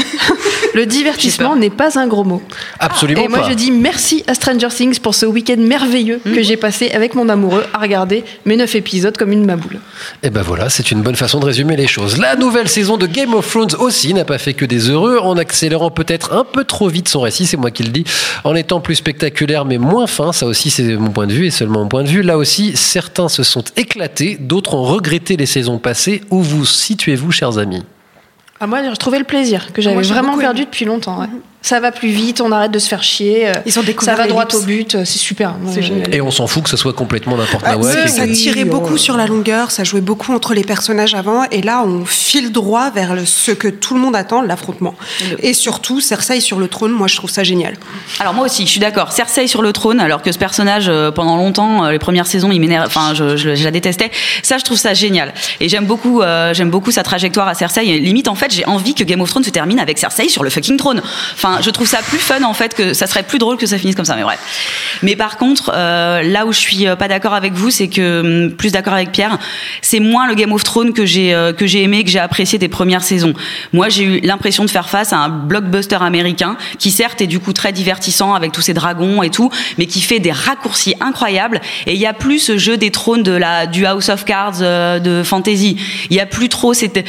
Le 0.74 0.88
divertissement 0.88 1.56
n'est 1.56 1.70
pas 1.70 2.00
un 2.00 2.08
gros 2.08 2.24
mot. 2.24 2.42
Absolument 2.80 3.22
Et 3.24 3.28
moi, 3.28 3.42
pas. 3.42 3.50
je 3.50 3.54
dis 3.54 3.70
merci 3.70 4.24
à 4.26 4.34
Stranger 4.34 4.70
Things 4.70 5.00
pour 5.00 5.14
ce 5.14 5.28
week-end 5.28 5.58
merveilleux 5.60 6.20
que 6.24 6.42
j'ai 6.42 6.58
passé 6.58 6.90
avec 6.90 7.14
mon 7.14 7.30
amoureux 7.30 7.64
à 7.74 7.78
regarder 7.78 8.24
mes 8.46 8.56
neuf 8.56 8.74
épisodes 8.74 9.16
comme 9.16 9.32
une 9.32 9.46
maboule. 9.46 9.80
Et 10.24 10.32
ben 10.32 10.42
voilà, 10.42 10.70
c'est 10.70 10.90
une 10.90 11.04
bonne 11.04 11.16
façon 11.16 11.40
de 11.40 11.46
résumer 11.46 11.76
les 11.76 11.86
choses. 11.86 12.18
La 12.18 12.36
nouvelle 12.36 12.68
saison 12.68 12.98
de 12.98 13.06
Game 13.06 13.36
of 13.36 13.48
Thrones 13.48 13.76
aussi 13.78 14.16
n'a 14.16 14.26
pas 14.26 14.40
fait 14.40 14.56
que 14.56 14.66
des 14.66 14.90
heureux, 14.90 15.20
en 15.20 15.38
accélérant 15.38 15.92
peut-être 15.92 16.34
un 16.34 16.44
peu 16.44 16.64
trop 16.64 16.88
vite 16.88 17.08
son 17.08 17.22
récit, 17.22 17.46
c'est 17.46 17.58
moi 17.58 17.70
qui 17.70 17.84
le 17.84 17.90
dis, 17.90 18.04
en 18.44 18.56
étant 18.56 18.80
plus 18.80 18.96
spectaculaire 18.96 19.66
mais 19.66 19.78
moins 19.78 20.08
fin, 20.08 20.34
ça 20.34 20.48
aussi 20.48 20.72
c'est 20.72 20.96
mon 20.96 21.12
point 21.12 21.28
de 21.28 21.34
vue 21.34 21.46
et 21.46 21.52
seulement 21.52 21.82
mon 21.82 21.88
point 21.88 22.04
de 22.04 22.10
vue. 22.10 22.24
Là 22.24 22.40
aussi, 22.40 22.76
certains 22.76 23.30
se 23.30 23.44
sont 23.44 23.64
éclatés, 23.78 24.38
d'autres 24.40 24.74
ont 24.74 24.84
regretté 24.84 25.38
les 25.38 25.46
saisons 25.46 25.78
passées. 25.78 26.22
Où 26.32 26.42
vous 26.42 26.66
situez-vous, 26.66 27.32
chers 27.44 27.58
amis 27.58 27.84
Ah, 28.60 28.68
moi, 28.68 28.82
j'ai 28.84 28.96
trouvé 28.96 29.20
le 29.20 29.26
plaisir 29.26 29.74
que 29.74 29.82
j'avais 29.82 29.96
Moi, 29.96 30.04
j'ai 30.04 30.14
vraiment 30.14 30.38
perdu 30.38 30.64
depuis 30.66 30.86
longtemps. 30.86 31.20
ouais. 31.20 31.28
Ça 31.64 31.80
va 31.80 31.92
plus 31.94 32.10
vite, 32.10 32.42
on 32.42 32.52
arrête 32.52 32.72
de 32.72 32.78
se 32.80 32.90
faire 32.90 33.02
chier. 33.04 33.48
euh, 33.48 33.54
Ils 33.66 33.80
ont 33.80 33.84
ça 34.02 34.16
va 34.16 34.28
droit 34.28 34.46
au 34.54 34.62
but, 34.64 34.96
euh, 34.96 35.06
c'est 35.06 35.18
super. 35.18 35.56
Et 36.12 36.20
on 36.22 36.30
s'en 36.30 36.46
fout 36.46 36.64
que 36.64 36.70
ce 36.70 36.76
soit 36.76 36.92
complètement 36.94 37.38
n'importe 37.38 37.64
Ah, 37.66 37.76
quoi. 37.78 37.90
ça, 37.90 38.08
ça 38.08 38.28
tirait 38.28 38.66
beaucoup 38.66 38.98
sur 38.98 39.16
la 39.16 39.26
longueur, 39.28 39.72
ça 39.72 39.86
jouait 39.86 40.02
beaucoup 40.02 40.34
entre 40.34 40.54
les 40.54 40.64
personnages 40.64 41.16
avant, 41.16 41.46
et 41.52 41.62
là 41.62 41.82
on 41.86 42.04
file 42.06 42.52
droit 42.52 42.90
vers 42.92 43.16
le- 43.16 43.26
ce 43.26 43.52
que 43.52 43.70
tout 43.70 43.94
le 43.94 44.02
monde 44.02 44.16
attend, 44.16 44.42
l'affrontement. 44.42 44.94
Et 45.40 45.54
surtout, 45.54 46.02
Cersei 46.02 46.42
sur 46.42 46.60
le 46.60 46.68
trône, 46.68 46.92
moi 46.92 47.08
je 47.08 47.16
trouve 47.16 47.30
ça 47.30 47.44
génial. 47.44 47.76
Alors 48.20 48.34
moi 48.34 48.46
aussi, 48.46 48.66
je 48.66 48.72
suis 48.72 48.80
d'accord. 48.82 49.14
Cersei 49.14 49.48
sur 49.48 49.62
le 49.62 49.72
trône, 49.72 50.02
alors 50.02 50.22
que 50.22 50.32
ce 50.34 50.38
personnage, 50.38 50.90
euh, 50.90 51.12
pendant 51.12 51.38
longtemps, 51.38 51.88
les 51.90 52.00
premières 52.00 52.28
saisons, 52.28 52.52
il 52.52 52.60
m'énerve. 52.60 52.88
Enfin, 52.88 53.14
je, 53.14 53.38
je- 53.38 53.56
je 53.56 53.64
la 53.64 53.72
détestais. 53.72 54.12
Ça, 54.44 54.58
je 54.58 54.66
trouve 54.66 54.78
ça 54.78 54.94
génial. 54.94 55.34
Et 55.62 55.70
j'aime 55.70 55.86
beaucoup, 55.86 56.22
euh, 56.22 56.54
j'aime 56.54 56.70
beaucoup 56.70 56.92
sa 56.92 57.04
trajectoire 57.04 57.48
à 57.48 57.54
Cersei. 57.54 57.88
Et 57.88 58.00
limite, 58.00 58.28
en 58.28 58.36
fait, 58.36 58.54
j'ai 58.54 58.66
envie 58.66 58.94
que 58.96 59.06
Game 59.06 59.22
of 59.22 59.30
Thrones 59.30 59.44
se 59.46 59.50
termine 59.50 59.80
avec 59.80 59.98
Cersei 59.98 60.28
sur 60.28 60.44
le 60.44 60.50
fucking 60.50 60.76
trône. 60.78 61.02
Enfin, 61.34 61.53
je 61.62 61.70
trouve 61.70 61.88
ça 61.88 62.00
plus 62.02 62.20
fun 62.20 62.44
en 62.44 62.54
fait 62.54 62.74
que 62.74 62.94
ça 62.94 63.08
serait 63.08 63.24
plus 63.24 63.40
drôle 63.40 63.58
que 63.58 63.66
ça 63.66 63.78
finisse 63.78 63.96
comme 63.96 64.06
ça. 64.06 64.16
Mais 64.16 64.24
bref. 64.24 64.40
Mais 65.02 65.16
par 65.16 65.38
contre, 65.38 65.72
euh, 65.74 66.22
là 66.22 66.46
où 66.46 66.54
je 66.54 66.60
suis 66.60 66.88
euh, 66.88 66.96
pas 66.96 67.08
d'accord 67.08 67.34
avec 67.34 67.54
vous, 67.54 67.70
c'est 67.70 67.88
que 67.88 68.48
hum, 68.48 68.52
plus 68.52 68.72
d'accord 68.72 68.94
avec 68.94 69.12
Pierre, 69.12 69.38
c'est 69.82 70.00
moins 70.00 70.28
le 70.28 70.36
Game 70.36 70.52
of 70.52 70.64
Thrones 70.64 70.94
que 70.94 71.06
j'ai 71.06 71.34
euh, 71.34 71.54
que 71.54 71.68
j'ai 71.68 71.84
aimé, 71.84 72.04
que 72.04 72.10
j'ai 72.10 72.20
apprécié 72.20 72.60
des 72.60 72.68
premières 72.68 73.04
saisons. 73.04 73.34
Moi, 73.74 73.90
j'ai 73.90 74.04
eu 74.04 74.20
l'impression 74.22 74.66
de 74.66 74.70
faire 74.70 74.90
face 74.90 75.14
à 75.14 75.18
un 75.18 75.30
blockbuster 75.30 75.98
américain 76.02 76.58
qui 76.80 76.92
certes 76.92 77.22
est 77.22 77.28
du 77.28 77.40
coup 77.40 77.54
très 77.54 77.72
divertissant 77.72 78.34
avec 78.34 78.52
tous 78.52 78.62
ces 78.62 78.74
dragons 78.74 79.24
et 79.24 79.30
tout, 79.30 79.50
mais 79.78 79.86
qui 79.86 80.02
fait 80.02 80.20
des 80.20 80.32
raccourcis 80.32 80.96
incroyables. 81.00 81.62
Et 81.88 81.94
il 81.94 82.00
y 82.00 82.06
a 82.06 82.14
plus 82.14 82.40
ce 82.40 82.58
jeu 82.58 82.78
des 82.78 82.92
trônes 82.92 83.24
de 83.24 83.32
la 83.32 83.68
du 83.68 83.86
House 83.86 84.10
of 84.10 84.26
Cards 84.26 84.60
de 84.60 85.24
fantasy. 85.24 85.78
Il 86.10 86.16
y 86.16 86.20
a 86.20 86.26
plus 86.26 86.50
trop 86.50 86.74
cette 86.74 87.06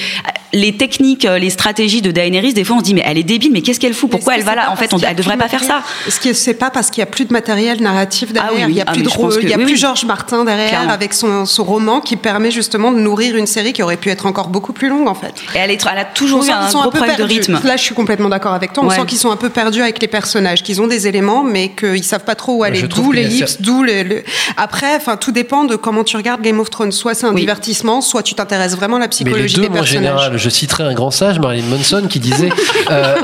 les 0.52 0.76
techniques, 0.76 1.24
les 1.24 1.50
stratégies 1.50 2.00
de 2.00 2.12
Daenerys. 2.12 2.54
Des 2.54 2.64
fois, 2.64 2.76
on 2.76 2.78
se 2.78 2.84
dit 2.84 2.94
mais 2.94 3.02
elle 3.04 3.18
est 3.18 3.24
débile, 3.24 3.50
mais 3.52 3.60
qu'est-ce 3.60 3.80
qu'elle 3.80 3.94
fout? 3.94 4.10
Pourquoi 4.10 4.33
elle 4.34 4.42
va 4.44 4.54
là 4.54 4.70
En 4.70 4.76
fait, 4.76 4.92
on, 4.92 4.98
elle 4.98 5.16
devrait 5.16 5.36
pas 5.36 5.48
faire 5.48 5.62
ça. 5.62 5.82
Est-ce 6.06 6.20
que 6.20 6.32
c'est 6.32 6.54
pas 6.54 6.70
parce 6.70 6.90
qu'il 6.90 7.00
y 7.00 7.02
a 7.02 7.06
plus 7.06 7.24
de 7.24 7.32
matériel 7.32 7.80
narratif 7.82 8.32
derrière 8.32 8.52
Ah 8.54 8.66
oui, 8.66 8.72
Il 8.72 8.76
y 8.76 8.80
a 8.80 8.84
ah, 8.86 8.92
plus 8.92 9.02
de 9.02 9.08
je 9.08 9.14
pense 9.14 9.34
ro- 9.34 9.40
il 9.40 9.48
y 9.48 9.52
a 9.52 9.54
que- 9.56 9.60
oui, 9.60 9.64
plus 9.66 9.74
oui. 9.74 9.78
Georges 9.80 10.04
Martin 10.04 10.44
derrière 10.44 10.68
Clairement. 10.68 10.92
avec 10.92 11.14
son, 11.14 11.46
son 11.46 11.64
roman 11.64 12.00
qui 12.00 12.16
permet 12.16 12.50
justement 12.50 12.92
de 12.92 12.98
nourrir 12.98 13.36
une 13.36 13.46
série 13.46 13.72
qui 13.72 13.82
aurait 13.82 13.96
pu 13.96 14.10
être 14.10 14.26
encore 14.26 14.48
beaucoup 14.48 14.72
plus 14.72 14.88
longue 14.88 15.08
en 15.08 15.14
fait. 15.14 15.34
Et 15.54 15.58
elle, 15.58 15.70
est, 15.70 15.84
elle 15.90 15.98
a 15.98 16.04
toujours 16.04 16.40
On 16.40 16.42
eu 16.42 16.46
sent 16.46 16.52
un 16.52 16.68
gros 16.68 16.78
un 16.80 16.82
peu 16.84 16.98
problème 16.98 17.16
de 17.16 17.22
rythme. 17.22 17.60
Là, 17.64 17.76
je 17.76 17.82
suis 17.82 17.94
complètement 17.94 18.28
d'accord 18.28 18.52
avec 18.54 18.72
toi. 18.72 18.82
On 18.84 18.88
Ouais. 18.88 18.96
sent 18.96 19.06
qu'ils 19.06 19.18
sont 19.18 19.30
un 19.30 19.36
peu 19.36 19.48
perdus 19.50 19.82
avec 19.82 20.00
les 20.00 20.08
personnages, 20.08 20.62
qu'ils 20.62 20.80
ont 20.82 20.86
des 20.86 21.06
éléments, 21.06 21.42
mais 21.44 21.70
qu'ils 21.70 22.04
savent 22.04 22.24
pas 22.24 22.34
trop 22.34 22.54
où 22.54 22.64
aller. 22.64 22.78
je 22.78 22.86
trouve 22.86 23.06
D'où 23.06 23.12
l'ellipse, 23.12 23.54
cer- 23.54 23.62
d'où 23.62 23.82
le- 23.82 24.22
Après, 24.56 24.94
enfin, 24.96 25.16
tout 25.16 25.32
dépend 25.32 25.64
de 25.64 25.76
comment 25.76 26.04
tu 26.04 26.16
regardes 26.16 26.42
Game 26.42 26.60
of 26.60 26.70
Thrones. 26.70 26.92
Soit 26.92 27.14
c'est 27.14 27.26
un 27.26 27.32
divertissement, 27.32 28.00
soit 28.00 28.22
tu 28.22 28.34
t'intéresses 28.34 28.76
vraiment 28.76 28.96
à 28.96 29.00
la 29.00 29.04
Mais 29.04 29.08
les 29.08 29.10
psychologie 29.10 29.54
deux, 29.56 29.62
des 29.62 29.68
moi, 29.68 29.78
en 29.78 29.82
personnages. 29.82 30.02
général, 30.10 30.38
je 30.38 30.48
citerai 30.48 30.84
un 30.84 30.94
grand 30.94 31.10
sage, 31.10 31.38
Marilyn 31.38 31.66
Manson, 31.68 32.06
qui 32.08 32.20
disait. 32.20 32.48
euh, 32.90 33.14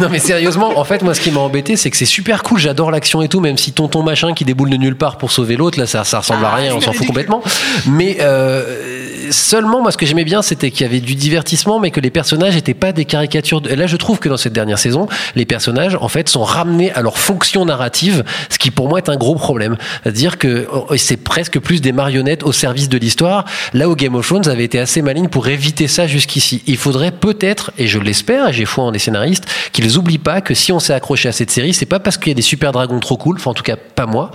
non, 0.00 0.08
mais 0.10 0.18
sérieusement, 0.44 0.78
en 0.78 0.84
fait, 0.84 1.02
moi, 1.02 1.14
ce 1.14 1.20
qui 1.20 1.30
m'a 1.30 1.40
embêté, 1.40 1.76
c'est 1.76 1.90
que 1.90 1.96
c'est 1.96 2.04
super 2.04 2.42
cool, 2.42 2.58
j'adore 2.58 2.90
l'action 2.90 3.22
et 3.22 3.28
tout, 3.28 3.40
même 3.40 3.56
si 3.56 3.72
tonton 3.72 4.02
machin 4.02 4.34
qui 4.34 4.44
déboule 4.44 4.68
de 4.68 4.76
nulle 4.76 4.96
part 4.96 5.16
pour 5.16 5.32
sauver 5.32 5.56
l'autre, 5.56 5.78
là, 5.78 5.86
ça, 5.86 6.04
ça 6.04 6.18
ressemble 6.18 6.44
à 6.44 6.50
Ah, 6.52 6.56
rien, 6.56 6.74
on 6.74 6.80
s'en 6.80 6.92
fout 6.92 7.06
complètement. 7.06 7.42
Mais 7.86 8.18
euh, 8.20 9.30
seulement, 9.30 9.80
moi, 9.80 9.90
ce 9.90 9.96
que 9.96 10.04
j'aimais 10.04 10.24
bien, 10.24 10.42
c'était 10.42 10.70
qu'il 10.70 10.82
y 10.82 10.88
avait 10.88 11.00
du 11.00 11.14
divertissement, 11.14 11.80
mais 11.80 11.90
que 11.90 12.00
les 12.00 12.10
personnages 12.10 12.54
n'étaient 12.54 12.74
pas 12.74 12.92
des 12.92 13.04
caricatures. 13.04 13.60
De... 13.60 13.70
Et 13.70 13.76
là, 13.76 13.86
je 13.86 13.96
trouve 13.96 14.18
que 14.18 14.28
dans 14.28 14.36
cette 14.36 14.52
dernière 14.52 14.78
saison, 14.78 15.08
les 15.34 15.46
personnages, 15.46 15.96
en 15.98 16.08
fait, 16.08 16.28
sont 16.28 16.44
ramenés 16.44 16.92
à 16.92 17.00
leur 17.00 17.16
fonction 17.16 17.64
narrative, 17.64 18.24
ce 18.50 18.58
qui 18.58 18.70
pour 18.70 18.88
moi 18.88 18.98
est 18.98 19.08
un 19.08 19.16
gros 19.16 19.36
problème. 19.36 19.76
C'est-à-dire 20.02 20.38
que 20.38 20.68
oh, 20.72 20.86
c'est 20.96 21.16
presque 21.16 21.58
plus 21.58 21.80
des 21.80 21.92
marionnettes 21.92 22.42
au 22.42 22.52
service 22.52 22.88
de 22.88 22.98
l'histoire, 22.98 23.44
là 23.72 23.88
où 23.88 23.96
Game 23.96 24.14
of 24.14 24.26
Thrones 24.26 24.48
avait 24.48 24.64
été 24.64 24.78
assez 24.78 25.00
maligne 25.00 25.28
pour 25.28 25.48
éviter 25.48 25.88
ça 25.88 26.06
jusqu'ici. 26.06 26.62
Il 26.66 26.76
faudrait 26.76 27.12
peut-être, 27.12 27.72
et 27.78 27.86
je 27.86 27.98
l'espère, 27.98 28.48
et 28.48 28.52
j'ai 28.52 28.66
foi 28.66 28.84
en 28.84 28.90
les 28.90 28.98
scénaristes, 28.98 29.46
qu'ils 29.72 29.96
oublient 29.96 30.18
pas 30.18 30.33
que 30.40 30.54
si 30.54 30.72
on 30.72 30.80
s'est 30.80 30.94
accroché 30.94 31.28
à 31.28 31.32
cette 31.32 31.50
série, 31.50 31.74
c'est 31.74 31.86
pas 31.86 32.00
parce 32.00 32.18
qu'il 32.18 32.28
y 32.28 32.30
a 32.32 32.34
des 32.34 32.42
super 32.42 32.72
dragons 32.72 33.00
trop 33.00 33.16
cool, 33.16 33.36
enfin 33.36 33.50
en 33.50 33.54
tout 33.54 33.62
cas 33.62 33.76
pas 33.76 34.06
moi, 34.06 34.30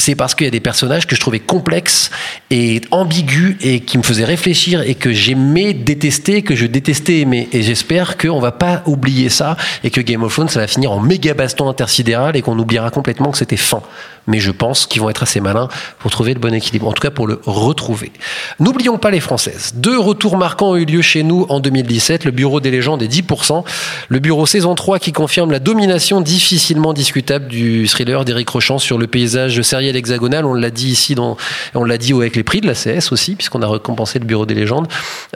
c'est 0.00 0.14
parce 0.14 0.34
qu'il 0.34 0.46
y 0.46 0.48
a 0.48 0.50
des 0.50 0.60
personnages 0.60 1.06
que 1.06 1.14
je 1.14 1.20
trouvais 1.20 1.38
complexes 1.38 2.10
et 2.50 2.80
ambigus 2.90 3.56
et 3.60 3.80
qui 3.80 3.98
me 3.98 4.02
faisaient 4.02 4.24
réfléchir 4.24 4.82
et 4.82 4.94
que 4.94 5.12
j'aimais 5.12 5.74
détester, 5.74 6.42
que 6.42 6.56
je 6.56 6.66
détestais 6.66 7.18
aimer. 7.18 7.48
Et 7.52 7.62
j'espère 7.62 8.16
qu'on 8.16 8.40
va 8.40 8.50
pas 8.50 8.82
oublier 8.86 9.28
ça 9.28 9.56
et 9.84 9.90
que 9.90 10.00
Game 10.00 10.22
of 10.22 10.32
Thrones, 10.32 10.48
ça 10.48 10.60
va 10.60 10.66
finir 10.66 10.92
en 10.92 11.00
méga 11.00 11.34
baston 11.34 11.68
intersidéral 11.68 12.36
et 12.36 12.42
qu'on 12.42 12.58
oubliera 12.58 12.90
complètement 12.90 13.30
que 13.30 13.38
c'était 13.38 13.56
fin. 13.56 13.82
mais 14.26 14.38
je 14.38 14.50
pense 14.50 14.86
qu'ils 14.86 15.02
vont 15.02 15.10
être 15.10 15.22
assez 15.22 15.40
malins 15.40 15.68
pour 15.98 16.10
trouver 16.10 16.34
le 16.34 16.40
bon 16.40 16.54
équilibre, 16.54 16.86
en 16.86 16.92
tout 16.92 17.02
cas 17.02 17.10
pour 17.10 17.26
le 17.26 17.40
retrouver. 17.46 18.12
N'oublions 18.60 18.98
pas 18.98 19.10
les 19.10 19.20
Françaises. 19.20 19.72
Deux 19.74 19.98
retours 19.98 20.36
marquants 20.36 20.70
ont 20.70 20.76
eu 20.76 20.84
lieu 20.84 21.02
chez 21.02 21.22
nous 21.22 21.46
en 21.48 21.58
2017, 21.60 22.24
le 22.24 22.30
Bureau 22.30 22.60
des 22.60 22.70
légendes 22.70 23.02
est 23.02 23.08
10%, 23.08 23.64
le 24.08 24.18
Bureau 24.18 24.46
saison 24.46 24.74
3 24.74 24.98
qui 24.98 25.12
confirme 25.12 25.50
la 25.50 25.58
domination 25.58 26.20
difficilement 26.20 26.92
discutable 26.92 27.48
du 27.48 27.88
thriller 27.88 28.24
d'Éric 28.24 28.48
Rochant 28.50 28.78
sur 28.78 28.98
le 28.98 29.06
paysage 29.06 29.60
sériel 29.90 29.96
hexagonal, 29.96 30.44
on 30.44 30.54
l'a 30.54 30.70
dit 30.70 30.88
ici, 30.88 31.16
on 31.18 31.84
l'a 31.84 31.98
dit 31.98 32.12
avec 32.12 32.36
les 32.36 32.42
prix 32.42 32.60
de 32.60 32.66
la 32.66 32.74
CS 32.74 33.12
aussi, 33.12 33.34
puisqu'on 33.34 33.62
a 33.62 33.68
récompensé 33.68 34.18
le 34.18 34.24
Bureau 34.24 34.46
des 34.46 34.54
légendes. 34.54 34.86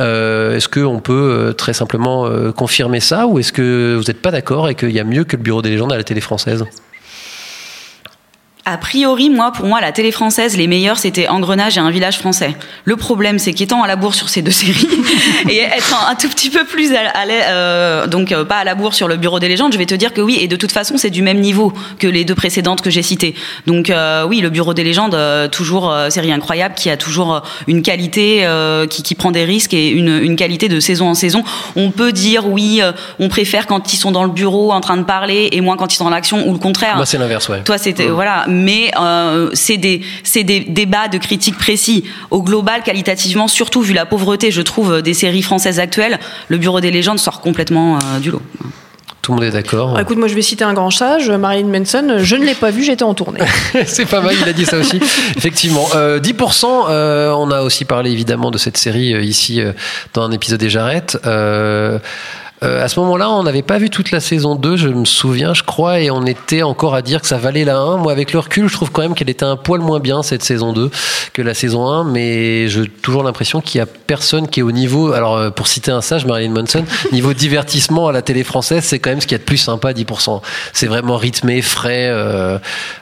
Euh, 0.00 0.56
est-ce 0.56 0.68
qu'on 0.68 1.00
peut 1.00 1.12
euh, 1.12 1.52
très 1.52 1.72
simplement 1.72 2.26
euh, 2.26 2.52
confirmer 2.52 3.00
ça, 3.00 3.26
ou 3.26 3.38
est-ce 3.38 3.52
que 3.52 3.96
vous 3.96 4.04
n'êtes 4.04 4.22
pas 4.22 4.30
d'accord 4.30 4.68
et 4.68 4.74
qu'il 4.74 4.92
y 4.92 5.00
a 5.00 5.04
mieux 5.04 5.24
que 5.24 5.36
le 5.36 5.42
Bureau 5.42 5.62
des 5.62 5.70
légendes 5.70 5.92
à 5.92 5.96
la 5.96 6.04
télé 6.04 6.20
française? 6.20 6.64
A 8.66 8.78
priori, 8.78 9.28
moi, 9.28 9.52
pour 9.52 9.66
moi, 9.66 9.82
la 9.82 9.92
télé 9.92 10.10
française, 10.10 10.56
les 10.56 10.66
meilleurs, 10.66 10.96
c'était 10.96 11.28
Engrenage 11.28 11.76
et 11.76 11.80
Un 11.80 11.90
village 11.90 12.18
français. 12.18 12.56
Le 12.86 12.96
problème, 12.96 13.38
c'est 13.38 13.52
qu'étant 13.52 13.82
à 13.82 13.86
la 13.86 13.96
bourre 13.96 14.14
sur 14.14 14.30
ces 14.30 14.40
deux 14.40 14.50
séries 14.50 14.88
et 15.50 15.58
être 15.58 15.94
un, 15.94 16.12
un, 16.12 16.14
tout 16.14 16.28
petit 16.28 16.48
peu 16.48 16.64
plus 16.64 16.94
à, 16.94 17.10
à 17.10 17.26
euh, 17.26 18.06
donc 18.06 18.32
euh, 18.32 18.44
pas 18.44 18.56
à 18.56 18.64
la 18.64 18.74
bourre 18.74 18.94
sur 18.94 19.06
le 19.06 19.16
Bureau 19.16 19.38
des 19.38 19.48
légendes, 19.48 19.72
je 19.74 19.78
vais 19.78 19.84
te 19.84 19.94
dire 19.94 20.14
que 20.14 20.22
oui. 20.22 20.38
Et 20.40 20.48
de 20.48 20.56
toute 20.56 20.72
façon, 20.72 20.96
c'est 20.96 21.10
du 21.10 21.20
même 21.20 21.40
niveau 21.40 21.74
que 21.98 22.06
les 22.06 22.24
deux 22.24 22.34
précédentes 22.34 22.80
que 22.80 22.88
j'ai 22.88 23.02
citées. 23.02 23.34
Donc 23.66 23.90
euh, 23.90 24.24
oui, 24.26 24.40
le 24.40 24.48
Bureau 24.48 24.72
des 24.72 24.84
légendes, 24.84 25.18
toujours 25.50 25.94
série 26.08 26.32
incroyable, 26.32 26.74
qui 26.74 26.88
a 26.88 26.96
toujours 26.96 27.42
une 27.66 27.82
qualité, 27.82 28.46
qui, 28.88 29.02
qui, 29.02 29.14
prend 29.14 29.30
des 29.30 29.44
risques 29.44 29.74
et 29.74 29.88
une, 29.88 30.18
une, 30.22 30.36
qualité 30.36 30.68
de 30.68 30.80
saison 30.80 31.08
en 31.08 31.14
saison. 31.14 31.44
On 31.76 31.90
peut 31.90 32.12
dire 32.12 32.46
oui, 32.46 32.80
on 33.18 33.28
préfère 33.28 33.66
quand 33.66 33.92
ils 33.92 33.96
sont 33.96 34.10
dans 34.10 34.24
le 34.24 34.30
bureau 34.30 34.72
en 34.72 34.80
train 34.80 34.96
de 34.96 35.02
parler 35.02 35.50
et 35.52 35.60
moins 35.60 35.76
quand 35.76 35.92
ils 35.92 35.96
sont 35.96 36.04
dans 36.04 36.10
l'action 36.10 36.48
ou 36.48 36.52
le 36.52 36.58
contraire. 36.58 36.96
Bah, 36.96 37.06
c'est 37.06 37.18
l'inverse, 37.18 37.48
ouais. 37.48 37.62
Toi, 37.62 37.78
c'était 37.78 38.06
voilà 38.06 38.46
mais 38.54 38.90
euh, 38.98 39.50
c'est 39.52 39.76
des, 39.76 40.02
des 40.34 40.60
débats 40.60 41.08
de 41.08 41.18
critiques 41.18 41.58
précis. 41.58 42.04
Au 42.30 42.42
global, 42.42 42.82
qualitativement, 42.82 43.48
surtout 43.48 43.82
vu 43.82 43.92
la 43.92 44.06
pauvreté, 44.06 44.50
je 44.50 44.62
trouve, 44.62 45.02
des 45.02 45.14
séries 45.14 45.42
françaises 45.42 45.80
actuelles, 45.80 46.18
le 46.48 46.58
Bureau 46.58 46.80
des 46.80 46.90
légendes 46.90 47.18
sort 47.18 47.40
complètement 47.40 47.96
euh, 47.96 48.18
du 48.20 48.30
lot. 48.30 48.42
Tout 49.24 49.32
le 49.32 49.36
monde 49.36 49.44
est 49.46 49.52
d'accord. 49.52 49.94
Ah, 49.96 50.02
écoute, 50.02 50.18
moi 50.18 50.28
je 50.28 50.34
vais 50.34 50.42
citer 50.42 50.64
un 50.64 50.74
grand 50.74 50.90
sage, 50.90 51.30
Marilyn 51.30 51.68
Manson. 51.68 52.16
Je 52.18 52.36
ne 52.36 52.44
l'ai 52.44 52.52
pas 52.52 52.70
vu, 52.70 52.84
j'étais 52.84 53.04
en 53.04 53.14
tournée. 53.14 53.40
c'est 53.86 54.04
pas 54.04 54.20
mal, 54.20 54.34
il 54.38 54.46
a 54.46 54.52
dit 54.52 54.66
ça 54.66 54.76
aussi. 54.76 54.98
Effectivement. 55.38 55.88
Euh, 55.94 56.20
10%, 56.20 56.66
euh, 56.90 57.30
on 57.30 57.50
a 57.50 57.62
aussi 57.62 57.86
parlé 57.86 58.10
évidemment 58.10 58.50
de 58.50 58.58
cette 58.58 58.76
série 58.76 59.14
euh, 59.14 59.22
ici 59.22 59.62
dans 60.12 60.24
un 60.24 60.30
épisode 60.30 60.60
des 60.60 60.68
Jarrettes. 60.68 61.16
Euh, 62.64 62.82
à 62.82 62.88
ce 62.88 62.98
moment-là, 63.00 63.30
on 63.30 63.42
n'avait 63.42 63.62
pas 63.62 63.78
vu 63.78 63.90
toute 63.90 64.10
la 64.10 64.20
saison 64.20 64.54
2, 64.54 64.76
je 64.76 64.88
me 64.88 65.04
souviens, 65.04 65.54
je 65.54 65.62
crois, 65.62 66.00
et 66.00 66.10
on 66.10 66.24
était 66.24 66.62
encore 66.62 66.94
à 66.94 67.02
dire 67.02 67.20
que 67.20 67.26
ça 67.26 67.36
valait 67.36 67.64
la 67.64 67.76
1. 67.76 67.98
Moi, 67.98 68.12
avec 68.12 68.32
le 68.32 68.38
recul, 68.38 68.68
je 68.68 68.72
trouve 68.72 68.90
quand 68.90 69.02
même 69.02 69.14
qu'elle 69.14 69.30
était 69.30 69.44
un 69.44 69.56
poil 69.56 69.80
moins 69.80 70.00
bien, 70.00 70.22
cette 70.22 70.42
saison 70.42 70.72
2, 70.72 70.90
que 71.32 71.42
la 71.42 71.54
saison 71.54 71.86
1, 71.88 72.04
mais 72.04 72.68
j'ai 72.68 72.86
toujours 72.86 73.22
l'impression 73.22 73.60
qu'il 73.60 73.78
y 73.78 73.82
a 73.82 73.86
personne 73.86 74.48
qui 74.48 74.60
est 74.60 74.62
au 74.62 74.72
niveau, 74.72 75.12
alors 75.12 75.36
euh, 75.36 75.50
pour 75.50 75.66
citer 75.66 75.90
un 75.90 76.00
sage, 76.00 76.26
Marilyn 76.26 76.52
Manson, 76.52 76.84
niveau 77.12 77.34
divertissement 77.34 78.08
à 78.08 78.12
la 78.12 78.22
télé 78.22 78.44
française, 78.44 78.84
c'est 78.84 78.98
quand 78.98 79.10
même 79.10 79.20
ce 79.20 79.26
qu'il 79.26 79.34
y 79.34 79.40
a 79.40 79.40
de 79.40 79.44
plus 79.44 79.58
sympa, 79.58 79.92
10%. 79.92 80.40
C'est 80.72 80.86
vraiment 80.86 81.16
rythmé, 81.16 81.60
frais. 81.62 82.08
Euh, 82.08 82.58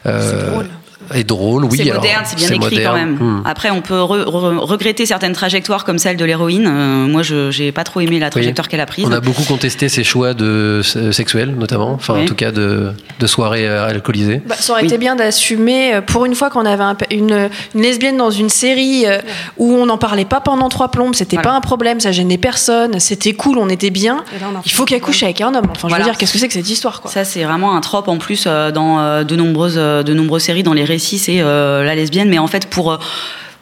euh, 0.07 0.51
drôle 0.51 0.67
est 1.15 1.25
drôle, 1.25 1.65
oui. 1.65 1.79
C'est 1.83 1.93
moderne, 1.93 2.23
c'est 2.25 2.37
bien 2.37 2.49
écrit 2.49 2.59
moderne. 2.59 2.85
quand 2.85 2.95
même. 2.95 3.15
Hmm. 3.15 3.43
Après, 3.45 3.71
on 3.71 3.81
peut 3.81 4.01
re 4.01 4.25
re 4.27 4.61
regretter 4.63 5.07
certaines 5.07 5.33
trajectoires 5.33 5.85
comme 5.85 5.99
celle 5.99 6.17
de 6.17 6.25
l'héroïne. 6.25 6.67
Euh, 6.67 7.07
moi, 7.07 7.23
je 7.23 7.57
n'ai 7.59 7.73
pas 7.73 7.85
trop 7.85 8.01
aimé 8.01 8.19
la 8.19 8.31
trajectoire 8.31 8.67
oui. 8.67 8.71
qu'elle 8.71 8.81
a 8.81 8.87
prise. 8.87 9.05
On 9.07 9.13
a 9.13 9.21
beaucoup 9.21 9.45
contesté 9.45 9.89
ses 9.89 10.05
choix 10.05 10.35
de 10.35 10.81
sexuels, 11.13 11.55
notamment, 11.57 11.93
enfin 11.93 12.15
oui. 12.15 12.23
en 12.23 12.27
tout 12.27 12.35
cas 12.35 12.53
de, 12.53 12.93
de 13.19 13.27
soirées 13.27 13.67
alcoolisées. 13.67 14.43
Bah, 14.47 14.55
ça 14.59 14.73
aurait 14.73 14.83
oui. 14.83 14.89
été 14.89 14.99
bien 14.99 15.17
d'assumer, 15.17 16.01
pour 16.07 16.25
une 16.25 16.35
fois 16.35 16.51
qu'on 16.51 16.65
avait 16.67 16.83
un, 16.83 16.97
une, 17.11 17.49
une, 17.75 17.83
lesbienne 17.83 18.17
dans 18.17 18.31
une 18.31 18.49
série 18.49 19.05
euh, 19.07 19.19
où 19.59 19.75
on 19.75 19.87
n'en 19.87 19.99
parlait 19.99 20.25
pas 20.25 20.41
pendant 20.41 20.69
trois 20.69 20.91
plombes, 20.91 21.15
c'était 21.15 21.37
voilà. 21.37 21.51
pas 21.51 21.57
un 21.57 21.61
problème, 21.61 22.01
ça 22.01 22.13
gênait 22.13 22.39
personne, 22.39 23.01
c'était 23.01 23.33
cool, 23.33 23.59
on 23.59 23.69
était 23.69 23.91
bien. 23.91 24.25
Là, 24.41 24.49
on 24.55 24.61
Il 24.65 24.73
faut 24.73 24.85
qu'elle 24.85 25.01
couche 25.01 25.23
avec 25.23 25.41
un 25.41 25.55
homme. 25.55 25.67
Enfin, 25.71 25.89
je 25.89 25.89
voilà. 25.89 26.05
veux 26.05 26.11
dire, 26.11 26.19
qu'est-ce 26.19 26.33
que 26.33 26.39
c'est 26.39 26.49
que 26.49 26.55
cette 26.55 26.71
histoire 26.71 27.01
quoi? 27.01 27.11
Ça, 27.11 27.25
c'est 27.25 27.45
vraiment 27.45 27.77
un 27.77 27.81
trope 27.81 28.09
en 28.09 28.19
plus 28.19 28.45
euh, 28.47 28.71
dans 28.71 29.25
de 29.25 29.37
nombreuses, 29.37 29.77
de 29.77 30.15
nombreuses 30.15 30.43
séries, 30.43 30.63
dans 30.63 30.73
les 30.73 30.85
récits, 30.85 31.02
c'est 31.19 31.41
euh, 31.41 31.83
la 31.85 31.95
lesbienne, 31.95 32.29
mais 32.29 32.39
en 32.39 32.47
fait 32.47 32.67
pour 32.67 32.99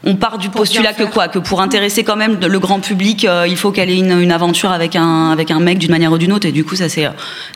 on 0.04 0.16
part 0.16 0.38
du 0.38 0.48
postulat 0.48 0.94
que 0.94 1.02
quoi? 1.04 1.28
Que 1.28 1.38
pour 1.38 1.60
intéresser 1.60 2.04
quand 2.04 2.16
même 2.16 2.38
le 2.40 2.58
grand 2.58 2.80
public 2.80 3.24
euh, 3.24 3.46
il 3.46 3.56
faut 3.56 3.70
qu'elle 3.70 3.90
ait 3.90 3.98
une, 3.98 4.18
une, 4.18 4.32
aventure 4.32 4.70
avec 4.70 4.96
un 4.96 5.30
avec 5.30 5.50
un 5.50 5.60
mec 5.60 5.78
d'une 5.78 5.90
manière 5.90 6.12
ou 6.12 6.18
d'une 6.18 6.32
autre. 6.32 6.46
Et 6.46 6.52
du 6.52 6.64
coup 6.64 6.74
ça 6.74 6.88
c'est 6.88 7.06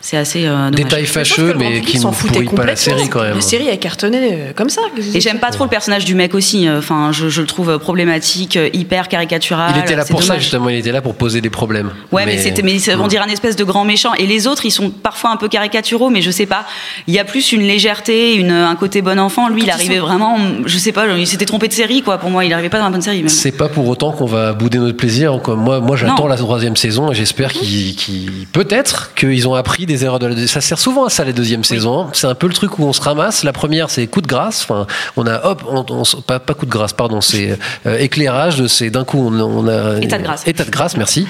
c'est 0.00 0.16
assez 0.16 0.44
euh, 0.46 0.70
détail 0.70 1.07
fâcheux 1.07 1.54
mais 1.57 1.80
qui 1.80 1.98
ne 1.98 2.04
pourrit 2.04 2.46
pas 2.46 2.66
la 2.66 2.76
série 2.76 3.09
quand 3.09 3.22
même. 3.22 3.37
La 3.37 3.40
série 3.40 3.68
est 3.68 3.78
cartonnée 3.78 4.28
euh, 4.33 4.52
comme 4.54 4.68
ça. 4.68 4.83
Et 5.14 5.20
j'aime 5.20 5.38
pas 5.38 5.50
trop 5.50 5.64
le 5.64 5.70
personnage 5.70 6.04
du 6.04 6.14
mec 6.14 6.35
aussi 6.35 6.68
enfin 6.68 7.12
je, 7.12 7.28
je, 7.28 7.40
le 7.40 7.46
trouve 7.46 7.78
problématique 7.78 8.59
hyper 8.72 9.09
caricatural 9.09 9.72
il 9.74 9.80
était 9.80 9.96
là 9.96 10.04
pour 10.04 10.20
dommage. 10.20 10.37
ça 10.37 10.38
justement 10.38 10.68
il 10.68 10.76
était 10.76 10.92
là 10.92 11.00
pour 11.00 11.14
poser 11.14 11.40
des 11.40 11.50
problèmes. 11.50 11.92
Ouais 12.12 12.26
mais, 12.26 12.35
mais 12.35 12.38
c'était 12.38 12.62
mais 12.62 12.76
on 12.96 13.07
dirait 13.07 13.24
un 13.24 13.33
espèce 13.33 13.57
de 13.57 13.64
grand 13.64 13.85
méchant. 13.85 14.12
Et 14.14 14.26
les 14.26 14.46
autres 14.46 14.66
ils 14.66 14.70
sont 14.70 14.90
parfois 14.90 15.30
un 15.30 15.37
peu 15.37 15.48
caricaturaux 15.48 16.11
mais 16.11 16.20
je 16.20 16.30
sais 16.30 16.46
pas. 16.46 16.66
Il 17.07 17.14
y 17.14 17.18
a 17.18 17.24
plus 17.24 17.52
une 17.52 17.62
légèreté 17.62 18.35
une 18.35 18.50
un 18.50 18.76
côté 18.76 19.00
bon 19.00 19.18
enfant. 19.18 19.48
Lui 19.48 19.62
il 19.62 19.70
arrivait 19.70 19.98
vraiment 19.98 20.37
je 20.66 20.76
sais 20.76 20.92
pas 20.92 21.07
il 21.16 21.26
s'était 21.26 21.46
trompé 21.46 21.68
de 21.68 21.72
série 21.72 22.02
quoi 22.02 22.18
pour 22.18 22.34
moi 22.35 22.44
il 22.44 22.53
arrivait 22.53 22.68
pas 22.68 22.79
dans 22.79 22.85
la 22.85 22.90
bonne 22.90 23.01
série 23.01 23.25
c'est 23.29 23.53
pas 23.53 23.68
pour 23.68 23.88
autant 23.88 24.12
qu'on 24.12 24.27
va 24.27 24.53
bouder 24.53 24.79
notre 24.79 24.97
plaisir. 24.97 25.38
Moi, 25.49 25.81
moi 25.81 25.97
j'attends 25.97 26.27
la 26.27 26.37
troisième 26.37 26.77
saison 26.77 27.11
et 27.12 27.14
j'espère 27.14 27.53
qu'ils, 27.53 27.94
qu 27.97 28.47
peut-être 28.53 29.14
qu'ils 29.14 29.49
ont 29.49 29.55
appris 29.55 29.87
des 29.87 30.05
erreurs 30.05 30.18
de 30.18 30.27
la 30.27 30.35
deuxième. 30.35 30.49
Ça 30.49 30.61
sert 30.61 30.79
souvent 30.79 31.05
à 31.07 31.11
ça 31.11 31.25
les 31.25 31.33
deuxièmes 31.33 31.61
oui. 31.61 31.66
saisons. 31.66 32.09
C'est 32.12 32.27
un 32.27 32.35
peu 32.35 32.47
le 32.47 32.55
truc 32.55 32.79
où 32.79 32.85
on 32.85 32.92
se 32.92 33.01
ramasse. 33.01 33.44
La 33.44 33.53
première, 33.53 33.90
c'est 33.90 34.07
coup 34.07 34.20
de 34.20 34.27
grâce. 34.27 34.62
Enfin, 34.62 34.87
on 35.16 35.27
a 35.27 35.44
hop, 35.44 35.62
on, 35.68 35.85
on, 35.88 36.20
pas, 36.23 36.40
pas 36.40 36.55
coup 36.55 36.66
de 36.66 36.70
grâce, 36.70 36.92
pardon, 36.92 37.20
c'est 37.20 37.59
euh, 37.87 37.99
éclairage. 37.99 38.66
C'est 38.66 38.90
d'un 38.90 39.05
coup, 39.05 39.18
on, 39.18 39.40
on, 39.40 39.68
a 39.68 40.01
état 40.01 40.18
de 40.18 40.25
grâce. 40.25 40.47
État 40.47 40.64
de 40.64 40.70
grâce, 40.70 40.97
merci. 40.97 41.27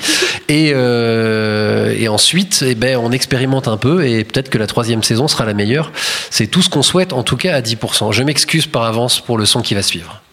et 0.48 0.72
euh, 0.74 1.94
et 1.96 2.08
ensuite, 2.08 2.64
eh 2.66 2.74
ben, 2.74 2.96
on 2.96 3.12
expérimente 3.12 3.68
un 3.68 3.76
peu 3.76 4.06
et 4.06 4.24
peut-être 4.24 4.50
que 4.50 4.58
la 4.58 4.66
troisième 4.66 5.02
saison 5.02 5.28
sera 5.28 5.44
la 5.44 5.54
meilleure. 5.54 5.92
C'est 6.30 6.46
tout 6.46 6.62
ce 6.62 6.70
qu'on 6.70 6.82
souhaite, 6.82 7.12
en 7.12 7.22
tout 7.22 7.36
cas 7.36 7.54
à 7.54 7.60
10%. 7.60 8.12
Je 8.12 8.22
m'excuse 8.22 8.66
par 8.66 8.84
avance 8.84 9.20
pour 9.20 9.38
le 9.38 9.44
son 9.44 9.62
qui 9.62 9.74
va 9.74 9.82
suivre. 9.82 10.23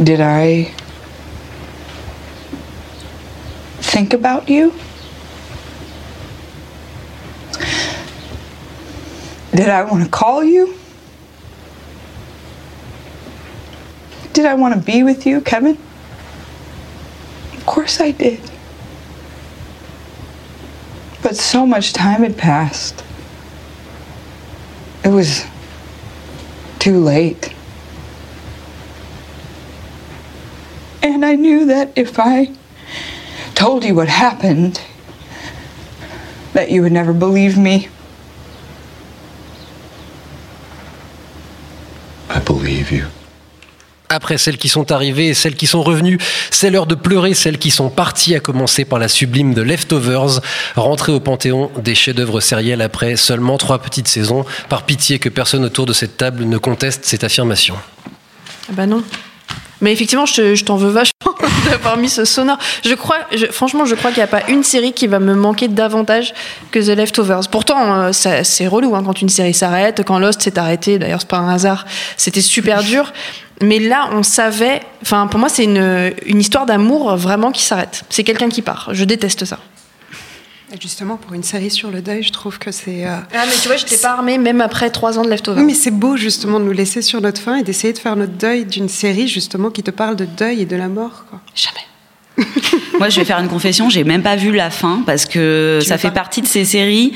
Did 0.00 0.20
I 0.20 0.72
think 3.80 4.14
about 4.14 4.48
you? 4.48 4.72
Did 9.54 9.68
I 9.68 9.82
want 9.82 10.04
to 10.04 10.08
call 10.08 10.42
you? 10.42 10.78
Did 14.32 14.46
I 14.46 14.54
want 14.54 14.74
to 14.74 14.80
be 14.80 15.02
with 15.02 15.26
you, 15.26 15.42
Kevin? 15.42 15.76
Of 17.54 17.66
course 17.66 18.00
I 18.00 18.12
did. 18.12 18.40
But 21.22 21.36
so 21.36 21.66
much 21.66 21.92
time 21.92 22.22
had 22.22 22.38
passed. 22.38 23.04
It 25.04 25.10
was 25.10 25.44
too 26.78 26.98
late. 26.98 27.54
And 31.02 31.24
I 31.24 31.36
knew 31.36 31.66
that 31.66 31.88
if 31.96 32.18
I 32.18 32.50
told 33.54 33.84
you 33.84 33.94
what 33.94 34.08
happened, 34.08 34.80
that 36.54 36.70
you 36.70 36.82
would 36.82 36.92
never 36.92 37.12
believe 37.12 37.58
me. 37.58 37.88
I 42.30 42.38
believe 42.38 42.92
you. 42.92 43.04
Après 44.08 44.36
celles 44.36 44.58
qui 44.58 44.68
sont 44.68 44.92
arrivées 44.92 45.28
et 45.28 45.34
celles 45.34 45.56
qui 45.56 45.66
sont 45.66 45.82
revenues, 45.82 46.18
c'est 46.50 46.70
l'heure 46.70 46.86
de 46.86 46.94
pleurer 46.94 47.32
celles 47.32 47.58
qui 47.58 47.70
sont 47.70 47.88
parties, 47.88 48.34
à 48.34 48.40
commencer 48.40 48.84
par 48.84 48.98
la 48.98 49.08
sublime 49.08 49.54
de 49.54 49.62
Leftovers, 49.62 50.40
rentrée 50.76 51.12
au 51.12 51.20
panthéon 51.20 51.70
des 51.82 51.94
chefs-d'œuvre 51.94 52.40
sériels 52.40 52.82
après 52.82 53.16
seulement 53.16 53.56
trois 53.56 53.78
petites 53.78 54.08
saisons. 54.08 54.44
Par 54.68 54.84
pitié 54.84 55.18
que 55.18 55.30
personne 55.30 55.64
autour 55.64 55.86
de 55.86 55.94
cette 55.94 56.18
table 56.18 56.44
ne 56.44 56.58
conteste 56.58 57.06
cette 57.06 57.24
affirmation. 57.24 57.74
Ah 58.68 58.72
bah 58.72 58.86
non. 58.86 59.02
Mais 59.82 59.92
effectivement, 59.92 60.24
je, 60.24 60.64
t'en 60.64 60.76
veux 60.76 60.88
vachement 60.88 61.34
d'avoir 61.70 61.98
mis 61.98 62.08
ce 62.08 62.24
sonore. 62.24 62.56
Je 62.84 62.94
crois, 62.94 63.18
franchement, 63.50 63.84
je 63.84 63.94
crois 63.94 64.10
qu'il 64.10 64.20
n'y 64.20 64.24
a 64.24 64.28
pas 64.28 64.48
une 64.48 64.62
série 64.62 64.92
qui 64.92 65.06
va 65.06 65.18
me 65.18 65.34
manquer 65.34 65.68
davantage 65.68 66.32
que 66.70 66.78
The 66.78 66.96
Leftovers. 66.96 67.48
Pourtant, 67.50 67.94
euh, 67.94 68.12
c'est 68.12 68.66
relou 68.66 68.94
hein, 68.96 69.02
quand 69.04 69.20
une 69.20 69.28
série 69.28 69.52
s'arrête, 69.52 70.02
quand 70.04 70.18
Lost 70.18 70.40
s'est 70.40 70.58
arrêté. 70.58 70.98
D'ailleurs, 70.98 71.20
c'est 71.20 71.28
pas 71.28 71.38
un 71.38 71.52
hasard. 71.52 71.84
C'était 72.16 72.40
super 72.40 72.82
dur. 72.82 73.12
Mais 73.60 73.78
là, 73.78 74.08
on 74.12 74.22
savait. 74.22 74.80
Enfin, 75.02 75.26
pour 75.26 75.38
moi, 75.38 75.48
c'est 75.48 75.64
une 75.64 76.40
histoire 76.40 76.64
d'amour 76.64 77.16
vraiment 77.16 77.52
qui 77.52 77.62
s'arrête. 77.62 78.04
C'est 78.08 78.24
quelqu'un 78.24 78.48
qui 78.48 78.62
part. 78.62 78.90
Je 78.92 79.04
déteste 79.04 79.44
ça. 79.44 79.58
Justement, 80.80 81.16
pour 81.16 81.34
une 81.34 81.42
série 81.42 81.70
sur 81.70 81.90
le 81.90 82.00
deuil, 82.00 82.22
je 82.22 82.32
trouve 82.32 82.58
que 82.58 82.72
c'est. 82.72 83.06
Euh... 83.06 83.16
Ah, 83.34 83.44
mais 83.46 83.54
tu 83.60 83.68
vois, 83.68 83.76
je 83.76 83.84
t'ai 83.84 83.96
pas 83.96 84.12
armée 84.12 84.38
même 84.38 84.60
après 84.60 84.90
trois 84.90 85.18
ans 85.18 85.22
de 85.22 85.28
Leftovers. 85.28 85.60
Oui, 85.60 85.66
mais 85.66 85.74
c'est 85.74 85.90
beau, 85.90 86.16
justement, 86.16 86.60
de 86.60 86.64
nous 86.64 86.72
laisser 86.72 87.02
sur 87.02 87.20
notre 87.20 87.40
fin 87.40 87.56
et 87.56 87.62
d'essayer 87.62 87.92
de 87.92 87.98
faire 87.98 88.16
notre 88.16 88.32
deuil 88.32 88.64
d'une 88.64 88.88
série, 88.88 89.28
justement, 89.28 89.70
qui 89.70 89.82
te 89.82 89.90
parle 89.90 90.16
de 90.16 90.24
deuil 90.24 90.62
et 90.62 90.66
de 90.66 90.76
la 90.76 90.88
mort. 90.88 91.24
Quoi. 91.28 91.40
Jamais. 91.54 91.86
Moi, 92.98 93.08
je 93.08 93.20
vais 93.20 93.24
faire 93.24 93.38
une 93.38 93.48
confession, 93.48 93.90
j'ai 93.90 94.04
même 94.04 94.22
pas 94.22 94.36
vu 94.36 94.52
la 94.52 94.70
fin 94.70 95.02
parce 95.04 95.26
que 95.26 95.78
tu 95.80 95.86
ça 95.86 95.98
fait 95.98 96.10
partie 96.10 96.40
de 96.40 96.46
ces 96.46 96.64
séries 96.64 97.12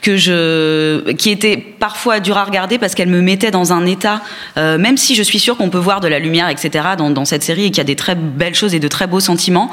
que 0.00 0.16
je, 0.16 1.12
qui 1.12 1.30
étaient 1.30 1.56
parfois 1.56 2.20
dur 2.20 2.38
à 2.38 2.44
regarder 2.44 2.78
parce 2.78 2.94
qu'elle 2.94 3.08
me 3.08 3.20
mettait 3.20 3.50
dans 3.50 3.72
un 3.72 3.84
état, 3.84 4.22
euh, 4.56 4.78
même 4.78 4.96
si 4.96 5.14
je 5.14 5.22
suis 5.22 5.38
sûre 5.38 5.56
qu'on 5.56 5.68
peut 5.68 5.78
voir 5.78 6.00
de 6.00 6.08
la 6.08 6.18
lumière, 6.18 6.48
etc. 6.48 6.90
dans, 6.96 7.10
dans 7.10 7.24
cette 7.24 7.42
série 7.42 7.66
et 7.66 7.70
qu'il 7.70 7.78
y 7.78 7.80
a 7.80 7.84
des 7.84 7.96
très 7.96 8.14
belles 8.14 8.54
choses 8.54 8.74
et 8.74 8.80
de 8.80 8.88
très 8.88 9.06
beaux 9.06 9.20
sentiments, 9.20 9.70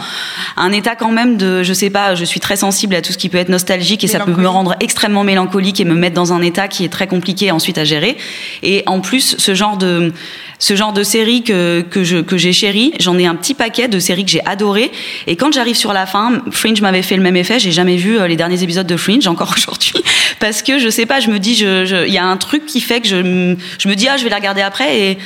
un 0.58 0.72
état 0.72 0.96
quand 0.96 1.12
même 1.12 1.38
de, 1.38 1.64
je 1.64 1.74
sais 1.74 1.90
pas, 1.90 2.16
je 2.16 2.26
suis 2.26 2.40
très 2.40 2.58
sensible 2.58 2.96
à 2.96 3.02
tout 3.02 3.14
ce 3.14 3.18
qui 3.18 3.30
peut 3.30 3.38
être 3.38 3.50
nostalgique 3.50 4.04
et 4.04 4.08
ça 4.08 4.20
peut 4.20 4.32
me 4.32 4.48
rendre 4.48 4.76
extrêmement 4.80 5.24
mélancolique 5.24 5.80
et 5.80 5.86
me 5.86 5.96
mettre 5.96 6.16
dans 6.16 6.34
un 6.34 6.42
état 6.42 6.68
qui 6.68 6.84
est 6.84 6.90
très 6.90 7.08
compliqué 7.08 7.52
ensuite 7.52 7.78
à 7.78 7.84
gérer. 7.84 8.18
Et 8.64 8.84
en 8.86 9.00
plus, 9.00 9.36
ce 9.38 9.54
genre 9.54 9.78
de 9.78 10.12
ce 10.60 10.76
genre 10.76 10.94
de 10.94 11.04
série 11.04 11.44
que, 11.44 11.82
que 11.82 12.04
je 12.04 12.18
que 12.18 12.38
j'ai 12.38 12.54
chéri, 12.54 12.94
j'en 13.00 13.18
ai 13.18 13.26
un 13.26 13.36
petit 13.36 13.54
paquet 13.54 13.88
de 13.88 14.00
séries 14.00 14.26
que 14.26 14.32
j'ai 14.32 14.46
adoré. 14.46 14.92
Et 15.28 15.36
quand 15.36 15.54
j'arrive 15.54 15.76
sur 15.76 15.94
la 15.94 16.06
fin, 16.06 16.42
Fringe 16.52 16.82
m'avait 16.82 17.02
fait 17.02 17.16
le 17.16 17.22
même 17.22 17.36
effet. 17.36 17.60
J'ai 17.60 17.72
jamais 17.72 17.98
vu 17.98 18.18
euh, 18.20 18.28
les 18.28 18.36
derniers 18.36 18.64
épisodes 18.64 18.88
de 18.88 18.98
Fringe 18.98 19.28
encore 19.28 19.54
aujourd'hui 19.58 19.94
parce 20.40 20.62
que 20.62 20.80
je 20.80 20.90
sais 20.90 21.06
pas, 21.06 21.20
je 21.20 21.30
me 21.30 21.40
dis, 21.40 21.52
il 21.52 21.58
je, 21.58 21.86
je, 21.86 22.08
y 22.08 22.18
a 22.18 22.26
un 22.26 22.38
truc 22.38 22.66
qui 22.66 22.82
fait 22.82 23.02
que 23.02 23.08
je, 23.08 23.56
je 23.80 23.88
me 23.88 23.96
dis 23.96 24.08
ah 24.08 24.18
je 24.18 24.24
vais 24.24 24.30
les 24.30 24.36
regarder 24.36 24.62
après 24.62 25.00
et 25.00 25.18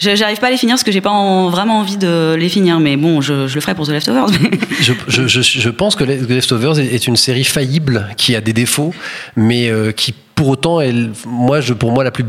J'arrive 0.00 0.38
pas 0.38 0.46
à 0.46 0.50
les 0.50 0.56
finir 0.56 0.74
parce 0.74 0.82
que 0.82 0.92
j'ai 0.92 1.02
pas 1.02 1.10
en- 1.10 1.50
vraiment 1.50 1.80
envie 1.80 1.98
de 1.98 2.34
les 2.34 2.48
finir, 2.48 2.80
mais 2.80 2.96
bon, 2.96 3.20
je, 3.20 3.54
le 3.54 3.60
ferai 3.60 3.74
pour 3.74 3.86
The 3.86 3.90
Leftovers. 3.90 4.28
Je, 4.80 5.68
pense 5.68 5.94
que 5.94 6.04
The 6.04 6.30
Leftovers 6.30 6.78
est 6.78 7.06
une 7.06 7.16
série 7.16 7.44
faillible 7.44 8.08
qui 8.16 8.34
a 8.34 8.40
des 8.40 8.54
défauts, 8.54 8.94
mais 9.36 9.68
euh, 9.68 9.92
qui 9.92 10.14
pour 10.40 10.48
autant, 10.48 10.80
elle, 10.80 11.10
moi, 11.26 11.60
pour 11.78 11.92
moi, 11.92 12.02
la 12.02 12.10
plus, 12.10 12.24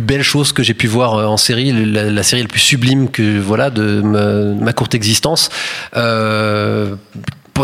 belle 0.00 0.22
chose 0.22 0.52
que 0.52 0.62
j'ai 0.62 0.72
pu 0.72 0.86
voir 0.86 1.16
euh, 1.16 1.26
en 1.26 1.36
série, 1.36 1.70
la, 1.70 2.22
série 2.22 2.40
la 2.40 2.48
plus 2.48 2.60
sublime 2.60 3.10
que 3.10 3.38
voilà 3.38 3.68
de 3.68 4.00
ma, 4.00 4.54
ma 4.58 4.72
courte 4.72 4.94
existence. 4.94 5.50
Euh, 5.98 6.94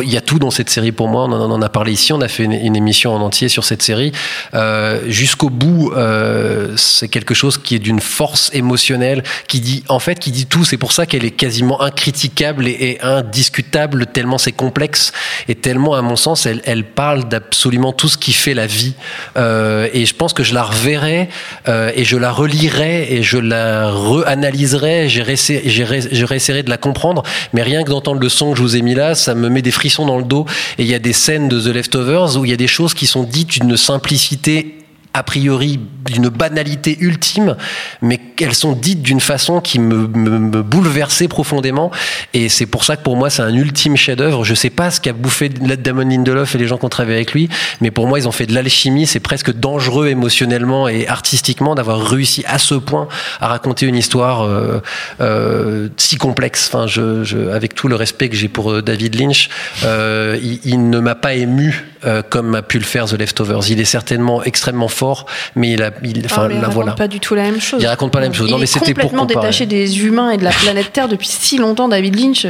il 0.01 0.11
y 0.11 0.17
a 0.17 0.21
tout 0.21 0.39
dans 0.39 0.51
cette 0.51 0.71
série 0.71 0.93
pour 0.93 1.09
moi. 1.09 1.25
On 1.25 1.33
en, 1.33 1.63
a 1.63 1.69
parlé 1.69 1.93
ici. 1.93 2.13
On 2.13 2.21
a 2.21 2.29
fait 2.29 2.45
une, 2.45 2.77
émission 2.77 3.15
en 3.15 3.21
entier 3.21 3.49
sur 3.49 3.65
cette 3.65 3.83
série. 3.83 4.13
Euh, 4.55 5.01
Jusqu'au 5.09 5.51
bout, 5.51 5.93
euh, 5.95 6.75
c'est 6.77 7.09
quelque 7.09 7.35
chose 7.35 7.59
qui 7.59 7.75
est 7.75 7.79
d'une 7.79 8.01
force 8.01 8.51
émotionnelle, 8.55 9.23
qui 9.49 9.61
dit 9.61 9.85
en 9.89 9.99
fait, 9.99 10.19
qui 10.19 10.31
dit 10.31 10.47
tout. 10.47 10.65
C'est 10.65 10.77
pour 10.79 10.93
ça 10.93 11.05
qu'elle 11.05 11.25
est 11.25 11.33
quasiment 11.33 11.83
incritiquable 11.83 12.67
et, 12.67 12.99
indiscutable 13.03 14.07
tellement 14.07 14.39
c'est 14.39 14.53
complexe 14.53 15.13
et 15.49 15.55
tellement, 15.55 15.95
à 15.95 16.03
mon 16.03 16.17
sens, 16.17 16.47
elle, 16.47 16.63
elle 16.65 16.85
parle 16.85 17.29
d'absolument 17.29 17.93
tout 17.93 18.09
ce 18.09 18.17
qui 18.17 18.33
fait 18.33 18.55
la 18.55 18.67
vie. 18.67 18.95
Euh, 19.37 19.89
et 19.93 20.07
je 20.07 20.15
pense 20.15 20.33
que 20.33 20.43
je 20.43 20.55
la 20.55 20.63
reverrai 20.63 21.29
et 21.67 22.05
je 22.05 22.17
la 22.17 22.31
relirai 22.33 23.13
et 23.13 23.23
je 23.23 23.39
la 23.39 23.91
reanalyserai. 23.91 25.09
J'ai 25.09 25.23
réessayé- 25.23 25.63
j'ai 25.67 25.85
ré- 25.85 26.09
je 26.11 26.25
réessayerai 26.25 26.63
de 26.63 26.71
la 26.71 26.77
comprendre. 26.79 27.23
Mais 27.53 27.63
rien 27.63 27.83
que 27.85 27.91
d'entendre 27.91 28.21
le 28.21 28.29
son 28.29 28.53
que 28.53 28.59
je 28.59 28.63
vous 28.63 28.77
ai 28.77 28.83
mis 28.83 28.95
là, 28.95 29.15
ça 29.15 29.35
me 29.35 29.49
met 29.49 29.63
des 29.63 29.71
dans 29.91 30.19
le 30.19 30.25
dos. 30.25 30.47
Et 30.79 30.83
il 30.83 30.89
y 30.89 30.95
a 30.95 30.99
des 30.99 31.13
scènes 31.13 31.49
de 31.49 31.61
The 31.61 31.75
Leftovers 31.75 32.37
où 32.37 32.45
il 32.45 32.51
y 32.51 32.55
a 32.55 32.57
des 32.57 32.67
choses 32.67 32.95
qui 32.95 33.07
sont 33.07 33.25
dites 33.25 33.61
d'une 33.61 33.77
simplicité 33.77 34.82
a 35.15 35.23
priori 35.23 35.79
d'une 36.07 36.29
banalité 36.29 36.97
ultime, 37.01 37.57
mais 38.01 38.19
qu'elles 38.19 38.55
sont 38.55 38.73
dites 38.73 39.03
d'une 39.03 39.21
façon 39.21 39.61
qui 39.61 39.79
me, 39.79 40.07
me, 40.09 40.39
me 40.39 40.63
bouleversait 40.63 41.29
profondément. 41.29 41.91
Et 42.35 42.49
c'est 42.49 42.67
pour 42.67 42.85
ça 42.85 42.97
que 42.97 43.03
pour 43.03 43.17
moi, 43.17 43.31
c'est 43.31 43.43
un 43.43 43.55
ultime 43.55 43.97
chef-d'œuvre. 43.97 44.45
Je 44.45 44.55
sais 44.55 44.71
pas 44.71 44.91
ce 44.91 45.01
qu'a 45.01 45.13
bouffé 45.13 45.49
Damon 45.49 46.09
Lindelof 46.09 46.55
et 46.55 46.59
les 46.59 46.67
gens 46.67 46.79
qui 46.79 46.85
ont 46.85 46.91
travaillé 46.91 47.17
avec 47.17 47.33
lui, 47.33 47.49
mais 47.81 47.91
pour 47.91 48.07
moi, 48.07 48.19
ils 48.19 48.27
ont 48.27 48.33
fait 48.33 48.47
de 48.47 48.55
l'alchimie. 48.55 49.07
C'est 49.07 49.21
presque 49.21 49.53
dangereux 49.53 50.09
émotionnellement 50.09 50.89
et 50.89 51.07
artistiquement 51.07 51.75
d'avoir 51.75 52.01
réussi 52.01 52.45
à 52.47 52.59
ce 52.59 52.75
point 52.75 53.09
à 53.41 53.49
raconter 53.49 53.87
une 53.87 53.97
histoire 53.97 54.43
euh, 54.43 54.81
euh, 55.21 55.89
si 55.97 56.17
complexe. 56.17 56.71
Enfin, 56.73 56.87
je, 56.87 57.23
je, 57.25 57.51
avec 57.51 57.75
tout 57.75 57.89
le 57.89 57.97
respect 57.97 58.29
que 58.29 58.37
j'ai 58.37 58.49
pour 58.49 58.73
euh, 58.73 58.83
David 58.83 59.21
Lynch, 59.21 59.51
euh, 59.85 60.39
il, 60.43 60.61
il 60.65 60.91
ne 60.91 60.99
m'a 61.01 61.15
pas 61.15 61.35
ému 61.35 61.92
euh, 62.05 62.23
comme 62.29 62.55
a 62.55 62.63
pu 62.63 62.79
le 62.79 62.85
faire 62.85 63.07
The 63.07 63.13
Leftovers. 63.13 63.71
Il 63.71 63.81
est 63.81 63.85
certainement 63.85 64.43
extrêmement 64.43 64.89
fort, 64.89 65.27
mais 65.55 65.73
il 65.73 65.83
a, 65.83 65.91
il, 66.03 66.25
enfin 66.25 66.43
Ah, 66.45 66.49
mais 66.49 66.55
il 66.55 66.61
là 66.61 66.69
raconte 66.69 66.75
voilà. 66.75 66.93
pas 66.93 67.09
du 67.09 67.21
tout 67.21 67.35
la 67.35 67.45
même 67.45 67.61
chose. 67.61 67.81
Il 67.83 67.87
raconte 67.87 68.13
pas 68.13 68.21
la 68.21 68.27
même 68.27 68.35
chose. 68.35 68.49
Il 68.49 68.53
Non, 68.53 68.59
mais 68.59 68.65
est 68.65 68.67
c'était 68.67 68.95
pour 68.95 69.11
complètement 69.11 69.27
détaché 69.27 69.67
des 69.67 70.05
humains 70.05 70.31
et 70.31 70.37
de 70.37 70.45
la 70.45 70.51
planète 70.51 70.93
Terre 70.93 71.09
depuis 71.09 71.29
si 71.29 71.59
longtemps, 71.59 71.89
David 71.89 72.19
Lynch. 72.19 72.45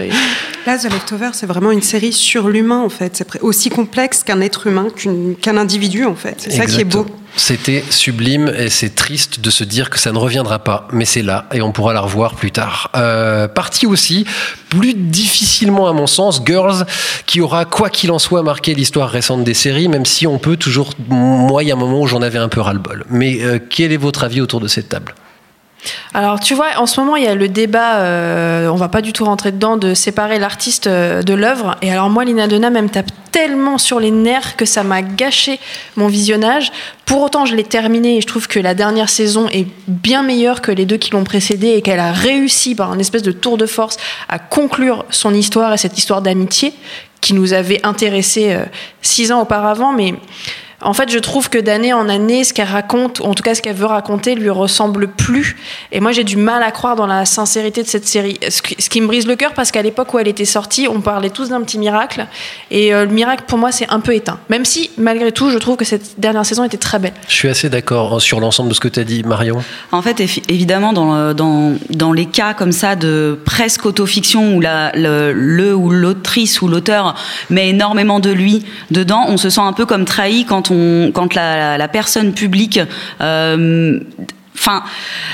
Là, 0.66 0.78
The 0.78 0.84
Leftovers, 0.84 1.34
c'est 1.34 1.46
vraiment 1.46 1.70
une 1.70 1.82
série 1.82 2.12
sur 2.12 2.48
l'humain, 2.48 2.80
en 2.80 2.88
fait. 2.88 3.16
C'est 3.16 3.42
aussi 3.42 3.70
complexe 3.70 4.22
qu'un 4.22 4.40
être 4.40 4.66
humain, 4.66 4.88
qu'un 5.40 5.56
individu, 5.56 6.04
en 6.04 6.14
fait. 6.14 6.36
C'est 6.38 6.50
ça 6.50 6.66
qui 6.66 6.80
est 6.80 6.84
beau. 6.84 7.06
C'était 7.36 7.82
sublime 7.88 8.52
et 8.58 8.68
c'est 8.68 8.94
triste 8.94 9.40
de 9.40 9.50
se 9.50 9.64
dire 9.64 9.88
que 9.88 9.98
ça 9.98 10.12
ne 10.12 10.18
reviendra 10.18 10.58
pas, 10.58 10.86
mais 10.92 11.06
c'est 11.06 11.22
là 11.22 11.46
et 11.52 11.62
on 11.62 11.72
pourra 11.72 11.94
la 11.94 12.00
revoir 12.00 12.34
plus 12.34 12.50
tard. 12.50 12.90
Euh, 12.94 13.48
partie 13.48 13.86
aussi, 13.86 14.26
plus 14.68 14.94
difficilement 14.94 15.88
à 15.88 15.92
mon 15.92 16.06
sens, 16.06 16.42
Girls, 16.44 16.84
qui 17.26 17.40
aura 17.40 17.64
quoi 17.64 17.88
qu'il 17.88 18.10
en 18.10 18.18
soit 18.18 18.42
marqué 18.42 18.74
l'histoire 18.74 19.08
récente 19.08 19.44
des 19.44 19.54
séries, 19.54 19.88
même 19.88 20.04
si 20.04 20.26
on 20.26 20.38
peut 20.38 20.56
toujours, 20.56 20.90
moi 21.08 21.62
il 21.62 21.68
y 21.68 21.72
a 21.72 21.74
un 21.74 21.78
moment 21.78 22.00
où 22.00 22.06
j'en 22.06 22.20
avais 22.20 22.38
un 22.38 22.48
peu 22.48 22.60
ras-le-bol. 22.60 23.04
Mais 23.08 23.42
euh, 23.42 23.58
quel 23.58 23.92
est 23.92 23.96
votre 23.96 24.24
avis 24.24 24.40
autour 24.42 24.60
de 24.60 24.68
cette 24.68 24.90
table? 24.90 25.14
Alors, 26.14 26.40
tu 26.40 26.54
vois, 26.54 26.68
en 26.76 26.86
ce 26.86 27.00
moment, 27.00 27.16
il 27.16 27.24
y 27.24 27.26
a 27.26 27.34
le 27.34 27.48
débat, 27.48 27.96
euh, 28.00 28.68
on 28.68 28.76
va 28.76 28.88
pas 28.88 29.00
du 29.00 29.12
tout 29.12 29.24
rentrer 29.24 29.50
dedans, 29.50 29.76
de 29.76 29.94
séparer 29.94 30.38
l'artiste 30.38 30.86
euh, 30.86 31.22
de 31.22 31.34
l'œuvre. 31.34 31.76
Et 31.82 31.90
alors, 31.90 32.10
moi, 32.10 32.24
Lina 32.24 32.46
Dunham, 32.46 32.76
elle 32.76 32.84
me 32.84 32.88
tape 32.88 33.10
tellement 33.32 33.78
sur 33.78 33.98
les 33.98 34.10
nerfs 34.10 34.56
que 34.56 34.66
ça 34.66 34.84
m'a 34.84 35.02
gâché 35.02 35.58
mon 35.96 36.06
visionnage. 36.06 36.70
Pour 37.06 37.22
autant, 37.22 37.46
je 37.46 37.56
l'ai 37.56 37.64
terminé 37.64 38.18
et 38.18 38.20
je 38.20 38.26
trouve 38.26 38.46
que 38.46 38.60
la 38.60 38.74
dernière 38.74 39.08
saison 39.08 39.48
est 39.48 39.66
bien 39.88 40.22
meilleure 40.22 40.60
que 40.60 40.70
les 40.70 40.84
deux 40.84 40.98
qui 40.98 41.10
l'ont 41.12 41.24
précédée 41.24 41.70
et 41.70 41.82
qu'elle 41.82 42.00
a 42.00 42.12
réussi 42.12 42.74
par 42.74 42.92
un 42.92 42.98
espèce 42.98 43.22
de 43.22 43.32
tour 43.32 43.56
de 43.56 43.66
force 43.66 43.96
à 44.28 44.38
conclure 44.38 45.06
son 45.10 45.32
histoire 45.32 45.72
et 45.72 45.78
cette 45.78 45.96
histoire 45.96 46.20
d'amitié 46.20 46.74
qui 47.22 47.32
nous 47.32 47.54
avait 47.54 47.80
intéressés 47.86 48.52
euh, 48.52 48.64
six 49.00 49.32
ans 49.32 49.40
auparavant. 49.40 49.92
Mais 49.92 50.14
en 50.82 50.92
fait, 50.92 51.10
je 51.10 51.18
trouve 51.18 51.48
que 51.48 51.58
d'année 51.58 51.92
en 51.92 52.08
année, 52.08 52.44
ce 52.44 52.52
qu'elle 52.52 52.68
raconte, 52.68 53.20
ou 53.20 53.24
en 53.24 53.34
tout 53.34 53.42
cas 53.42 53.54
ce 53.54 53.62
qu'elle 53.62 53.76
veut 53.76 53.86
raconter, 53.86 54.34
lui 54.34 54.50
ressemble 54.50 55.08
plus. 55.08 55.56
Et 55.92 56.00
moi, 56.00 56.12
j'ai 56.12 56.24
du 56.24 56.36
mal 56.36 56.62
à 56.62 56.70
croire 56.70 56.96
dans 56.96 57.06
la 57.06 57.24
sincérité 57.24 57.82
de 57.82 57.88
cette 57.88 58.06
série. 58.06 58.38
Ce 58.48 58.60
qui, 58.62 59.00
me 59.00 59.06
brise 59.06 59.26
le 59.26 59.36
cœur, 59.36 59.52
parce 59.54 59.70
qu'à 59.70 59.82
l'époque 59.82 60.12
où 60.14 60.18
elle 60.18 60.28
était 60.28 60.44
sortie, 60.44 60.88
on 60.88 61.00
parlait 61.00 61.30
tous 61.30 61.48
d'un 61.50 61.60
petit 61.62 61.78
miracle. 61.78 62.26
Et 62.70 62.94
euh, 62.94 63.04
le 63.04 63.10
miracle, 63.12 63.44
pour 63.46 63.58
moi, 63.58 63.72
c'est 63.72 63.88
un 63.90 64.00
peu 64.00 64.14
éteint. 64.14 64.38
Même 64.48 64.64
si, 64.64 64.90
malgré 64.98 65.32
tout, 65.32 65.50
je 65.50 65.58
trouve 65.58 65.76
que 65.76 65.84
cette 65.84 66.18
dernière 66.20 66.44
saison 66.46 66.64
était 66.64 66.76
très 66.76 66.98
belle. 66.98 67.12
Je 67.28 67.34
suis 67.34 67.48
assez 67.48 67.68
d'accord 67.68 68.14
hein, 68.14 68.20
sur 68.20 68.40
l'ensemble 68.40 68.68
de 68.70 68.74
ce 68.74 68.80
que 68.80 68.88
tu 68.88 69.00
as 69.00 69.04
dit, 69.04 69.22
Marion. 69.22 69.62
En 69.92 70.02
fait, 70.02 70.20
évidemment, 70.48 70.92
dans, 70.92 71.14
le- 71.14 71.34
dans, 71.34 71.74
dans 71.90 72.12
les 72.12 72.26
cas 72.26 72.54
comme 72.54 72.72
ça 72.72 72.96
de 72.96 73.38
presque 73.44 73.86
autofiction 73.86 74.56
où 74.56 74.60
la, 74.60 74.92
le, 74.94 75.32
le 75.32 75.74
ou 75.74 75.90
l'autrice 75.90 76.62
ou 76.62 76.68
l'auteur 76.68 77.14
met 77.50 77.68
énormément 77.68 78.20
de 78.20 78.30
lui 78.30 78.64
dedans, 78.90 79.24
on 79.28 79.36
se 79.36 79.50
sent 79.50 79.60
un 79.60 79.72
peu 79.72 79.86
comme 79.86 80.04
trahi 80.04 80.44
quand, 80.44 80.70
on, 80.70 80.71
quand 81.12 81.34
la, 81.34 81.56
la, 81.56 81.78
la 81.78 81.88
personne 81.88 82.32
publique. 82.32 82.80
Enfin, 84.64 84.84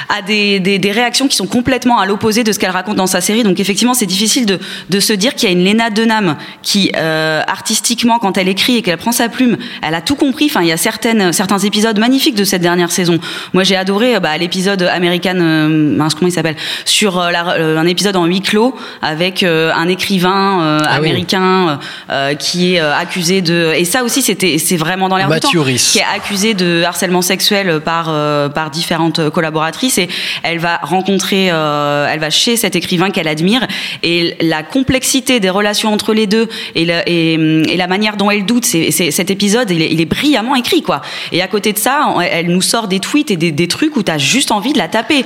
a 0.08 0.22
des, 0.22 0.58
des, 0.58 0.78
des 0.78 0.90
réactions 0.90 1.28
qui 1.28 1.36
sont 1.36 1.46
complètement 1.46 1.98
à 1.98 2.06
l'opposé 2.06 2.44
de 2.44 2.52
ce 2.52 2.58
qu'elle 2.58 2.70
raconte 2.70 2.96
dans 2.96 3.06
sa 3.06 3.20
série. 3.20 3.42
Donc 3.42 3.60
effectivement, 3.60 3.92
c'est 3.92 4.06
difficile 4.06 4.46
de, 4.46 4.58
de 4.88 5.00
se 5.00 5.12
dire 5.12 5.34
qu'il 5.34 5.50
y 5.50 5.52
a 5.52 5.54
une 5.54 5.62
Lena 5.62 5.90
Dunham 5.90 6.36
qui, 6.62 6.90
euh, 6.96 7.42
artistiquement, 7.46 8.18
quand 8.18 8.38
elle 8.38 8.48
écrit 8.48 8.76
et 8.76 8.82
qu'elle 8.82 8.96
prend 8.96 9.12
sa 9.12 9.28
plume, 9.28 9.58
elle 9.82 9.94
a 9.94 10.00
tout 10.00 10.14
compris. 10.16 10.46
Enfin, 10.46 10.62
il 10.62 10.68
y 10.68 10.72
a 10.72 10.78
certaines, 10.78 11.34
certains 11.34 11.58
épisodes 11.58 11.98
magnifiques 11.98 12.36
de 12.36 12.44
cette 12.44 12.62
dernière 12.62 12.90
saison. 12.90 13.18
Moi, 13.52 13.64
j'ai 13.64 13.76
adoré 13.76 14.16
euh, 14.16 14.20
bah, 14.20 14.38
l'épisode 14.38 14.82
American, 14.82 15.36
euh, 15.40 15.98
comment 16.16 16.28
il 16.28 16.32
s'appelle, 16.32 16.56
sur 16.86 17.20
euh, 17.20 17.30
la- 17.30 17.50
euh, 17.58 17.76
un 17.76 17.86
épisode 17.86 18.16
en 18.16 18.24
huis 18.24 18.40
clos 18.40 18.74
avec 19.02 19.42
euh, 19.42 19.70
un 19.74 19.88
écrivain 19.88 20.60
euh, 20.62 20.78
Ah 20.86 21.00
oui. 21.02 21.08
américain 21.10 21.78
euh, 22.10 22.34
qui 22.34 22.74
est 22.74 22.80
euh, 22.80 22.94
accusé 22.96 23.42
de. 23.42 23.74
Et 23.76 23.84
ça 23.84 24.04
aussi, 24.04 24.22
c'était, 24.22 24.56
c'est 24.56 24.76
vraiment 24.78 25.08
dans 25.10 25.16
l'air 25.18 25.28
du 25.28 25.40
temps. 25.40 25.50
Qui 25.92 25.98
est 25.98 26.16
accusée 26.16 26.54
de 26.54 26.82
harcèlement 26.82 27.20
sexuel 27.22 27.80
par 27.84 28.06
euh, 28.08 28.48
par 28.48 28.70
différentes 28.70 29.17
collaboratrices 29.28 29.98
et 29.98 30.08
elle 30.42 30.58
va 30.58 30.78
rencontrer, 30.82 31.48
euh, 31.50 32.06
elle 32.10 32.20
va 32.20 32.30
chez 32.30 32.56
cet 32.56 32.76
écrivain 32.76 33.10
qu'elle 33.10 33.28
admire 33.28 33.66
et 34.02 34.36
la 34.40 34.62
complexité 34.62 35.40
des 35.40 35.50
relations 35.50 35.92
entre 35.92 36.14
les 36.14 36.26
deux 36.26 36.48
et, 36.74 36.84
la- 36.84 37.08
et, 37.08 37.34
et 37.34 37.76
la 37.76 37.86
manière 37.86 38.16
dont 38.16 38.30
elle 38.30 38.44
doute, 38.46 38.64
c'est, 38.64 38.90
cet 38.90 39.30
épisode, 39.30 39.70
il 39.70 39.82
est, 39.82 39.90
il 39.92 40.00
est 40.00 40.04
brillamment 40.06 40.54
écrit 40.54 40.82
quoi. 40.82 41.02
Et 41.32 41.42
à 41.42 41.48
côté 41.48 41.72
de 41.72 41.78
ça, 41.78 42.14
elle 42.30 42.46
nous 42.48 42.62
sort 42.62 42.88
des 42.88 43.00
tweets 43.00 43.30
et 43.30 43.36
des, 43.36 43.52
des 43.52 43.68
trucs 43.68 43.96
où 43.96 44.02
t'as 44.02 44.18
juste 44.18 44.50
envie 44.52 44.72
de 44.72 44.78
la 44.78 44.88
taper. 44.88 45.24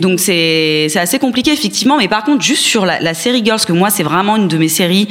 Donc 0.00 0.20
c'est 0.20 0.86
c'est 0.88 1.00
assez 1.00 1.18
compliqué 1.18 1.52
effectivement, 1.52 1.96
mais 1.98 2.08
par 2.08 2.24
contre 2.24 2.42
juste 2.42 2.62
sur 2.64 2.84
la, 2.86 3.00
la 3.00 3.14
série 3.14 3.42
Girls, 3.44 3.60
que 3.66 3.72
moi 3.72 3.90
c'est 3.90 4.02
vraiment 4.02 4.36
une 4.36 4.48
de 4.48 4.58
mes 4.58 4.68
séries 4.68 5.08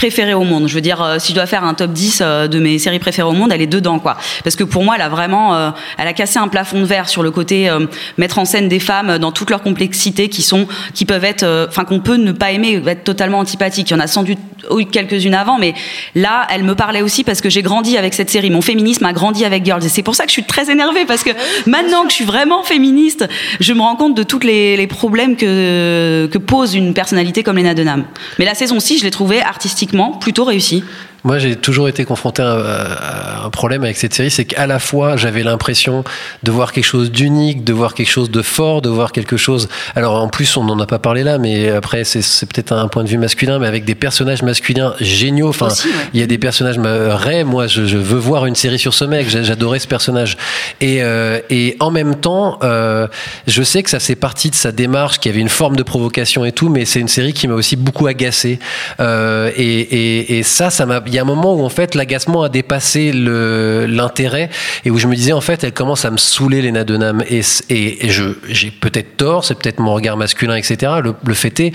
préférée 0.00 0.32
au 0.32 0.44
monde. 0.44 0.66
Je 0.66 0.74
veux 0.74 0.80
dire, 0.80 1.02
euh, 1.02 1.18
si 1.18 1.32
je 1.32 1.34
dois 1.34 1.44
faire 1.44 1.62
un 1.62 1.74
top 1.74 1.92
10 1.92 2.22
euh, 2.22 2.48
de 2.48 2.58
mes 2.58 2.78
séries 2.78 2.98
préférées 2.98 3.28
au 3.28 3.34
monde, 3.34 3.52
elle 3.52 3.60
est 3.60 3.66
dedans, 3.66 3.98
quoi. 3.98 4.16
Parce 4.42 4.56
que 4.56 4.64
pour 4.64 4.82
moi, 4.82 4.94
elle 4.96 5.02
a 5.02 5.10
vraiment, 5.10 5.54
euh, 5.54 5.70
elle 5.98 6.08
a 6.08 6.14
cassé 6.14 6.38
un 6.38 6.48
plafond 6.48 6.80
de 6.80 6.86
verre 6.86 7.06
sur 7.06 7.22
le 7.22 7.30
côté 7.30 7.70
mettre 8.16 8.38
en 8.38 8.46
scène 8.46 8.66
des 8.66 8.78
femmes 8.78 9.18
dans 9.18 9.30
toute 9.30 9.50
leur 9.50 9.62
complexité, 9.62 10.30
qui 10.30 10.40
sont, 10.40 10.66
qui 10.94 11.04
peuvent 11.04 11.24
être, 11.24 11.66
enfin 11.68 11.84
qu'on 11.84 12.00
peut 12.00 12.16
ne 12.16 12.32
pas 12.32 12.50
aimer, 12.50 12.82
être 12.86 13.04
totalement 13.04 13.40
antipathique. 13.40 13.90
Il 13.90 13.92
y 13.92 13.96
en 13.96 14.00
a 14.00 14.06
sans 14.06 14.22
doute 14.22 14.38
eu 14.78 14.86
quelques-unes 14.86 15.34
avant, 15.34 15.58
mais 15.58 15.74
là, 16.14 16.46
elle 16.50 16.64
me 16.64 16.74
parlait 16.74 17.02
aussi 17.02 17.24
parce 17.24 17.40
que 17.40 17.50
j'ai 17.50 17.62
grandi 17.62 17.96
avec 17.96 18.14
cette 18.14 18.30
série. 18.30 18.50
Mon 18.50 18.62
féminisme 18.62 19.04
a 19.04 19.12
grandi 19.12 19.44
avec 19.44 19.64
Girls, 19.64 19.84
et 19.84 19.88
c'est 19.88 20.02
pour 20.02 20.14
ça 20.14 20.24
que 20.24 20.30
je 20.30 20.34
suis 20.34 20.44
très 20.44 20.70
énervée 20.70 21.04
parce 21.06 21.22
que 21.22 21.30
maintenant 21.66 22.04
que 22.04 22.10
je 22.10 22.16
suis 22.16 22.24
vraiment 22.24 22.62
féministe, 22.62 23.26
je 23.60 23.72
me 23.72 23.80
rends 23.80 23.96
compte 23.96 24.14
de 24.14 24.22
tous 24.22 24.40
les, 24.40 24.76
les 24.76 24.86
problèmes 24.86 25.36
que 25.36 26.28
que 26.30 26.38
pose 26.38 26.74
une 26.74 26.94
personnalité 26.94 27.42
comme 27.42 27.56
Lena 27.56 27.74
Dunham. 27.74 28.04
Mais 28.38 28.44
la 28.44 28.54
saison 28.54 28.80
6, 28.80 29.00
je 29.00 29.04
l'ai 29.04 29.10
trouvée 29.10 29.42
artistiquement 29.42 30.12
plutôt 30.12 30.44
réussie. 30.44 30.82
Moi, 31.24 31.38
j'ai 31.38 31.56
toujours 31.56 31.88
été 31.88 32.04
confronté 32.04 32.42
à, 32.42 32.52
à 32.52 33.44
un 33.46 33.50
problème 33.50 33.84
avec 33.84 33.96
cette 33.96 34.14
série, 34.14 34.30
c'est 34.30 34.44
qu'à 34.44 34.66
la 34.66 34.78
fois, 34.78 35.16
j'avais 35.16 35.42
l'impression 35.42 36.04
de 36.42 36.50
voir 36.50 36.72
quelque 36.72 36.84
chose 36.84 37.10
d'unique, 37.10 37.64
de 37.64 37.72
voir 37.72 37.94
quelque 37.94 38.10
chose 38.10 38.30
de 38.30 38.42
fort, 38.42 38.82
de 38.82 38.88
voir 38.88 39.12
quelque 39.12 39.36
chose. 39.36 39.68
Alors, 39.94 40.14
en 40.14 40.28
plus, 40.28 40.56
on 40.56 40.64
n'en 40.64 40.78
a 40.78 40.86
pas 40.86 40.98
parlé 40.98 41.22
là, 41.22 41.38
mais 41.38 41.70
après, 41.70 42.04
c'est 42.04 42.22
c'est 42.22 42.46
peut-être 42.46 42.72
un 42.72 42.88
point 42.88 43.04
de 43.04 43.08
vue 43.08 43.18
masculin, 43.18 43.58
mais 43.58 43.66
avec 43.66 43.84
des 43.84 43.94
personnages 43.94 44.42
masculins 44.42 44.94
géniaux. 45.00 45.48
Enfin, 45.48 45.66
Aussi, 45.66 45.88
ouais. 45.88 45.94
il 46.14 46.20
y 46.20 46.22
a 46.22 46.26
des 46.26 46.38
personnages. 46.38 46.78
Ray, 46.78 47.44
moi, 47.44 47.66
je, 47.66 47.84
je 47.84 47.98
veux 47.98 48.18
voir 48.18 48.46
une 48.46 48.54
série 48.54 48.78
sur 48.78 48.94
ce 48.94 49.04
mec. 49.04 49.28
J'adorais 49.28 49.78
ce 49.78 49.86
personnage. 49.88 50.36
Et, 50.80 51.02
euh, 51.02 51.40
et 51.50 51.76
en 51.80 51.90
même 51.90 52.14
temps, 52.14 52.58
euh, 52.62 53.06
je 53.46 53.62
sais 53.62 53.82
que 53.82 53.90
ça 53.90 54.00
fait 54.00 54.16
partie 54.16 54.50
de 54.50 54.54
sa 54.54 54.72
démarche, 54.72 55.18
qui 55.18 55.28
avait 55.28 55.40
une 55.40 55.48
forme 55.48 55.76
de 55.76 55.82
provocation 55.82 56.44
et 56.44 56.52
tout, 56.52 56.68
mais 56.68 56.84
c'est 56.84 57.00
une 57.00 57.08
série 57.08 57.32
qui 57.32 57.48
m'a 57.48 57.54
aussi 57.54 57.76
beaucoup 57.76 58.06
agacé. 58.06 58.58
Euh, 59.00 59.50
et, 59.56 59.80
et, 59.80 60.38
et 60.38 60.42
ça, 60.42 60.70
ça 60.70 60.86
m'a. 60.86 61.00
Il 61.10 61.16
y 61.16 61.18
a 61.18 61.22
un 61.22 61.24
moment 61.24 61.54
où 61.54 61.64
en 61.64 61.68
fait 61.68 61.96
l'agacement 61.96 62.44
a 62.44 62.48
dépassé 62.48 63.10
l'intérêt 63.12 64.48
et 64.84 64.90
où 64.90 64.98
je 64.98 65.08
me 65.08 65.16
disais 65.16 65.32
en 65.32 65.40
fait, 65.40 65.64
elle 65.64 65.72
commence 65.72 66.04
à 66.04 66.10
me 66.12 66.18
saouler 66.18 66.62
Lena 66.62 66.84
Dunham. 66.84 67.24
Et, 67.28 67.40
et, 67.68 68.08
je 68.10 68.24
j'ai 68.48 68.70
peut-être 68.70 69.16
tort, 69.16 69.44
c'est 69.44 69.56
peut-être 69.56 69.80
mon 69.80 69.92
regard 69.92 70.16
masculin, 70.16 70.54
etc. 70.54 70.92
Le, 71.02 71.34
fait 71.34 71.58
est 71.58 71.72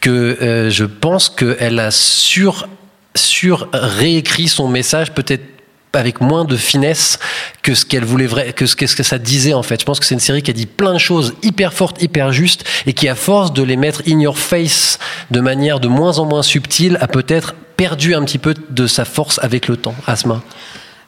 que 0.00 0.38
euh, 0.40 0.70
je 0.70 0.84
pense 0.84 1.28
qu'elle 1.28 1.78
a 1.80 1.90
sur 1.90 2.66
sur 3.14 3.68
réécrit 3.74 4.48
son 4.48 4.68
message 4.68 5.12
peut-être 5.12 5.44
avec 5.92 6.20
moins 6.20 6.44
de 6.44 6.56
finesse 6.56 7.18
que 7.62 7.74
ce 7.74 7.84
qu'elle 7.84 8.04
voulait 8.04 8.26
vrai, 8.26 8.52
que 8.52 8.64
que, 8.64 8.86
ce 8.86 8.96
que 8.96 9.02
ça 9.02 9.18
disait 9.18 9.52
en 9.52 9.62
fait. 9.62 9.80
Je 9.80 9.84
pense 9.84 10.00
que 10.00 10.06
c'est 10.06 10.14
une 10.14 10.20
série 10.20 10.42
qui 10.42 10.50
a 10.50 10.54
dit 10.54 10.66
plein 10.66 10.94
de 10.94 10.98
choses 10.98 11.34
hyper 11.42 11.74
fortes, 11.74 12.02
hyper 12.02 12.32
justes 12.32 12.64
et 12.86 12.94
qui 12.94 13.06
à 13.08 13.14
force 13.14 13.52
de 13.52 13.62
les 13.62 13.76
mettre 13.76 14.02
in 14.08 14.18
your 14.20 14.38
face 14.38 14.98
de 15.30 15.40
manière 15.40 15.78
de 15.78 15.88
moins 15.88 16.18
en 16.18 16.24
moins 16.24 16.42
subtile 16.42 16.96
a 17.02 17.08
peut-être 17.08 17.54
perdu 17.78 18.14
un 18.14 18.22
petit 18.24 18.36
peu 18.38 18.52
de 18.68 18.86
sa 18.86 19.06
force 19.06 19.38
avec 19.42 19.68
le 19.68 19.76
temps. 19.78 19.94
Asma? 20.06 20.42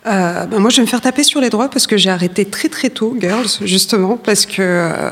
Euh, 0.06 0.46
ben 0.46 0.58
moi, 0.60 0.70
je 0.70 0.76
vais 0.76 0.82
me 0.82 0.86
faire 0.86 1.02
taper 1.02 1.24
sur 1.24 1.40
les 1.42 1.50
droits 1.50 1.68
parce 1.68 1.86
que 1.86 1.98
j'ai 1.98 2.08
arrêté 2.08 2.46
très 2.46 2.68
très 2.70 2.88
tôt 2.88 3.14
Girls, 3.20 3.48
justement, 3.62 4.16
parce 4.16 4.46
que 4.46 4.62
euh, 4.62 5.10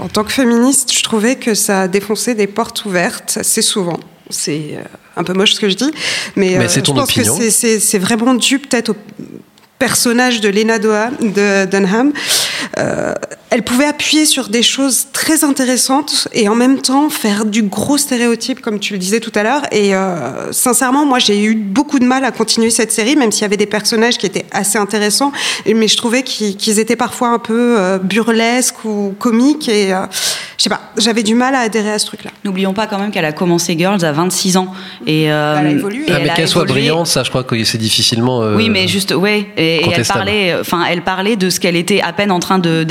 en 0.00 0.06
tant 0.06 0.22
que 0.22 0.30
féministe, 0.32 0.92
je 0.96 1.02
trouvais 1.02 1.34
que 1.34 1.54
ça 1.54 1.88
défonçait 1.88 2.36
des 2.36 2.46
portes 2.46 2.84
ouvertes 2.84 3.38
assez 3.40 3.62
souvent. 3.62 3.98
C'est 4.30 4.76
euh, 4.76 4.82
un 5.16 5.24
peu 5.24 5.32
moche 5.32 5.54
ce 5.54 5.60
que 5.60 5.68
je 5.68 5.74
dis, 5.74 5.90
mais, 6.36 6.56
euh, 6.56 6.68
je 6.68 6.80
pense 6.92 7.10
opinion. 7.10 7.36
que 7.36 7.50
c'est- 7.50 7.98
vraiment 7.98 8.34
dû 8.34 8.60
peut-être 8.60 8.90
au 8.90 8.96
personnage 9.80 10.40
de 10.40 10.48
Lena 10.50 10.78
Doa, 10.78 11.10
de 11.20 11.64
Dunham. 11.64 12.12
Elle 13.54 13.62
pouvait 13.64 13.84
appuyer 13.84 14.24
sur 14.24 14.48
des 14.48 14.62
choses 14.62 15.08
très 15.12 15.44
intéressantes 15.44 16.26
et 16.32 16.48
en 16.48 16.54
même 16.54 16.80
temps 16.80 17.10
faire 17.10 17.44
du 17.44 17.62
gros 17.64 17.98
stéréotype, 17.98 18.62
comme 18.62 18.80
tu 18.80 18.94
le 18.94 18.98
disais 18.98 19.20
tout 19.20 19.30
à 19.34 19.42
l'heure. 19.42 19.60
Et 19.72 19.94
euh, 19.94 20.50
sincèrement, 20.52 21.04
moi, 21.04 21.18
j'ai 21.18 21.38
eu 21.44 21.54
beaucoup 21.54 21.98
de 21.98 22.06
mal 22.06 22.24
à 22.24 22.30
continuer 22.30 22.70
cette 22.70 22.92
série, 22.92 23.14
même 23.14 23.30
s'il 23.30 23.42
y 23.42 23.44
avait 23.44 23.58
des 23.58 23.66
personnages 23.66 24.16
qui 24.16 24.24
étaient 24.24 24.46
assez 24.52 24.78
intéressants. 24.78 25.32
Mais 25.66 25.86
je 25.86 25.96
trouvais 25.98 26.22
qu'ils 26.22 26.78
étaient 26.78 26.96
parfois 26.96 27.28
un 27.28 27.38
peu 27.38 27.76
euh, 27.78 27.98
burlesques 27.98 28.86
ou 28.86 29.14
comiques. 29.18 29.68
Et 29.68 29.92
euh, 29.92 30.06
je 30.56 30.62
sais 30.64 30.70
pas, 30.70 30.80
j'avais 30.96 31.22
du 31.22 31.34
mal 31.34 31.54
à 31.54 31.58
adhérer 31.60 31.90
à 31.92 31.98
ce 31.98 32.06
truc-là. 32.06 32.30
N'oublions 32.44 32.72
pas 32.72 32.86
quand 32.86 32.98
même 32.98 33.10
qu'elle 33.10 33.24
a 33.26 33.32
commencé 33.32 33.76
Girls 33.78 34.02
à 34.02 34.12
26 34.12 34.56
ans. 34.56 34.72
Et, 35.06 35.30
euh, 35.30 35.56
Elle 35.60 35.66
a 35.66 35.70
évolué. 35.72 36.06
Ah, 36.08 36.18
mais 36.22 36.30
a 36.30 36.34
qu'elle 36.34 36.48
soit 36.48 36.64
brillante, 36.64 37.06
ça, 37.06 37.22
je 37.22 37.28
crois 37.28 37.44
que 37.44 37.62
c'est 37.64 37.76
difficilement. 37.76 38.40
euh, 38.42 38.56
Oui, 38.56 38.70
mais 38.70 38.88
juste, 38.88 39.12
ouais. 39.12 39.46
Et, 39.58 39.76
et 39.76 39.88
elle 39.94 40.04
parlait, 40.06 40.54
enfin, 40.58 40.84
elle 40.88 41.02
parlait 41.02 41.36
de 41.36 41.50
ce 41.50 41.60
qu'elle 41.60 41.76
était 41.76 42.00
à 42.00 42.14
peine 42.14 42.30
en 42.30 42.40
train 42.40 42.58
de- 42.58 42.84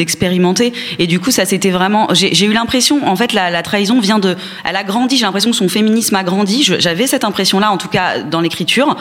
et 0.60 1.08
du 1.08 1.20
coup, 1.20 1.32
ça 1.32 1.45
c'était 1.45 1.70
vraiment. 1.70 2.08
J'ai 2.12 2.45
eu 2.45 2.54
l'impression, 2.54 3.08
en 3.08 3.16
fait, 3.16 3.34
la, 3.34 3.62
trahison 3.64 3.99
vient 3.99 4.20
de. 4.20 4.36
Elle 4.64 4.76
a 4.76 4.84
grandi. 4.84 5.18
J'ai 5.18 5.26
l'impression 5.26 5.52
que 5.52 5.58
son 5.58 5.70
féminisme 5.70 6.16
a 6.16 6.24
grandi. 6.24 6.64
J'avais 6.64 7.08
cette 7.08 7.24
impression-là, 7.24 7.72
en 7.72 7.78
tout 7.78 7.88
cas, 7.88 8.20
dans 8.20 8.41
l'écriture. 8.41 8.97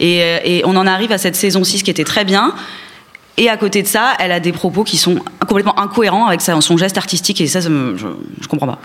Et, 0.00 0.22
euh, 0.22 0.38
et 0.44 0.62
on 0.64 0.76
en 0.76 0.86
arrive 0.86 1.12
à 1.12 1.18
cette 1.18 1.36
saison 1.36 1.64
6 1.64 1.82
qui 1.82 1.90
était 1.90 2.04
très 2.04 2.24
bien. 2.24 2.54
Et 3.38 3.48
à 3.48 3.56
côté 3.56 3.82
de 3.82 3.88
ça, 3.88 4.12
elle 4.18 4.32
a 4.32 4.40
des 4.40 4.52
propos 4.52 4.84
qui 4.84 4.98
sont 4.98 5.16
complètement 5.46 5.78
incohérents 5.78 6.26
avec 6.26 6.40
son 6.40 6.76
geste 6.76 6.98
artistique. 6.98 7.40
Et 7.40 7.46
ça, 7.46 7.60
je, 7.60 7.68
je 8.40 8.48
comprends 8.48 8.66
pas. 8.66 8.78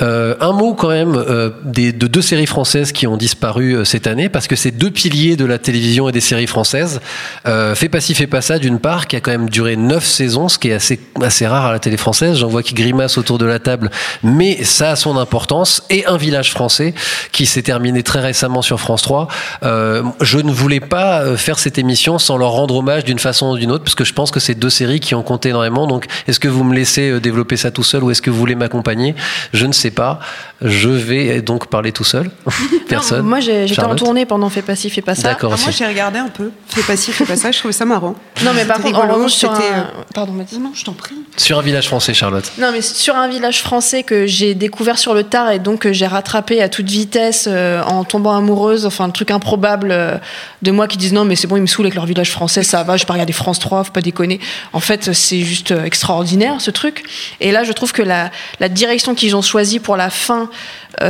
Euh, 0.00 0.34
un 0.40 0.52
mot 0.52 0.74
quand 0.74 0.88
même 0.88 1.14
euh, 1.14 1.50
de 1.64 2.06
deux 2.06 2.22
séries 2.22 2.46
françaises 2.46 2.92
qui 2.92 3.06
ont 3.06 3.16
disparu 3.16 3.74
euh, 3.74 3.84
cette 3.84 4.06
année 4.06 4.28
parce 4.28 4.48
que 4.48 4.56
c'est 4.56 4.70
deux 4.70 4.90
piliers 4.90 5.36
de 5.36 5.44
la 5.44 5.58
télévision 5.58 6.08
et 6.08 6.12
des 6.12 6.20
séries 6.20 6.46
françaises. 6.46 7.00
Fais 7.44 7.88
pas 7.88 8.00
ci, 8.00 8.14
fais 8.14 8.26
pas 8.26 8.40
ça 8.40 8.58
d'une 8.58 8.78
part 8.78 9.06
qui 9.06 9.16
a 9.16 9.20
quand 9.20 9.30
même 9.30 9.50
duré 9.50 9.76
neuf 9.76 10.04
saisons, 10.04 10.48
ce 10.48 10.58
qui 10.58 10.68
est 10.68 10.74
assez 10.74 11.00
assez 11.20 11.46
rare 11.46 11.66
à 11.66 11.72
la 11.72 11.78
télé 11.78 11.96
française. 11.96 12.36
J'en 12.38 12.48
vois 12.48 12.62
qui 12.62 12.74
grimacent 12.74 13.18
autour 13.18 13.38
de 13.38 13.46
la 13.46 13.58
table, 13.58 13.90
mais 14.22 14.64
ça 14.64 14.92
a 14.92 14.96
son 14.96 15.16
importance. 15.18 15.82
Et 15.90 16.06
un 16.06 16.16
village 16.16 16.50
français 16.50 16.94
qui 17.32 17.46
s'est 17.46 17.62
terminé 17.62 18.02
très 18.02 18.20
récemment 18.20 18.62
sur 18.62 18.80
France 18.80 19.02
3. 19.02 19.28
Euh, 19.62 20.02
je 20.20 20.38
ne 20.38 20.50
voulais 20.50 20.80
pas 20.80 21.36
faire 21.36 21.58
cette 21.58 21.78
émission 21.78 22.18
sans 22.18 22.36
leur 22.36 22.50
rendre 22.50 22.76
hommage 22.76 23.04
d'une 23.04 23.18
façon 23.18 23.50
ou 23.50 23.58
d'une 23.58 23.70
autre 23.70 23.81
parce 23.82 23.94
que 23.94 24.04
je 24.04 24.12
pense 24.12 24.30
que 24.30 24.40
c'est 24.40 24.54
deux 24.54 24.70
séries 24.70 25.00
qui 25.00 25.14
ont 25.14 25.22
compté 25.22 25.50
énormément. 25.50 25.86
Donc 25.86 26.06
est-ce 26.26 26.40
que 26.40 26.48
vous 26.48 26.64
me 26.64 26.74
laissez 26.74 27.10
euh, 27.10 27.20
développer 27.20 27.56
ça 27.56 27.70
tout 27.70 27.82
seul 27.82 28.02
ou 28.04 28.10
est-ce 28.10 28.22
que 28.22 28.30
vous 28.30 28.38
voulez 28.38 28.54
m'accompagner? 28.54 29.14
Je 29.52 29.66
ne 29.66 29.72
sais 29.72 29.90
pas. 29.90 30.20
Je 30.64 30.88
vais 30.88 31.42
donc 31.42 31.66
parler 31.66 31.92
tout 31.92 32.04
seul. 32.04 32.30
Personne. 32.88 33.22
Non, 33.22 33.28
moi, 33.28 33.40
j'ai- 33.40 33.66
j'étais 33.66 33.82
en 33.82 33.94
tournée 33.96 34.26
pendant 34.26 34.48
Fais 34.48 34.62
pas 34.62 34.76
ci, 34.76 34.90
fais 34.90 35.00
pas 35.02 35.14
ça. 35.14 35.22
D'accord. 35.22 35.52
Ah, 35.56 35.60
moi, 35.62 35.70
j'ai 35.70 35.86
regardé 35.86 36.18
un 36.18 36.28
peu. 36.28 36.50
Fais 36.68 36.82
pas 36.82 36.96
ci, 36.96 37.10
fais 37.12 37.24
pas 37.24 37.36
ça. 37.36 37.50
Je 37.50 37.58
trouvais 37.58 37.72
ça 37.72 37.84
marrant. 37.84 38.14
Non, 38.44 38.52
mais 38.54 38.64
par 38.64 38.80
contre, 38.80 38.98
en 38.98 39.08
revanche, 39.12 39.42
un- 39.44 39.48
euh, 39.54 39.82
Pardon, 40.14 40.32
Mathis. 40.32 40.58
Non, 40.58 40.72
je 40.74 40.84
t'en 40.84 40.92
prie. 40.92 41.14
Sur 41.36 41.58
un 41.58 41.62
village 41.62 41.86
français, 41.88 42.12
Charlotte. 42.14 42.50
Non, 42.58 42.70
mais 42.72 42.82
sur 42.82 43.16
un 43.16 43.28
village 43.28 43.62
français 43.62 44.02
que 44.02 44.26
j'ai 44.26 44.54
découvert 44.54 44.98
sur 44.98 45.14
le 45.14 45.24
tard 45.24 45.50
et 45.50 45.58
donc 45.58 45.80
que 45.80 45.92
j'ai 45.92 46.06
rattrapé 46.06 46.60
à 46.62 46.68
toute 46.68 46.88
vitesse 46.90 47.46
euh, 47.50 47.82
en 47.84 48.04
tombant 48.04 48.36
amoureuse, 48.36 48.84
enfin, 48.86 49.06
le 49.06 49.12
truc 49.12 49.30
improbable 49.30 49.88
euh, 49.90 50.18
de 50.62 50.70
moi 50.70 50.86
qui 50.86 50.96
disent 50.98 51.12
non, 51.14 51.24
mais 51.24 51.34
c'est 51.36 51.46
bon, 51.46 51.56
ils 51.56 51.62
me 51.62 51.66
saoulent 51.66 51.86
avec 51.86 51.94
leur 51.94 52.06
village 52.06 52.30
français, 52.30 52.62
ça 52.62 52.82
va, 52.82 52.96
je 52.96 53.04
pas 53.06 53.14
regarder 53.14 53.32
France 53.32 53.58
3, 53.58 53.84
faut 53.84 53.92
pas 53.92 54.00
déconner. 54.02 54.38
En 54.72 54.80
fait, 54.80 55.12
c'est 55.14 55.40
juste 55.40 55.72
extraordinaire 55.84 56.60
ce 56.60 56.70
truc. 56.70 57.02
Et 57.40 57.50
là, 57.52 57.64
je 57.64 57.72
trouve 57.72 57.92
que 57.92 58.02
la, 58.02 58.30
la 58.60 58.68
direction 58.68 59.14
qu'ils 59.14 59.34
ont 59.34 59.42
choisie 59.42 59.78
pour 59.80 59.96
la 59.96 60.10
fin, 60.10 60.50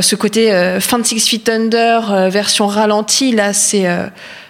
ce 0.01 0.17
côté 0.17 0.53
euh, 0.53 0.81
fin 0.81 0.99
de 0.99 1.05
Six 1.05 1.29
Feet 1.29 1.49
Under, 1.49 2.13
euh, 2.13 2.29
version 2.29 2.67
ralentie, 2.67 3.33
là, 3.33 3.53
c'est. 3.53 3.87
euh, 3.87 4.07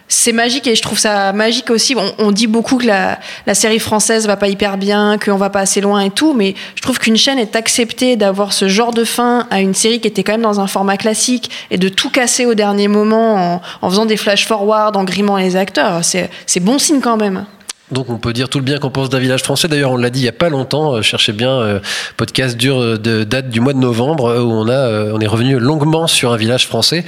c'est 0.08 0.32
magique 0.32 0.66
et 0.66 0.74
je 0.74 0.82
trouve 0.82 0.98
ça 0.98 1.32
magique 1.32 1.70
aussi. 1.70 1.96
On, 2.18 2.32
dit 2.32 2.46
beaucoup 2.46 2.76
que 2.76 2.86
la, 2.86 3.18
série 3.54 3.78
française 3.78 4.26
va 4.26 4.36
pas 4.36 4.48
hyper 4.48 4.76
bien, 4.76 5.16
qu'on 5.16 5.36
va 5.36 5.48
pas 5.48 5.60
assez 5.60 5.80
loin 5.80 6.00
et 6.00 6.10
tout, 6.10 6.34
mais 6.34 6.54
je 6.74 6.82
trouve 6.82 6.98
qu'une 6.98 7.16
chaîne 7.16 7.38
est 7.38 7.56
acceptée 7.56 8.16
d'avoir 8.16 8.52
ce 8.52 8.68
genre 8.68 8.92
de 8.92 9.04
fin 9.04 9.46
à 9.50 9.62
une 9.62 9.72
série 9.72 10.00
qui 10.00 10.08
était 10.08 10.22
quand 10.22 10.32
même 10.32 10.42
dans 10.42 10.60
un 10.60 10.66
format 10.66 10.98
classique 10.98 11.50
et 11.70 11.78
de 11.78 11.88
tout 11.88 12.10
casser 12.10 12.44
au 12.44 12.52
dernier 12.52 12.88
moment 12.88 13.54
en, 13.54 13.62
en 13.80 13.88
faisant 13.88 14.04
des 14.04 14.18
flash 14.18 14.46
forward, 14.46 14.98
en 14.98 15.04
grimant 15.04 15.38
les 15.38 15.56
acteurs. 15.56 16.02
C'est 16.04 16.60
bon 16.60 16.78
signe 16.78 17.00
quand 17.00 17.16
même. 17.16 17.46
Donc 17.92 18.08
on 18.08 18.16
peut 18.16 18.32
dire 18.32 18.48
tout 18.48 18.58
le 18.58 18.64
bien 18.64 18.78
qu'on 18.78 18.90
pense 18.90 19.10
d'un 19.10 19.18
village 19.18 19.42
français. 19.42 19.68
D'ailleurs, 19.68 19.92
on 19.92 19.96
l'a 19.96 20.10
dit 20.10 20.20
il 20.20 20.24
y 20.24 20.28
a 20.28 20.32
pas 20.32 20.48
longtemps. 20.48 20.94
euh, 20.94 21.02
cherchez 21.02 21.32
bien 21.32 21.50
euh, 21.50 21.80
podcast 22.16 22.56
dur 22.56 22.80
euh, 22.80 22.96
de 22.98 23.24
date 23.24 23.50
du 23.50 23.60
mois 23.60 23.74
de 23.74 23.78
novembre 23.78 24.42
où 24.42 24.50
on 24.50 24.68
a 24.68 25.12
on 25.12 25.20
est 25.20 25.26
revenu 25.26 25.58
longuement 25.58 26.06
sur 26.06 26.32
un 26.32 26.36
village 26.36 26.66
français. 26.66 27.04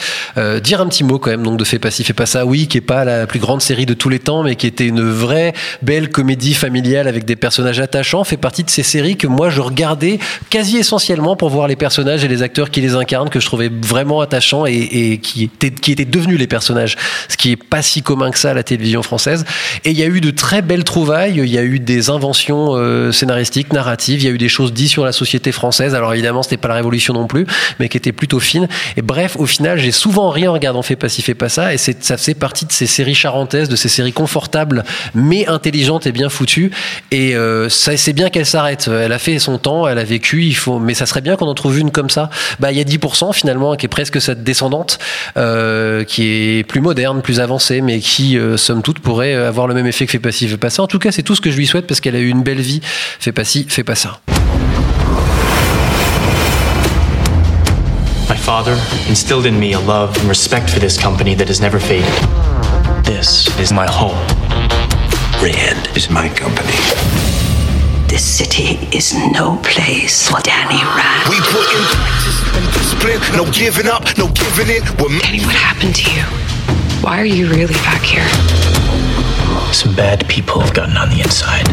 Dire 0.63 0.81
un 0.81 0.87
petit 0.87 1.05
mot 1.05 1.19
quand 1.19 1.31
même 1.31 1.43
donc 1.43 1.59
de 1.59 1.65
Fais 1.65 1.79
pas 1.79 1.91
ci, 1.91 2.05
fais 2.05 2.13
pas 2.13 2.27
ça. 2.27 2.45
Oui, 2.45 2.69
qui 2.69 2.79
est 2.79 2.83
pas 2.83 3.05
la 3.05 3.27
plus 3.27 3.41
grande 3.41 3.63
série 3.63 3.87
de 3.87 3.95
tous 3.95 4.11
les 4.11 4.19
temps, 4.19 4.43
mais 4.43 4.55
qui 4.55 4.67
était 4.67 4.87
une 4.87 5.03
vraie 5.03 5.55
belle 5.83 6.11
comédie 6.11 6.53
familiale 6.55 7.09
avec 7.09 7.25
des 7.25 7.37
personnages 7.37 7.81
attachants. 7.81 8.23
Fait 8.23 8.37
partie 8.37 8.65
de 8.65 8.71
ces 8.71 8.83
séries 8.83 9.17
que 9.17 9.27
moi 9.27 9.49
je 9.49 9.61
regardais 9.63 10.19
quasi 10.51 10.77
essentiellement 10.77 11.37
pour 11.37 11.49
voir 11.49 11.67
les 11.67 11.77
personnages 11.77 12.23
et 12.23 12.29
les 12.29 12.43
acteurs 12.43 12.71
qui 12.71 12.81
les 12.83 12.95
incarnent 12.95 13.31
que 13.31 13.41
je 13.41 13.47
trouvais 13.47 13.71
vraiment 13.71 14.21
attachants 14.21 14.67
et, 14.67 14.75
et 14.75 15.19
qui 15.19 15.45
étaient 15.45 15.71
qui 15.71 15.93
étaient 15.93 16.05
devenus 16.05 16.39
les 16.39 16.47
personnages. 16.47 16.97
Ce 17.29 17.37
qui 17.37 17.53
est 17.53 17.57
pas 17.57 17.83
si 17.83 18.03
commun 18.03 18.31
que 18.31 18.39
ça 18.39 18.51
à 18.51 18.55
la 18.55 18.63
télévision 18.63 19.03
française. 19.03 19.45
Et 19.85 19.91
il 19.91 19.99
y 19.99 20.03
a 20.03 20.07
eu 20.07 20.21
de 20.21 20.31
très 20.31 20.61
belles 20.61 20.74
trouvailles. 20.83 21.35
Il 21.37 21.47
y 21.47 21.59
a 21.59 21.63
eu 21.63 21.79
des 21.79 22.11
inventions 22.11 22.75
euh, 22.75 23.13
scénaristiques, 23.13 23.73
narratives. 23.73 24.23
Il 24.23 24.25
y 24.25 24.29
a 24.29 24.33
eu 24.33 24.39
des 24.39 24.49
choses 24.49 24.73
dites 24.73 24.89
sur 24.89 25.05
la 25.05 25.13
société 25.13 25.53
française. 25.53 25.95
Alors 25.95 26.13
évidemment, 26.13 26.43
c'était 26.43 26.57
pas 26.57 26.69
la 26.69 26.75
révolution 26.75 27.15
non 27.15 27.27
plus, 27.27 27.47
mais 27.79 27.89
qui 27.89 27.97
étaient 27.97 28.13
plutôt 28.13 28.41
fines. 28.41 28.67
Et 28.97 29.03
bref, 29.03 29.37
au 29.39 29.47
final, 29.47 29.79
j'ai 29.79 29.93
souvent 29.93 30.31
ri 30.31 30.49
en 30.49 30.53
regardant 30.53 30.83
Fais 30.83 30.97
pas 30.97 31.09
ci, 31.09 31.23
fais 31.23 31.35
pas 31.35 31.49
ça. 31.49 31.73
Et 31.73 31.77
ça 31.79 32.17
faisait 32.17 32.35
partie 32.35 32.65
de 32.67 32.73
ces 32.73 32.87
séries 32.87 33.15
charentaises, 33.15 33.69
de 33.69 33.77
ces 33.77 33.89
séries 33.89 34.13
confortables, 34.13 34.85
mais 35.15 35.47
intelligentes 35.47 36.07
et 36.07 36.13
bien 36.13 36.29
foutues. 36.29 36.71
Et 37.11 37.37
euh, 37.37 37.69
c'est 37.69 38.13
bien 38.13 38.31
qu'elle 38.31 38.47
s'arrête. 38.47 38.89
Elle 38.89 39.13
a 39.13 39.19
fait 39.19 39.39
son 39.39 39.59
temps, 39.59 39.87
elle 39.87 39.99
a 39.99 40.05
vécu. 40.05 40.45
Il 40.45 40.57
faut, 40.57 40.79
mais 40.79 40.95
ça 40.95 41.07
serait 41.07 41.21
bien 41.21 41.37
qu'on 41.37 41.47
en 41.47 41.55
trouve 41.55 41.79
une 41.79 41.91
comme 41.91 42.11
ça. 42.11 42.31
Bah, 42.61 42.73
il 42.73 42.79
y 42.79 42.81
a 42.81 42.85
10% 42.85 43.33
finalement, 43.35 43.77
qui 43.77 43.87
est 43.87 43.89
presque 43.89 44.21
cette 44.21 44.43
descendante, 44.43 44.99
euh, 45.37 46.05
qui 46.05 46.59
est 46.59 46.65
plus 46.65 46.81
moderne, 46.81 47.23
plus 47.23 47.41
avancée, 47.41 47.81
mais 47.81 48.01
qui, 48.01 48.39
euh, 48.39 48.57
somme 48.57 48.83
toute, 48.83 49.01
pourrait 49.01 49.35
avoir 49.35 49.67
le 49.67 49.75
même 49.75 49.87
effet 49.87 50.07
que 50.07 50.15
Fais 50.15 50.21
pas 50.21 50.31
ci, 50.31 50.47
fais 50.47 50.57
pas 50.57 50.64
ça. 50.71 50.83
En 50.83 50.87
tout 50.87 50.99
cas, 50.99 51.13
c'est 51.13 51.23
tout 51.23 51.35
ce 51.35 51.41
que 51.41 51.51
je 51.51 51.57
lui 51.57 51.67
souhaite 51.67 51.87
parce 51.87 52.01
qu'elle 52.01 52.17
a 52.17 52.21
eu 52.21 52.29
une 52.29 52.43
belle 52.43 52.61
vie. 52.61 52.81
Fais 53.21 53.33
pas 53.33 53.45
ci, 53.45 53.67
fais 53.69 53.85
pas 53.85 53.95
ça. 53.95 54.21
My 58.29 58.37
father 58.37 58.77
instilled 59.09 59.47
in 59.47 59.59
me 59.59 59.75
a 59.75 59.81
love 59.81 60.17
and 60.19 60.29
respect 60.29 60.71
for 60.71 60.81
this 60.81 60.97
company 60.99 61.35
that 61.37 61.49
has 61.49 61.61
never 61.61 61.79
faded. 61.79 62.11
This 63.05 63.49
is 63.61 63.73
my 63.73 63.87
home. 63.87 64.17
Red 65.43 65.77
is 65.95 66.09
my 66.11 66.29
company. 66.31 66.73
This 68.09 68.25
city 68.25 68.79
is 68.97 69.13
no 69.33 69.59
place 69.63 70.29
for 70.29 70.41
Danny 70.41 70.81
Rand. 70.83 71.29
We 71.29 71.37
put 71.41 71.69
in 71.75 72.65
discipline, 72.73 73.21
no 73.37 73.51
giving 73.51 73.89
up, 73.89 74.05
no 74.17 74.29
giving 74.29 74.69
in. 74.77 74.83
We're 74.99 75.19
Danny, 75.21 75.41
what 75.45 75.55
happened 75.55 75.95
to 75.97 76.11
you? 76.11 76.23
Why 77.03 77.21
are 77.21 77.27
you 77.27 77.49
really 77.49 77.75
back 77.85 78.03
here? 78.03 78.25
Some 79.75 79.97
bad 79.97 80.29
people 80.29 80.61
have 80.61 80.73
gotten 80.73 80.97
on 80.97 81.09
the 81.09 81.21
inside. 81.21 81.67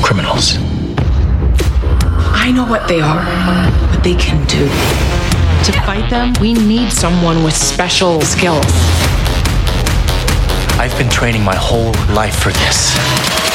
Criminals. 0.00 0.58
I 2.32 2.52
know 2.52 2.64
what 2.64 2.86
they 2.86 3.00
are, 3.00 3.24
what 3.90 4.04
they 4.04 4.14
can 4.14 4.46
do. 4.46 4.68
To 5.64 5.72
fight 5.82 6.08
them, 6.08 6.34
we 6.40 6.54
need 6.54 6.92
someone 6.92 7.42
with 7.42 7.56
special 7.56 8.20
skills. 8.20 8.64
I've 10.78 10.96
been 10.96 11.10
training 11.10 11.42
my 11.42 11.56
whole 11.56 11.90
life 12.14 12.38
for 12.38 12.52
this. 12.52 13.47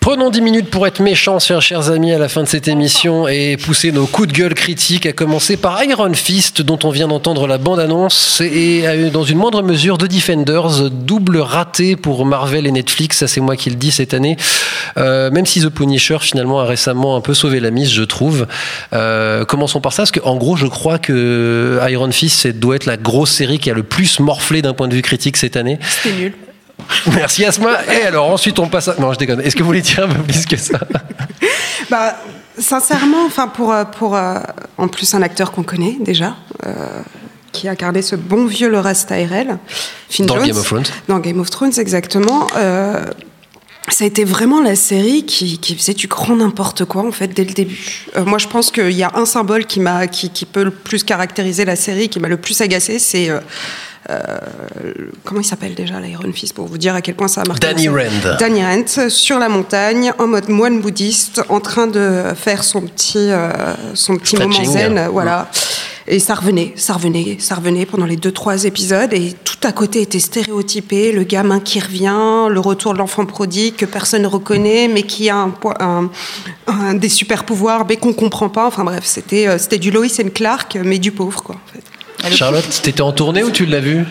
Prenons 0.00 0.30
10 0.30 0.40
minutes 0.40 0.70
pour 0.70 0.86
être 0.86 1.00
méchants, 1.02 1.38
chers, 1.38 1.90
amis, 1.90 2.14
à 2.14 2.18
la 2.18 2.30
fin 2.30 2.42
de 2.42 2.48
cette 2.48 2.68
émission 2.68 3.28
et 3.28 3.58
pousser 3.58 3.92
nos 3.92 4.06
coups 4.06 4.28
de 4.28 4.32
gueule 4.32 4.54
critiques, 4.54 5.04
à 5.04 5.12
commencer 5.12 5.58
par 5.58 5.84
Iron 5.84 6.14
Fist, 6.14 6.62
dont 6.62 6.78
on 6.84 6.88
vient 6.88 7.06
d'entendre 7.06 7.46
la 7.46 7.58
bande-annonce, 7.58 8.40
et 8.40 8.88
euh, 8.88 9.10
dans 9.10 9.24
une 9.24 9.36
moindre 9.36 9.62
mesure 9.62 9.98
de 9.98 10.06
Defenders, 10.06 10.88
double 10.90 11.36
raté 11.36 11.96
pour 11.96 12.24
Marvel 12.24 12.66
et 12.66 12.72
Netflix, 12.72 13.18
ça 13.18 13.28
c'est 13.28 13.42
moi 13.42 13.56
qui 13.56 13.68
le 13.68 13.76
dis 13.76 13.90
cette 13.90 14.14
année, 14.14 14.38
Euh, 14.96 15.30
même 15.30 15.46
si 15.46 15.60
The 15.60 15.68
Punisher 15.68 16.16
finalement 16.20 16.60
a 16.60 16.64
récemment 16.64 17.14
un 17.14 17.20
peu 17.20 17.34
sauvé 17.34 17.60
la 17.60 17.70
mise, 17.70 17.92
je 17.92 18.02
trouve. 18.02 18.46
Euh, 18.94 19.44
commençons 19.44 19.80
par 19.80 19.92
ça, 19.92 20.02
parce 20.02 20.10
qu'en 20.12 20.36
gros, 20.36 20.56
je 20.56 20.66
crois 20.66 20.98
que 20.98 21.78
Iron 21.88 22.10
Fist 22.10 22.48
doit 22.48 22.76
être 22.76 22.86
la 22.86 22.96
grosse 22.96 23.30
série 23.30 23.58
qui 23.58 23.70
a 23.70 23.74
le 23.74 23.82
plus 23.82 24.18
morflé 24.18 24.62
d'un 24.62 24.72
point 24.72 24.88
de 24.88 24.94
vue 24.94 25.02
critique 25.02 25.36
cette 25.36 25.56
année. 25.56 25.78
C'était 26.02 26.16
nul. 26.16 26.32
Merci 27.14 27.44
Asma. 27.44 27.78
Et 27.92 28.02
alors 28.02 28.30
ensuite 28.30 28.58
on 28.58 28.68
passe 28.68 28.88
à... 28.88 28.96
Non, 28.98 29.12
je 29.12 29.18
déconne. 29.18 29.40
Est-ce 29.40 29.54
que 29.54 29.60
vous 29.60 29.66
voulez 29.68 29.82
dire 29.82 30.04
un 30.04 30.08
peu 30.08 30.22
plus 30.22 30.46
que 30.46 30.56
ça 30.56 30.78
Bah, 31.90 32.16
sincèrement, 32.58 33.24
enfin 33.26 33.48
pour 33.48 33.72
euh, 33.72 33.84
pour 33.84 34.16
euh, 34.16 34.38
en 34.78 34.88
plus 34.88 35.12
un 35.14 35.22
acteur 35.22 35.50
qu'on 35.52 35.62
connaît 35.62 35.96
déjà, 36.00 36.36
euh, 36.66 36.74
qui 37.52 37.68
a 37.68 37.74
gardé 37.74 38.02
ce 38.02 38.16
bon 38.16 38.46
vieux 38.46 38.68
Loras 38.68 39.04
Tyrell, 39.08 39.58
Finn 40.08 40.26
Dans 40.26 40.36
Jones, 40.36 40.46
Game 40.46 40.56
of 40.56 40.66
Thrones. 40.66 40.84
Dans 41.08 41.18
Game 41.18 41.40
of 41.40 41.50
Thrones, 41.50 41.72
exactement. 41.78 42.46
euh, 42.56 43.04
ça 43.88 44.04
a 44.04 44.06
été 44.06 44.24
vraiment 44.24 44.60
la 44.60 44.76
série 44.76 45.24
qui, 45.24 45.58
qui 45.58 45.74
faisait 45.74 45.94
du 45.94 46.06
grand 46.06 46.36
n'importe 46.36 46.84
quoi 46.84 47.04
en 47.04 47.10
fait 47.10 47.28
dès 47.28 47.44
le 47.44 47.52
début. 47.52 48.06
Euh, 48.16 48.24
moi, 48.24 48.38
je 48.38 48.46
pense 48.46 48.70
qu'il 48.70 48.92
y 48.92 49.02
a 49.02 49.10
un 49.14 49.24
symbole 49.26 49.64
qui 49.64 49.80
m'a 49.80 50.06
qui, 50.06 50.30
qui 50.30 50.44
peut 50.44 50.62
le 50.62 50.70
plus 50.70 51.02
caractériser 51.02 51.64
la 51.64 51.74
série, 51.74 52.08
qui 52.08 52.20
m'a 52.20 52.28
le 52.28 52.36
plus 52.36 52.60
agacé, 52.60 53.00
c'est 53.00 53.30
comment 55.24 55.40
il 55.40 55.44
s'appelle 55.44 55.74
déjà 55.74 56.00
l'Iron 56.00 56.32
Fist 56.32 56.54
pour 56.54 56.66
vous 56.66 56.78
dire 56.78 56.94
à 56.94 57.02
quel 57.02 57.14
point 57.14 57.28
ça 57.28 57.42
a 57.42 57.44
marqué. 57.46 57.66
Danny. 57.66 57.88
Rand. 57.88 58.36
Danny 58.38 58.62
Rand 58.62 59.08
sur 59.08 59.38
la 59.38 59.48
montagne 59.48 60.12
en 60.18 60.26
mode 60.26 60.48
moine 60.48 60.80
bouddhiste 60.80 61.42
en 61.48 61.60
train 61.60 61.86
de 61.86 62.22
faire 62.34 62.64
son 62.64 62.82
petit 62.82 63.18
euh, 63.30 63.50
son 63.94 64.16
petit 64.16 64.36
moment 64.36 64.64
zen 64.64 64.98
euh, 64.98 65.08
voilà 65.08 65.50
et 66.06 66.18
ça 66.18 66.34
revenait 66.34 66.72
ça 66.76 66.94
revenait 66.94 67.36
ça 67.38 67.54
revenait 67.54 67.86
pendant 67.86 68.06
les 68.06 68.16
deux 68.16 68.32
trois 68.32 68.64
épisodes 68.64 69.12
et 69.12 69.34
tout 69.44 69.58
à 69.62 69.72
côté 69.72 70.00
était 70.02 70.18
stéréotypé 70.18 71.12
le 71.12 71.22
gamin 71.24 71.60
qui 71.60 71.78
revient 71.78 72.48
le 72.50 72.58
retour 72.58 72.94
de 72.94 72.98
l'enfant 72.98 73.26
prodigue 73.26 73.76
que 73.76 73.84
personne 73.86 74.22
ne 74.22 74.26
reconnaît 74.26 74.88
mais 74.88 75.02
qui 75.02 75.28
a 75.30 75.36
un, 75.36 75.50
po- 75.50 75.72
un- 75.78 76.10
un- 76.66 76.94
des 76.94 77.08
super 77.08 77.44
pouvoirs 77.44 77.84
mais 77.88 77.96
qu'on 77.96 78.12
comprend 78.14 78.48
pas 78.48 78.66
enfin 78.66 78.84
bref 78.84 79.04
c'était 79.04 79.46
euh, 79.46 79.58
c'était 79.58 79.78
du 79.78 79.90
Lois 79.90 80.06
and 80.20 80.30
Clark 80.34 80.78
mais 80.82 80.98
du 80.98 81.12
pauvre 81.12 81.42
quoi 81.42 81.56
en 81.56 81.72
fait. 81.72 81.82
Charlotte, 82.28 82.80
t'étais 82.82 83.00
en 83.00 83.12
tournée 83.12 83.42
ou 83.42 83.50
tu 83.50 83.66
l'as 83.66 83.80
vu 83.80 84.04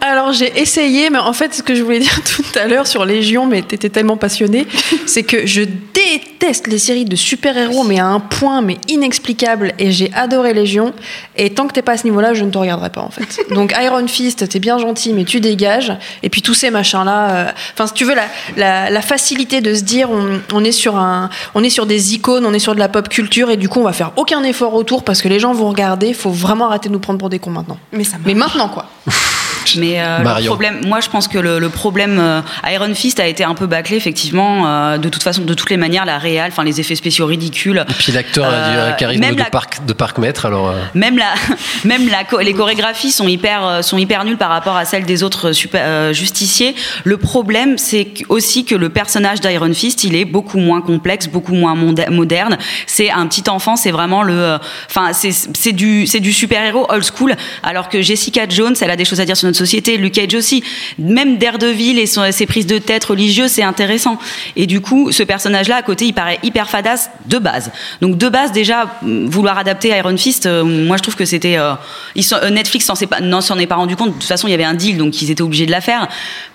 Alors 0.00 0.32
j'ai 0.32 0.60
essayé, 0.60 1.10
mais 1.10 1.18
en 1.18 1.32
fait 1.32 1.54
ce 1.54 1.62
que 1.62 1.74
je 1.74 1.82
voulais 1.82 1.98
dire 2.00 2.20
tout 2.24 2.58
à 2.58 2.66
l'heure 2.66 2.86
sur 2.86 3.04
Légion, 3.04 3.46
mais 3.46 3.62
t'étais 3.62 3.88
tellement 3.88 4.16
passionné, 4.16 4.66
c'est 5.06 5.22
que 5.22 5.46
je 5.46 5.62
déteste 5.62 6.66
les 6.66 6.78
séries 6.78 7.04
de 7.04 7.16
super-héros, 7.16 7.84
mais 7.84 7.98
à 7.98 8.06
un 8.06 8.20
point 8.20 8.60
mais 8.62 8.78
inexplicable, 8.88 9.72
et 9.78 9.92
j'ai 9.92 10.12
adoré 10.12 10.54
Légion, 10.54 10.92
et 11.36 11.50
tant 11.50 11.66
que 11.66 11.72
t'es 11.72 11.82
pas 11.82 11.92
à 11.92 11.96
ce 11.96 12.04
niveau-là, 12.04 12.34
je 12.34 12.44
ne 12.44 12.50
te 12.50 12.58
regarderai 12.58 12.90
pas 12.90 13.02
en 13.02 13.10
fait. 13.10 13.40
Donc 13.54 13.74
Iron 13.80 14.06
Fist, 14.06 14.48
t'es 14.48 14.58
bien 14.58 14.78
gentil, 14.78 15.12
mais 15.12 15.24
tu 15.24 15.40
dégages, 15.40 15.92
et 16.22 16.28
puis 16.28 16.42
tous 16.42 16.54
ces 16.54 16.70
machins-là, 16.70 17.30
euh, 17.30 17.50
enfin 17.74 17.86
si 17.86 17.94
tu 17.94 18.04
veux, 18.04 18.14
la, 18.14 18.26
la, 18.56 18.90
la 18.90 19.00
facilité 19.02 19.60
de 19.60 19.74
se 19.74 19.82
dire 19.82 20.10
on, 20.10 20.40
on 20.52 20.64
est 20.64 20.72
sur 20.72 20.96
un, 20.96 21.30
on 21.54 21.62
est 21.62 21.70
sur 21.70 21.86
des 21.86 22.14
icônes, 22.14 22.44
on 22.46 22.52
est 22.52 22.58
sur 22.58 22.74
de 22.74 22.80
la 22.80 22.88
pop 22.88 23.08
culture, 23.08 23.50
et 23.50 23.56
du 23.56 23.68
coup 23.68 23.80
on 23.80 23.84
va 23.84 23.92
faire 23.92 24.12
aucun 24.16 24.42
effort 24.42 24.74
autour 24.74 25.04
parce 25.04 25.22
que 25.22 25.28
les 25.28 25.40
gens 25.40 25.52
vont 25.52 25.68
regarder, 25.68 26.12
faut 26.12 26.30
vraiment 26.30 26.66
arrêter 26.66 26.88
de 26.88 26.94
nous 26.94 27.00
prendre 27.00 27.18
pour 27.18 27.30
des 27.30 27.35
cons 27.38 27.50
maintenant. 27.50 27.78
Mais 27.92 28.04
ça 28.04 28.16
Mais 28.24 28.34
maintenant 28.34 28.68
quoi. 28.68 28.86
Mais 29.76 30.00
euh, 30.00 30.18
le 30.18 30.46
problème, 30.46 30.80
moi 30.86 31.00
je 31.00 31.08
pense 31.08 31.26
que 31.26 31.38
le, 31.38 31.58
le 31.58 31.68
problème 31.68 32.18
euh, 32.20 32.40
Iron 32.72 32.94
Fist 32.94 33.18
a 33.20 33.26
été 33.26 33.42
un 33.44 33.54
peu 33.54 33.66
bâclé 33.66 33.96
effectivement. 33.96 34.66
euh, 34.66 34.98
de 34.98 35.08
toute 35.08 35.22
façon, 35.22 35.42
de 35.42 35.54
toutes 35.54 35.70
les 35.70 35.76
manières, 35.76 36.04
la 36.04 36.18
réal, 36.18 36.50
enfin 36.52 36.62
les 36.64 36.80
effets 36.80 36.94
spéciaux 36.94 37.26
ridicules. 37.26 37.84
Et 37.88 37.92
puis 37.94 38.12
l'acteur 38.12 38.46
a 38.46 38.90
du 38.90 38.96
charisme 38.96 39.22
de, 39.32 39.38
la- 39.38 39.44
parc, 39.50 39.84
de 39.84 39.92
parc-maître, 39.92 40.46
alors... 40.46 40.68
euh, 40.68 40.80
Même 40.94 41.18
la, 41.18 41.34
même 41.84 42.08
la, 42.08 42.22
les 42.42 42.52
chorégraphies 42.54 43.10
sont 43.10 43.26
hyper, 43.28 43.82
sont 43.82 43.98
hyper 43.98 44.24
nulles 44.24 44.36
par 44.36 44.50
rapport 44.50 44.76
à 44.76 44.84
celles 44.84 45.04
des 45.04 45.22
autres 45.22 45.52
super, 45.52 46.12
justiciers. 46.14 46.74
Le 47.04 47.16
problème, 47.16 47.78
c'est 47.78 48.08
aussi 48.28 48.64
que 48.64 48.74
le 48.74 48.88
personnage 48.88 49.40
d'Iron 49.40 49.72
Fist, 49.72 50.04
il 50.04 50.14
est 50.14 50.24
beaucoup 50.24 50.58
moins 50.58 50.80
complexe, 50.80 51.26
beaucoup 51.28 51.54
moins 51.54 51.74
moderne. 51.74 52.58
C'est 52.86 53.10
un 53.10 53.26
petit 53.26 53.48
enfant, 53.50 53.76
c'est 53.76 53.90
vraiment 53.90 54.22
le, 54.22 54.58
enfin, 54.88 55.12
c'est, 55.12 55.32
c'est 55.32 55.72
du, 55.72 56.06
c'est 56.06 56.20
du 56.20 56.32
super 56.32 56.62
héros 56.64 56.86
old 56.90 57.04
school. 57.04 57.34
Alors 57.62 57.88
que 57.88 58.02
Jessica 58.02 58.48
Jones, 58.48 58.74
elle 58.80 58.90
a 58.90 58.96
des 58.96 59.04
choses 59.04 59.20
à 59.20 59.24
dire 59.24 59.36
sur 59.36 59.46
notre 59.46 59.55
société. 59.56 59.96
Luke 59.96 60.12
Cage 60.12 60.34
aussi. 60.34 60.62
Même 60.98 61.38
Daredevil 61.38 61.98
et 61.98 62.06
son- 62.06 62.30
ses 62.30 62.46
prises 62.46 62.66
de 62.66 62.78
tête 62.78 63.04
religieuses, 63.04 63.50
c'est 63.52 63.62
intéressant. 63.62 64.18
Et 64.56 64.66
du 64.66 64.80
coup, 64.80 65.10
ce 65.12 65.22
personnage-là, 65.22 65.76
à 65.76 65.82
côté, 65.82 66.04
il 66.06 66.12
paraît 66.12 66.38
hyper 66.42 66.68
fadasse 66.70 67.10
de 67.26 67.38
base. 67.38 67.70
Donc 68.00 68.16
de 68.18 68.28
base, 68.28 68.52
déjà, 68.52 68.86
mm, 69.02 69.26
vouloir 69.26 69.58
adapter 69.58 69.88
Iron 69.96 70.16
Fist, 70.16 70.46
euh, 70.46 70.62
moi 70.64 70.96
je 70.96 71.02
trouve 71.02 71.16
que 71.16 71.24
c'était... 71.24 71.56
euh, 71.58 71.72
ils 72.14 72.22
sont- 72.24 72.36
euh, 72.42 72.50
Netflix 72.50 72.88
n'en 73.22 73.40
s'en 73.40 73.58
est 73.58 73.66
pas 73.66 73.76
rendu 73.76 73.96
compte. 73.96 74.08
De 74.08 74.12
toute 74.14 74.24
façon, 74.24 74.46
il 74.48 74.50
y 74.50 74.54
avait 74.54 74.64
un 74.64 74.74
deal, 74.74 74.98
donc 74.98 75.20
ils 75.22 75.30
étaient 75.30 75.42
obligés 75.42 75.66
de 75.66 75.70
la 75.72 75.80
faire. 75.80 76.08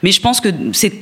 Mais 0.04 0.12
je 0.12 0.22
pense 0.22 0.39
que 0.39 0.49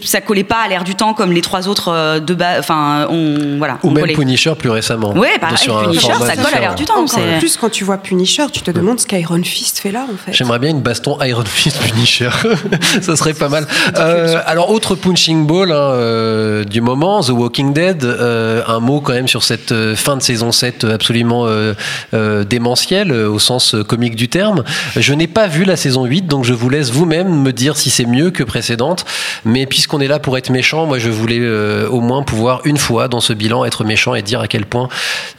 ça 0.02 0.22
collait 0.22 0.44
pas 0.44 0.58
à 0.66 0.68
l'air 0.68 0.84
du 0.84 0.96
temps 0.96 1.14
comme 1.14 1.32
les 1.32 1.42
trois 1.42 1.68
autres 1.68 1.90
euh, 1.90 2.20
de 2.20 2.34
base. 2.34 2.60
Enfin, 2.60 3.08
on... 3.10 3.58
Voilà. 3.58 3.78
Ou 3.84 3.88
on 3.90 3.92
même 3.92 4.04
collait. 4.04 4.14
Punisher 4.14 4.54
plus 4.58 4.70
récemment. 4.70 5.12
Ouais, 5.14 5.38
pareil, 5.40 5.58
Sur 5.58 5.78
un 5.78 5.84
Punisher, 5.84 6.14
ça 6.26 6.36
colle 6.36 6.54
à 6.56 6.60
l'air 6.60 6.76
du 6.76 6.86
temps. 6.86 7.06
C'est- 7.08 7.40
plus 7.40 7.58
quand 7.58 7.70
tu 7.70 7.84
vois 7.84 7.98
Punisher, 7.98 8.46
tu 8.52 8.62
te 8.62 8.72
demandes 8.72 9.00
ce 9.00 9.08
qu'Iron 9.08 9.42
Fist 9.44 9.80
fait 9.80 9.92
là 9.92 10.06
en 10.12 10.18
fait. 10.18 10.34
J'aimerais 10.34 10.60
bien 10.60 10.70
une 10.70 10.82
baston 10.82 11.18
Iron 11.24 11.44
Fist 11.46 11.78
Punisher. 11.92 12.30
ça 13.02 13.16
serait 13.16 13.34
pas 13.34 13.50
mal. 13.50 13.66
Euh, 13.98 14.42
alors, 14.46 14.70
autre 14.72 14.96
punching 14.96 15.46
ball 15.46 15.72
hein, 15.72 15.76
euh, 15.76 16.64
du 16.64 16.82
moment, 16.82 17.22
The 17.22 17.30
Walking 17.30 17.74
Dead. 17.74 18.04
euh, 18.04 18.62
un 18.68 18.80
mot 18.80 19.02
quand 19.02 19.14
même 19.14 19.28
sur 19.28 19.44
cette 19.44 19.72
euh, 19.72 19.96
fin 19.96 20.18
de 20.18 20.22
saison 20.22 20.52
7 20.52 20.84
absolument 20.84 21.46
euh, 21.48 21.74
euh, 22.14 22.44
démentielle 22.44 23.12
euh, 23.12 23.30
au 23.30 23.40
sens 23.40 23.74
euh, 23.76 23.84
comique 23.84 24.16
du 24.16 24.30
terme. 24.30 24.64
Je 24.96 25.14
n'ai 25.14 25.28
pas 25.28 25.48
vu 25.48 25.64
la 25.66 25.76
saison 25.76 26.06
8, 26.06 26.28
donc 26.28 26.44
je 26.46 26.54
vous 26.54 26.70
laisse 26.70 26.92
vous-même 26.92 27.30
me 27.42 27.52
dire 27.52 27.78
si 27.78 27.90
c'est 27.90 28.06
mieux 28.06 28.32
que 28.32 28.44
précédente. 28.44 29.06
Mais 29.46 29.66
puisqu'on 29.66 30.00
est 30.00 30.08
là 30.08 30.20
pour 30.20 30.38
être 30.38 30.50
méchant, 30.50 30.86
moi 30.86 31.00
je 31.00 31.10
voulais 31.10 31.40
euh, 31.40 31.88
au 31.90 32.02
moins 32.02 32.24
pouvoir 32.24 32.62
une 32.66 32.78
fois 32.78 33.08
dans 33.08 33.20
ce 33.20 33.34
bilan 33.34 33.66
être 33.66 33.84
méchant 33.84 34.16
et 34.16 34.22
dire 34.22 34.42
à 34.42 34.48
quel 34.48 34.66
point 34.66 34.90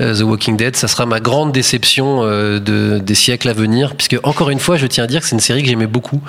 euh, 0.01 0.15
The 0.15 0.23
Walking 0.23 0.57
Dead, 0.57 0.77
ça 0.77 0.89
sera 0.89 1.07
ma 1.07 1.21
grande 1.21 1.53
déception 1.53 2.21
euh, 2.23 2.59
de, 2.59 2.99
des 2.99 3.15
siècles 3.15 3.49
à 3.49 3.53
venir. 3.53 3.95
Puisque 3.97 4.17
encore 4.23 4.51
une 4.51 4.61
fois, 4.61 4.77
je 4.77 4.87
tiens 4.87 5.05
à 5.05 5.07
dire 5.07 5.21
que 5.21 5.27
c'est 5.27 5.37
une 5.37 5.41
série 5.41 5.63
que 5.63 5.69
j'aimais 5.69 5.87
beaucoup 5.87 6.21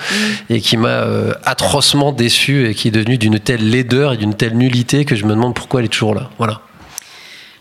et 0.49 0.61
qui 0.61 0.77
m'a 0.77 0.89
euh, 0.89 1.33
atrocement 1.43 2.11
déçu 2.11 2.67
et 2.67 2.73
qui 2.73 2.89
est 2.89 2.91
devenue 2.91 3.17
d'une 3.17 3.39
telle 3.39 3.69
laideur 3.69 4.13
et 4.13 4.17
d'une 4.17 4.33
telle 4.33 4.57
nullité 4.57 5.05
que 5.05 5.15
je 5.15 5.25
me 5.25 5.31
demande 5.31 5.53
pourquoi 5.53 5.79
elle 5.79 5.85
est 5.85 5.89
toujours 5.89 6.15
là. 6.15 6.29
Voilà. 6.37 6.61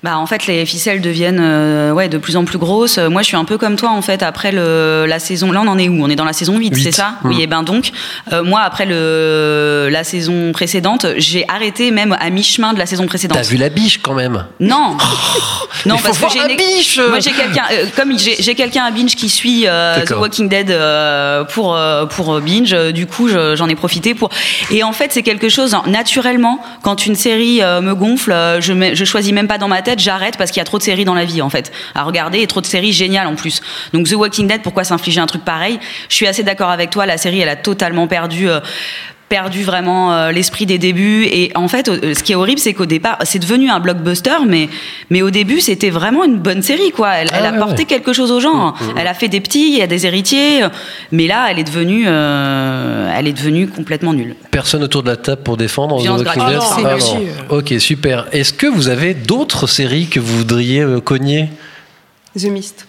Bah 0.02 0.16
en 0.16 0.24
fait 0.24 0.46
les 0.46 0.64
ficelles 0.64 1.02
deviennent 1.02 1.40
euh, 1.42 1.92
ouais 1.92 2.08
de 2.08 2.16
plus 2.16 2.36
en 2.38 2.46
plus 2.46 2.56
grosses. 2.56 2.96
Euh, 2.96 3.10
Moi 3.10 3.20
je 3.20 3.26
suis 3.26 3.36
un 3.36 3.44
peu 3.44 3.58
comme 3.58 3.76
toi 3.76 3.90
en 3.90 4.00
fait 4.00 4.22
après 4.22 4.50
le 4.50 5.04
la 5.06 5.18
saison 5.18 5.52
là 5.52 5.60
on 5.62 5.68
en 5.68 5.76
est 5.76 5.90
où? 5.90 6.02
On 6.02 6.08
est 6.08 6.16
dans 6.16 6.24
la 6.24 6.32
saison 6.32 6.56
8, 6.56 6.74
Huit. 6.74 6.82
c'est 6.84 6.90
ça? 6.92 7.16
Mm. 7.22 7.28
Oui 7.28 7.42
et 7.42 7.46
ben 7.46 7.62
donc 7.62 7.90
euh, 8.32 8.42
moi 8.42 8.60
après 8.62 8.86
le 8.86 9.88
la 9.92 10.02
saison 10.02 10.52
précédente, 10.52 11.04
j'ai 11.18 11.44
arrêté 11.48 11.90
même 11.90 12.16
à 12.18 12.30
mi-chemin 12.30 12.72
de 12.72 12.78
la 12.78 12.86
saison 12.86 13.06
précédente. 13.06 13.36
T'as 13.36 13.46
vu 13.46 13.58
la 13.58 13.68
biche 13.68 13.98
quand 14.00 14.14
même? 14.14 14.46
Non. 14.58 14.96
non 15.84 15.96
il 15.96 15.98
faut 16.00 16.04
parce 16.04 16.18
que 16.18 16.30
j'ai 16.32 16.38
la 16.46 16.50
une- 16.50 16.56
biche 16.56 16.98
Moi 16.98 17.20
j'ai 17.20 17.32
quelqu'un 17.32 17.64
euh, 17.72 17.84
comme 17.94 18.18
j'ai 18.18 18.54
quelqu'un 18.54 18.84
à 18.84 18.90
binge 18.90 19.14
qui 19.16 19.28
suit 19.28 19.66
The. 20.06 20.12
Walking 20.18 20.48
Dead 20.48 20.74
pour 21.52 21.78
pour 22.10 22.40
binge 22.40 22.74
du 22.94 23.06
coup 23.06 23.28
je- 23.28 23.54
j'en 23.54 23.68
ai 23.68 23.74
profité 23.74 24.14
pour 24.14 24.30
et 24.70 24.82
en 24.82 24.92
fait 24.92 25.12
c'est 25.12 25.22
quelque 25.22 25.50
chose 25.50 25.74
hein, 25.74 25.82
naturellement 25.86 26.58
quand 26.80 27.04
une 27.04 27.16
série 27.16 27.60
me 27.60 27.92
gonfle 27.94 28.34
je 28.60 28.72
mets- 28.72 28.94
je 28.94 29.04
choisis 29.04 29.32
même 29.34 29.46
pas 29.46 29.58
dans 29.58 29.68
ma 29.68 29.82
tête 29.82 29.89
j'arrête 29.98 30.36
parce 30.36 30.50
qu'il 30.50 30.60
y 30.60 30.62
a 30.62 30.64
trop 30.64 30.78
de 30.78 30.82
séries 30.82 31.04
dans 31.04 31.14
la 31.14 31.24
vie 31.24 31.42
en 31.42 31.50
fait 31.50 31.72
à 31.94 32.04
regarder 32.04 32.40
et 32.40 32.46
trop 32.46 32.60
de 32.60 32.66
séries 32.66 32.92
géniales 32.92 33.26
en 33.26 33.34
plus. 33.34 33.60
Donc 33.92 34.08
The 34.08 34.14
Walking 34.14 34.46
Dead 34.46 34.62
pourquoi 34.62 34.84
s'infliger 34.84 35.20
un 35.20 35.26
truc 35.26 35.44
pareil? 35.44 35.78
Je 36.08 36.14
suis 36.14 36.26
assez 36.26 36.42
d'accord 36.42 36.70
avec 36.70 36.90
toi 36.90 37.06
la 37.06 37.18
série 37.18 37.40
elle 37.40 37.48
a 37.48 37.56
totalement 37.56 38.06
perdu 38.06 38.48
euh, 38.48 38.60
perdu 39.30 39.62
vraiment 39.62 40.12
euh, 40.12 40.32
l'esprit 40.32 40.66
des 40.66 40.76
débuts 40.76 41.24
et 41.24 41.50
en 41.54 41.68
fait 41.68 41.88
euh, 41.88 42.12
ce 42.14 42.22
qui 42.22 42.32
est 42.32 42.34
horrible 42.34 42.58
c'est 42.58 42.74
qu'au 42.74 42.84
départ 42.84 43.16
c'est 43.22 43.38
devenu 43.38 43.70
un 43.70 43.80
blockbuster 43.80 44.44
mais 44.46 44.68
mais 45.08 45.22
au 45.22 45.30
début 45.30 45.60
c'était 45.60 45.88
vraiment 45.88 46.24
une 46.24 46.36
bonne 46.36 46.62
série 46.62 46.90
quoi 46.90 47.14
elle, 47.14 47.28
elle 47.32 47.46
a 47.46 47.52
ouais, 47.52 47.58
porté 47.58 47.82
ouais. 47.82 47.86
quelque 47.86 48.12
chose 48.12 48.30
aux 48.32 48.40
gens 48.40 48.50
Mm, 48.50 48.84
mm. 48.84 48.98
elle 48.98 49.06
a 49.06 49.14
fait 49.14 49.28
des 49.28 49.40
petits 49.40 49.72
il 49.72 49.78
y 49.78 49.82
a 49.82 49.86
des 49.86 50.06
héritiers 50.06 50.64
euh, 50.64 50.68
mais 51.12 51.26
là 51.26 51.46
elle 51.50 51.58
est 51.58 51.64
devenue 51.64 52.04
euh, 52.06 53.12
elle 53.16 53.26
est 53.28 53.32
devenue 53.32 53.68
complètement 53.68 54.12
nulle 54.12 54.34
Personne 54.50 54.82
autour 54.82 55.02
de 55.02 55.08
la 55.08 55.16
table 55.16 55.42
pour 55.42 55.56
défendre 55.56 56.02
The 56.02 56.08
Walking. 56.08 56.24
Dead 56.46 56.58
Ah 56.60 56.80
là-dessus, 56.82 57.16
Ok, 57.50 57.74
super. 57.78 58.26
Est-ce 58.32 58.52
que 58.52 58.66
vous 58.66 58.88
avez 58.88 59.14
d'autres 59.14 59.66
séries 59.66 60.08
que 60.08 60.18
vous 60.20 60.38
voudriez 60.38 60.80
euh, 60.80 61.00
cogner? 61.00 61.48
The 62.38 62.44
Mist. 62.46 62.86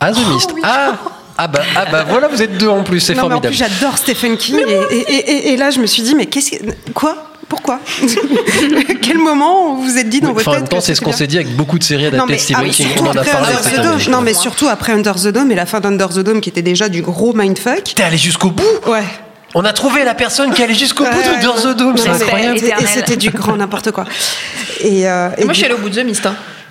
Ah, 0.00 0.12
The 0.12 0.18
Mist. 0.32 0.54
Ah 0.62 0.92
Ah 1.36 1.48
bah, 1.48 1.60
ah 1.76 1.86
bah 1.90 2.04
voilà, 2.08 2.28
vous 2.28 2.40
êtes 2.42 2.56
deux 2.58 2.68
en 2.68 2.82
plus, 2.84 3.00
c'est 3.00 3.14
Non, 3.14 3.22
mais 3.22 3.34
en 3.34 3.40
formidable. 3.40 3.54
plus, 3.54 3.58
j'adore 3.80 3.98
Stephen 3.98 4.36
King. 4.36 4.60
Et, 4.90 4.96
et- 4.96 5.14
et- 5.30 5.52
et 5.52 5.56
là, 5.56 5.70
je 5.70 5.80
me 5.80 5.86
suis 5.86 6.02
dit, 6.02 6.14
mais 6.14 6.26
qu'est-ce 6.26 6.52
que. 6.52 6.56
Quoi? 6.94 7.30
Pourquoi? 7.48 7.78
Quel 9.02 9.18
moment 9.18 9.74
vous 9.74 9.82
vous 9.82 9.98
êtes 9.98 10.08
dit 10.08 10.20
dans 10.20 10.32
votre 10.32 10.48
Enfin, 10.48 10.50
en 10.50 10.54
tête 10.54 10.62
même 10.62 10.68
temps, 10.68 10.78
que 10.78 10.84
c'est 10.84 10.94
ce 10.94 11.00
qu'on 11.00 11.12
s'est 11.12 11.26
dit 11.26 11.36
avec 11.36 11.54
beaucoup 11.54 11.78
de 11.78 11.84
séries 11.84 12.06
adaptées 12.06 12.32
de 12.34 12.38
Stephen 12.38 12.62
ah 12.62 12.64
oui, 12.64 12.70
King. 12.70 12.86
On 13.00 13.06
en 13.06 13.16
a 13.16 13.20
après 13.20 13.30
parlé 13.32 14.08
Non, 14.10 14.20
mais 14.22 14.34
surtout 14.34 14.68
après 14.68 14.92
Under 14.92 15.14
the 15.14 15.28
Dome 15.28 15.50
et 15.52 15.54
la 15.54 15.66
fin 15.66 15.80
d'Under 15.80 16.06
the 16.14 16.20
Dome 16.20 16.40
qui 16.40 16.48
était 16.48 16.62
déjà 16.62 16.88
du 16.88 17.02
gros 17.02 17.32
mindfuck. 17.34 17.82
T'es 17.94 18.02
allé 18.02 18.16
jusqu'au 18.16 18.50
bout? 18.50 18.64
Ouais. 18.86 19.02
On 19.54 19.64
a 19.64 19.72
trouvé 19.72 20.04
la 20.04 20.14
personne 20.14 20.52
qui 20.52 20.62
allait 20.62 20.74
jusqu'au 20.74 21.04
bout 21.04 21.10
de 21.22 21.36
Under 21.36 21.54
the 21.62 21.76
Dome, 21.76 21.96
c'est 21.96 22.08
incroyable. 22.08 22.58
et- 22.58 22.86
c'était 22.92 23.16
du 23.16 23.30
grand 23.30 23.56
n'importe 23.56 23.90
quoi. 23.92 24.04
Et, 24.80 25.08
euh, 25.08 25.28
et 25.38 25.44
Moi, 25.44 25.52
je 25.52 25.58
suis 25.58 25.64
allée 25.66 25.74
au 25.74 25.78
bout 25.78 25.90
de 25.90 26.00
The 26.00 26.04
Mist. 26.04 26.26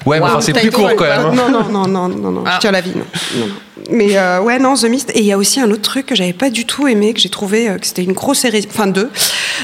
Ouais, 0.06 0.20
mais 0.20 0.26
enfin, 0.26 0.41
c'est 0.41 0.54
plus 0.54 0.72
court 0.72 0.91
quand 0.97 1.06
même. 1.06 1.22
hein. 1.22 1.34
Non, 1.34 1.49
non, 1.49 1.64
non, 1.70 1.88
non, 1.88 2.10
non, 2.10 2.32
non, 2.32 2.43
je 2.45 2.60
tiens 2.60 2.72
la 2.72 2.82
vie, 2.82 2.91
non. 2.95 3.06
non, 3.38 3.47
non. 3.47 3.54
Mais 3.89 4.18
euh, 4.18 4.41
ouais, 4.41 4.60
non, 4.60 4.76
The 4.76 4.86
Mist. 4.86 5.12
Et 5.14 5.20
il 5.20 5.26
y 5.26 5.32
a 5.34 5.38
aussi 5.38 5.60
un 5.60 5.70
autre 5.72 5.82
truc 5.82 6.06
que 6.06 6.16
j'avais 6.16 6.34
pas 6.34 6.49
du 6.49 6.66
tout 6.66 6.88
aimé, 6.88 7.14
que 7.14 7.20
j'ai 7.20 7.30
trouvé 7.30 7.70
euh, 7.70 7.78
que 7.78 7.86
c'était 7.86 8.04
une 8.04 8.14
grosse 8.14 8.39
série, 8.39 8.66
enfin 8.70 8.88
deux, 8.88 9.10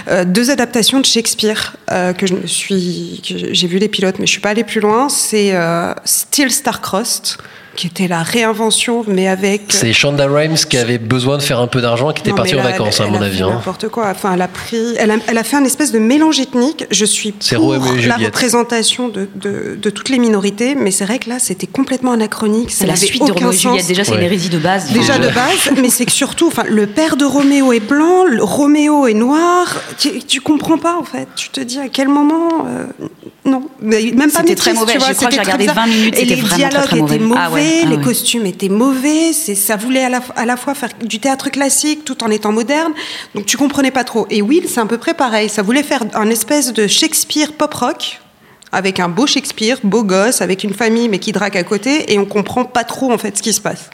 euh, 0.09 0.25
deux 0.25 0.51
adaptations 0.51 0.99
de 0.99 1.05
Shakespeare 1.05 1.75
euh, 1.91 2.11
que 2.13 2.27
je 2.27 2.33
me 2.33 2.45
suis, 2.47 3.21
que 3.27 3.53
j'ai 3.53 3.67
vu 3.67 3.77
les 3.79 3.87
pilotes, 3.87 4.19
mais 4.19 4.25
je 4.25 4.31
suis 4.31 4.41
pas 4.41 4.49
allée 4.49 4.63
plus 4.65 4.81
loin. 4.81 5.07
C'est 5.09 5.55
euh, 5.55 5.93
Still 6.05 6.51
Star-Crossed, 6.51 7.37
qui 7.76 7.88
était 7.88 8.07
la 8.07 8.24
réinvention, 8.24 9.03
mais 9.07 9.28
avec. 9.28 9.63
C'est 9.70 9.93
Shonda 9.93 10.28
Rhimes 10.28 10.55
qui 10.55 10.78
avait 10.78 10.97
besoin 10.97 11.38
de 11.38 11.41
faire 11.41 11.59
un 11.59 11.67
peu 11.67 11.82
d'argent 11.82 12.11
et 12.11 12.13
qui 12.13 12.22
était 12.22 12.32
Non, 12.32 12.36
partie 12.38 12.55
en 12.55 12.61
vacances, 12.63 12.99
elle- 12.99 13.05
à 13.05 13.09
mon 13.09 13.17
elle 13.17 13.24
a 13.24 13.26
avis. 13.28 13.38
fait 13.38 13.43
hein. 13.43 13.49
N'importe 13.51 13.88
quoi. 13.89 14.07
Enfin, 14.09 14.34
elle 14.34 14.41
a 14.41 14.47
pris, 14.47 14.78
elle 14.97 15.11
a, 15.11 15.15
elle 15.28 15.38
a 15.38 15.43
fait 15.43 15.55
un 15.55 15.63
espèce 15.63 15.91
de 15.91 15.99
mélange 15.99 16.39
ethnique. 16.39 16.86
Je 16.91 17.05
suis 17.05 17.32
pour 17.32 17.74
la 17.74 17.80
Juliette. 17.97 18.17
représentation 18.26 19.07
de, 19.07 19.30
de, 19.36 19.78
de 19.82 19.89
toutes 19.89 20.09
les 20.09 20.20
minorités, 20.20 20.76
mais 20.76 20.91
c'est 20.91 21.05
vrai 21.05 21.20
que 21.20 21.30
là, 21.30 21.38
c'était 21.39 21.67
complètement 21.67 22.11
anachronique. 22.13 22.72
Ça 22.72 22.80
C'est 22.80 22.88
la 22.88 22.93
n'avait 22.93 23.05
suite 23.05 23.26
de 23.26 23.32
aucun 23.32 23.45
Roméo 23.45 23.51
et 23.53 23.57
Juliette. 23.57 23.88
Déjà, 23.88 24.03
c'est 24.03 24.11
Ouais. 24.11 24.17
une 24.17 24.24
hérésie 24.24 24.49
de 24.49 24.57
base. 24.59 24.91
Déjà 24.91 25.17
de 25.17 25.28
base, 25.30 25.72
mais 25.82 25.89
c'est 25.89 26.05
que 26.05 26.11
surtout, 26.11 26.47
enfin, 26.47 26.63
le 26.67 26.88
père 26.88 27.15
de 27.17 27.26
Roméo 27.26 27.72
est 27.74 27.80
blanc, 27.80 28.26
le 28.26 28.43
Roméo 28.43 29.07
est 29.07 29.13
noir. 29.13 29.76
Tu, 29.97 30.20
tu 30.24 30.41
comprends 30.41 30.78
pas 30.78 30.95
en 30.99 31.03
fait. 31.03 31.28
Tu 31.36 31.49
te 31.49 31.61
dis 31.61 31.80
à 31.80 31.88
quel 31.89 32.07
moment 32.09 32.65
euh, 32.67 32.86
Non, 33.45 33.63
mais 33.82 34.11
même 34.15 34.32
pas 34.32 34.39
C'était 34.41 34.55
très 34.55 34.74
mauvais. 34.74 34.93
tu 34.93 34.99
vois, 34.99 35.07
Je 35.09 35.13
crois 35.13 35.28
que 35.30 35.34
j'ai 35.36 35.39
regardé 35.41 35.63
bizarre. 35.67 35.76
20 35.76 35.88
minutes, 35.88 36.15
Et 36.15 36.20
c'était 36.22 36.36
les 36.36 36.41
vraiment 36.41 36.55
dialogues 36.57 36.74
très, 36.74 36.88
très 36.88 36.95
étaient 36.97 37.01
mauvais. 37.01 37.20
mauvais, 37.20 37.39
Ah 37.43 37.51
ouais, 37.51 37.68
ah 37.84 37.89
les 37.89 37.97
ouais. 37.97 38.03
costumes 38.03 38.45
étaient 38.45 38.70
mauvais. 38.70 39.34
C'est 39.34 39.55
ça 39.55 39.76
voulait 39.76 40.03
à 40.03 40.09
la, 40.09 40.22
à 40.36 40.45
la 40.45 40.57
fois 40.57 40.76
faire 40.76 40.89
du 41.03 41.20
théâtre 41.20 41.49
classique 41.49 42.05
tout 42.05 42.24
en 42.24 42.30
étant 42.30 42.51
moderne. 42.51 42.93
Donc 43.36 43.45
tu 43.45 43.57
comprenais 43.57 43.91
pas 43.91 44.03
trop. 44.03 44.28
Et 44.30 44.41
Will, 44.41 44.67
c'est 44.67 44.80
à 44.80 44.86
peu 44.86 44.97
près 44.97 45.13
pareil. 45.13 45.49
Ça 45.49 45.61
voulait 45.61 45.84
faire 45.84 46.03
un 46.13 46.30
espèce 46.30 46.74
de 46.74 46.88
Shakespeare 46.88 47.53
pop 47.53 47.74
rock. 47.74 48.20
Avec 48.72 48.99
un 48.99 49.09
beau 49.09 49.26
Shakespeare, 49.26 49.80
beau 49.84 50.03
gosse, 50.03 50.41
avec 50.41 50.63
une 50.63 50.76
famille 50.76 51.09
mais 51.09 51.17
qui 51.17 51.32
drague 51.32 51.57
à 51.57 51.63
côté, 51.63 52.13
et 52.13 52.20
on 52.20 52.26
comprend 52.26 52.65
pas 52.65 52.84
trop 52.84 53.11
en 53.11 53.17
fait 53.17 53.36
ce 53.36 53.41
qui 53.41 53.51
se 53.51 53.61
passe. 53.61 53.89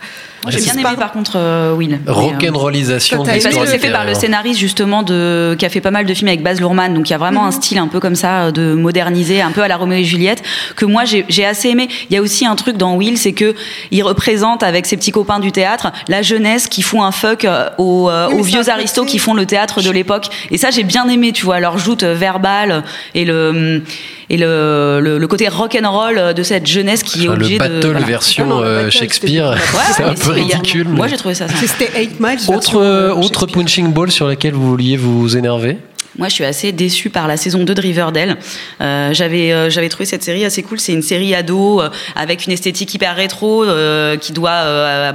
Moi, 0.46 0.52
j'ai 0.52 0.62
bien 0.62 0.74
aimé 0.74 0.96
par 0.98 1.12
contre 1.12 1.34
euh, 1.36 1.74
Will. 1.74 2.00
Euh, 2.08 2.12
Rock'n'rollisation 2.12 3.24
de 3.24 3.28
Parce 3.30 3.44
que 3.44 3.66
c'est 3.66 3.80
fait 3.80 3.92
par 3.92 4.06
le 4.06 4.14
scénariste 4.14 4.60
justement 4.60 5.04
de 5.04 5.56
qui 5.58 5.66
a 5.66 5.70
fait 5.70 5.82
pas 5.82 5.92
mal 5.92 6.06
de 6.06 6.14
films 6.14 6.28
avec 6.28 6.44
Baz 6.44 6.60
Luhrmann, 6.60 6.94
donc 6.94 7.10
il 7.10 7.12
y 7.12 7.16
a 7.16 7.18
vraiment 7.18 7.46
un 7.46 7.52
style 7.52 7.78
un 7.78 7.88
peu 7.88 8.00
comme 8.00 8.16
ça 8.16 8.52
de 8.52 8.74
moderniser, 8.74 9.42
un 9.42 9.52
peu 9.52 9.62
à 9.62 9.68
la 9.68 9.78
Roméo 9.78 10.00
et 10.00 10.04
Juliette, 10.04 10.44
que 10.76 10.86
moi 10.86 11.06
j'ai 11.06 11.26
j'ai 11.30 11.46
assez 11.46 11.70
aimé. 11.70 11.88
Il 12.10 12.14
y 12.16 12.18
a 12.18 12.22
aussi 12.22 12.46
un 12.46 12.56
truc 12.56 12.78
dans 12.78 12.96
Will, 12.96 13.18
c'est 13.18 13.34
que 13.34 13.56
il 13.92 14.04
représente 14.04 14.64
avec 14.64 14.86
ses 14.86 14.98
petits 14.98 15.12
copains 15.12 15.40
du 15.40 15.52
théâtre 15.52 15.92
la 16.08 16.22
jeunesse 16.22 16.68
qui 16.68 16.82
font 16.82 17.04
un 17.04 17.12
fuck 17.12 17.46
euh, 17.46 17.70
aux, 17.78 18.10
euh, 18.10 18.28
Oui, 18.30 18.40
aux 18.40 18.44
vieux 18.44 18.70
aristos 18.70 19.06
qui 19.06 19.18
font 19.20 19.34
le 19.34 19.46
théâtre 19.46 19.82
de 19.82 19.90
l'époque. 19.92 20.28
Et 20.52 20.58
ça 20.58 20.70
j'ai 20.72 20.84
bien 20.84 21.08
aimé, 21.10 21.32
tu 21.32 21.46
vois, 21.46 21.60
leur 21.60 21.78
joute 21.78 22.04
verbale 22.04 22.84
et 23.14 23.26
le 23.26 23.82
et 24.30 24.38
le, 24.38 25.00
le, 25.02 25.20
le 25.20 25.28
côté 25.28 25.48
rock 25.48 25.78
and 25.80 25.88
roll 25.92 26.34
de 26.34 26.44
cette 26.44 26.66
jeunesse 26.66 27.04
qui 27.04 27.26
est 27.26 27.28
Enfin, 27.28 27.36
obligée 27.36 27.58
le 27.60 27.68
de 27.68 27.74
battle 27.76 27.88
voilà. 27.92 28.06
version 28.08 28.46
non, 28.48 28.60
le 28.62 28.68
euh, 28.68 28.76
battle, 28.86 28.92
Shakespeare, 28.92 29.54
c'était- 29.54 29.78
Ouais, 29.78 29.84
c'est 29.96 30.04
mais 30.04 30.10
un 30.10 30.14
peu 30.14 30.32
a-. 30.42 30.84
Moi 30.90 31.08
j'ai 31.08 31.18
trouvé 31.18 31.36
ça. 31.36 31.48
sympa. 31.48 31.60
C'était 31.68 32.00
8 32.00 32.20
Miles. 32.20 32.40
Autre, 32.48 32.54
version, 32.54 32.82
euh, 32.82 33.14
autre 33.14 33.46
punching 33.48 33.92
ball 33.94 34.12
sur 34.12 34.28
laquelle 34.28 34.54
vous 34.54 34.70
vouliez 34.70 34.98
vous 34.98 35.38
énerver? 35.38 35.78
Moi, 36.18 36.30
je 36.30 36.34
suis 36.34 36.46
assez 36.46 36.72
déçue 36.72 37.10
par 37.10 37.28
la 37.28 37.36
saison 37.36 37.64
2 37.64 37.74
de 37.74 37.82
Riverdale. 37.82 38.38
Euh, 38.80 39.14
j'avais 39.14 39.52
euh, 39.52 39.70
j'avais 39.70 39.90
trouvé 39.90 40.06
cette 40.06 40.24
série 40.24 40.46
assez 40.46 40.64
cool. 40.64 40.80
C'est 40.80 40.94
une 40.94 41.02
série 41.02 41.36
ado 41.36 41.82
euh, 41.82 41.90
avec 42.16 42.46
une 42.46 42.54
esthétique 42.54 42.94
hyper 42.94 43.16
rétro 43.16 43.64
euh, 43.64 44.16
qui 44.18 44.32
doit 44.32 44.52
à, 44.52 45.14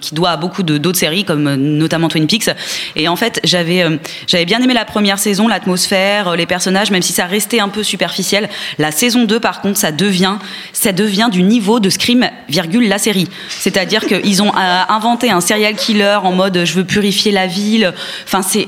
qui 0.00 0.14
doit 0.14 0.30
à 0.30 0.36
beaucoup 0.36 0.62
de 0.62 0.78
d'autres 0.78 0.98
séries 0.98 1.24
comme 1.24 1.54
notamment 1.54 2.08
Twin 2.08 2.26
Peaks. 2.26 2.50
Et 2.96 3.08
en 3.08 3.16
fait, 3.16 3.40
j'avais 3.44 3.84
j'avais 4.26 4.44
bien 4.44 4.62
aimé 4.62 4.74
la 4.74 4.84
première 4.84 5.18
saison, 5.18 5.48
l'atmosphère, 5.48 6.36
les 6.36 6.46
personnages, 6.46 6.90
même 6.90 7.02
si 7.02 7.12
ça 7.12 7.26
restait 7.26 7.60
un 7.60 7.68
peu 7.68 7.82
superficiel. 7.82 8.48
La 8.78 8.92
saison 8.92 9.24
2, 9.24 9.40
par 9.40 9.60
contre, 9.60 9.78
ça 9.78 9.92
devient 9.92 10.36
ça 10.72 10.92
devient 10.92 11.28
du 11.30 11.42
niveau 11.42 11.80
de 11.80 11.90
Scream, 11.90 12.28
virgule 12.48 12.88
la 12.88 12.98
série. 12.98 13.28
C'est-à-dire 13.48 14.06
qu'ils 14.06 14.42
ont 14.42 14.52
inventé 14.54 15.30
un 15.30 15.40
serial 15.40 15.74
killer 15.74 16.18
en 16.22 16.32
mode 16.32 16.64
je 16.64 16.74
veux 16.74 16.84
purifier 16.84 17.32
la 17.32 17.46
ville. 17.46 17.92
Enfin, 18.24 18.42
c'est 18.42 18.66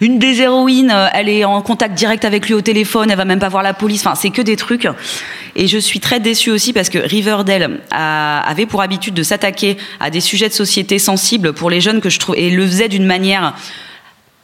une 0.00 0.18
des 0.18 0.42
héroïnes, 0.42 0.81
euh, 0.90 1.08
elle 1.12 1.28
est 1.28 1.44
en 1.44 1.60
contact 1.62 1.94
direct 1.94 2.24
avec 2.24 2.46
lui 2.46 2.54
au 2.54 2.60
téléphone, 2.60 3.10
elle 3.10 3.16
va 3.16 3.24
même 3.24 3.38
pas 3.38 3.48
voir 3.48 3.62
la 3.62 3.74
police. 3.74 4.04
Enfin, 4.06 4.14
c'est 4.14 4.30
que 4.30 4.42
des 4.42 4.56
trucs. 4.56 4.88
Et 5.54 5.66
je 5.68 5.78
suis 5.78 6.00
très 6.00 6.20
déçue 6.20 6.50
aussi 6.50 6.72
parce 6.72 6.88
que 6.88 6.98
Riverdale 6.98 7.80
avait 7.90 8.66
pour 8.66 8.82
habitude 8.82 9.14
de 9.14 9.22
s'attaquer 9.22 9.76
à 10.00 10.10
des 10.10 10.20
sujets 10.20 10.48
de 10.48 10.54
société 10.54 10.98
sensibles 10.98 11.52
pour 11.52 11.70
les 11.70 11.80
jeunes 11.80 12.00
que 12.00 12.08
je 12.08 12.18
trouve 12.18 12.36
et 12.36 12.50
le 12.50 12.66
faisait 12.66 12.88
d'une 12.88 13.04
manière 13.04 13.54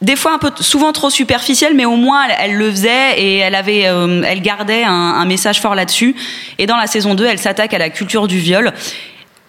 des 0.00 0.16
fois 0.16 0.32
un 0.32 0.38
peu 0.38 0.50
souvent 0.60 0.92
trop 0.92 1.10
superficielle, 1.10 1.74
mais 1.74 1.84
au 1.84 1.96
moins 1.96 2.26
elle, 2.26 2.36
elle 2.40 2.56
le 2.56 2.70
faisait 2.70 3.20
et 3.20 3.38
elle 3.38 3.54
avait, 3.54 3.86
euh, 3.86 4.22
elle 4.24 4.42
gardait 4.42 4.84
un, 4.84 4.92
un 4.92 5.24
message 5.24 5.60
fort 5.60 5.74
là-dessus. 5.74 6.14
Et 6.58 6.66
dans 6.66 6.76
la 6.76 6.86
saison 6.86 7.14
2, 7.14 7.26
elle 7.26 7.38
s'attaque 7.38 7.74
à 7.74 7.78
la 7.78 7.90
culture 7.90 8.28
du 8.28 8.38
viol, 8.38 8.72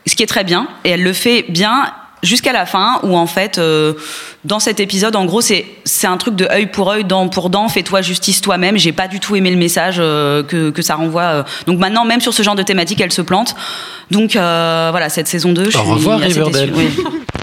ce 0.07 0.15
qui 0.15 0.23
est 0.23 0.27
très 0.27 0.43
bien, 0.43 0.67
et 0.83 0.91
elle 0.91 1.03
le 1.03 1.13
fait 1.13 1.45
bien 1.49 1.93
jusqu'à 2.23 2.51
la 2.53 2.65
fin 2.65 2.99
où 3.03 3.15
en 3.17 3.27
fait 3.27 3.57
euh, 3.57 3.93
dans 4.45 4.59
cet 4.59 4.79
épisode 4.79 5.15
en 5.15 5.25
gros 5.25 5.41
c'est 5.41 5.65
c'est 5.85 6.07
un 6.07 6.17
truc 6.17 6.35
de 6.35 6.45
œil 6.51 6.65
pour 6.67 6.91
œil 6.91 7.03
dent 7.03 7.27
pour 7.29 7.49
dent 7.49 7.67
fais-toi 7.69 8.01
justice 8.01 8.41
toi-même 8.41 8.77
j'ai 8.77 8.91
pas 8.91 9.07
du 9.07 9.19
tout 9.19 9.35
aimé 9.35 9.51
le 9.51 9.57
message 9.57 9.97
euh, 9.99 10.43
que, 10.43 10.69
que 10.69 10.81
ça 10.81 10.95
renvoie 10.95 11.21
euh. 11.23 11.43
donc 11.65 11.79
maintenant 11.79 12.05
même 12.05 12.21
sur 12.21 12.33
ce 12.33 12.43
genre 12.43 12.55
de 12.55 12.63
thématique 12.63 12.99
elle 13.01 13.11
se 13.11 13.21
plante 13.21 13.55
donc 14.11 14.35
euh, 14.35 14.89
voilà 14.91 15.09
cette 15.09 15.27
saison 15.27 15.51
2 15.53 15.69
je 15.69 15.77
Au 15.77 15.81
suis 15.81 15.91
revoir, 15.91 16.19
assez 16.21 16.33
Riverdale. 16.33 16.71
déçue, 16.71 16.87
oui. 16.97 17.03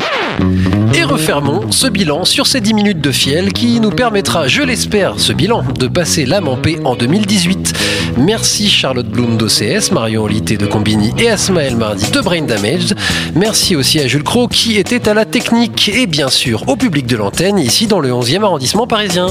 Et 0.95 1.03
refermons 1.03 1.71
ce 1.71 1.87
bilan 1.87 2.25
sur 2.25 2.47
ces 2.47 2.61
10 2.61 2.75
minutes 2.75 3.01
de 3.01 3.11
fiel 3.11 3.53
qui 3.53 3.81
nous 3.81 3.91
permettra, 3.91 4.49
je 4.49 4.63
l'espère, 4.63 5.19
ce 5.19 5.33
bilan, 5.33 5.63
de 5.79 5.87
passer 5.87 6.27
l'âme 6.27 6.49
en 6.49 6.57
paix 6.57 6.79
en 6.85 6.95
2018. 6.95 7.75
Merci 8.17 8.69
Charlotte 8.69 9.09
Bloom 9.09 9.37
d'OCS, 9.37 9.93
Marion 9.93 10.25
Olité 10.25 10.57
de 10.57 10.67
Combini 10.67 11.13
et 11.19 11.31
Asmaël 11.31 11.77
Mardi 11.77 12.11
de 12.11 12.21
Brain 12.21 12.43
Damage. 12.43 12.95
Merci 13.35 13.77
aussi 13.77 14.01
à 14.01 14.07
Jules 14.07 14.25
Cro 14.25 14.49
qui 14.49 14.77
était 14.77 15.09
à 15.09 15.15
la 15.15 15.25
technique 15.25 15.89
et 15.89 16.07
bien 16.07 16.29
sûr 16.29 16.69
au 16.69 16.77
public 16.77 17.07
de 17.07 17.17
l'antenne 17.17 17.59
ici 17.59 17.87
dans 17.87 18.01
le 18.01 18.11
11e 18.11 18.43
arrondissement 18.43 18.87
parisien. 18.87 19.27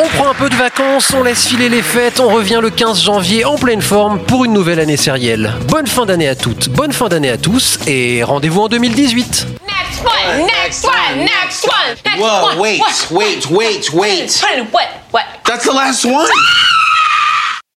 On 0.00 0.06
prend 0.10 0.28
un 0.30 0.34
peu 0.34 0.48
de 0.48 0.54
vacances, 0.54 1.12
on 1.12 1.24
laisse 1.24 1.46
filer 1.48 1.68
les 1.68 1.82
fêtes, 1.82 2.20
on 2.20 2.28
revient 2.28 2.60
le 2.62 2.70
15 2.70 3.02
janvier 3.02 3.44
en 3.44 3.56
pleine 3.56 3.82
forme 3.82 4.20
pour 4.20 4.44
une 4.44 4.52
nouvelle 4.52 4.78
année 4.78 4.96
sérielle. 4.96 5.52
Bonne 5.68 5.88
fin 5.88 6.06
d'année 6.06 6.28
à 6.28 6.36
toutes, 6.36 6.68
bonne 6.68 6.92
fin 6.92 7.08
d'année 7.08 7.30
à 7.30 7.36
tous 7.36 7.80
et 7.88 8.22
rendez-vous 8.22 8.60
en 8.60 8.68
2018. 8.68 9.46
Next 9.66 10.04
one, 10.04 10.46
next 10.46 10.84
one, 10.84 11.18
next 11.18 11.64
one, 11.64 11.96
next 12.04 12.20
Whoa, 12.20 12.46
one. 12.50 12.58
wait, 12.58 12.80
wait, 13.10 13.50
wait, 13.50 13.92
wait. 13.92 14.40
What? 14.40 14.72
What? 14.72 14.88
What? 15.10 15.24
That's 15.44 15.64
the 15.64 15.72
last 15.74 16.04
one? 16.04 16.28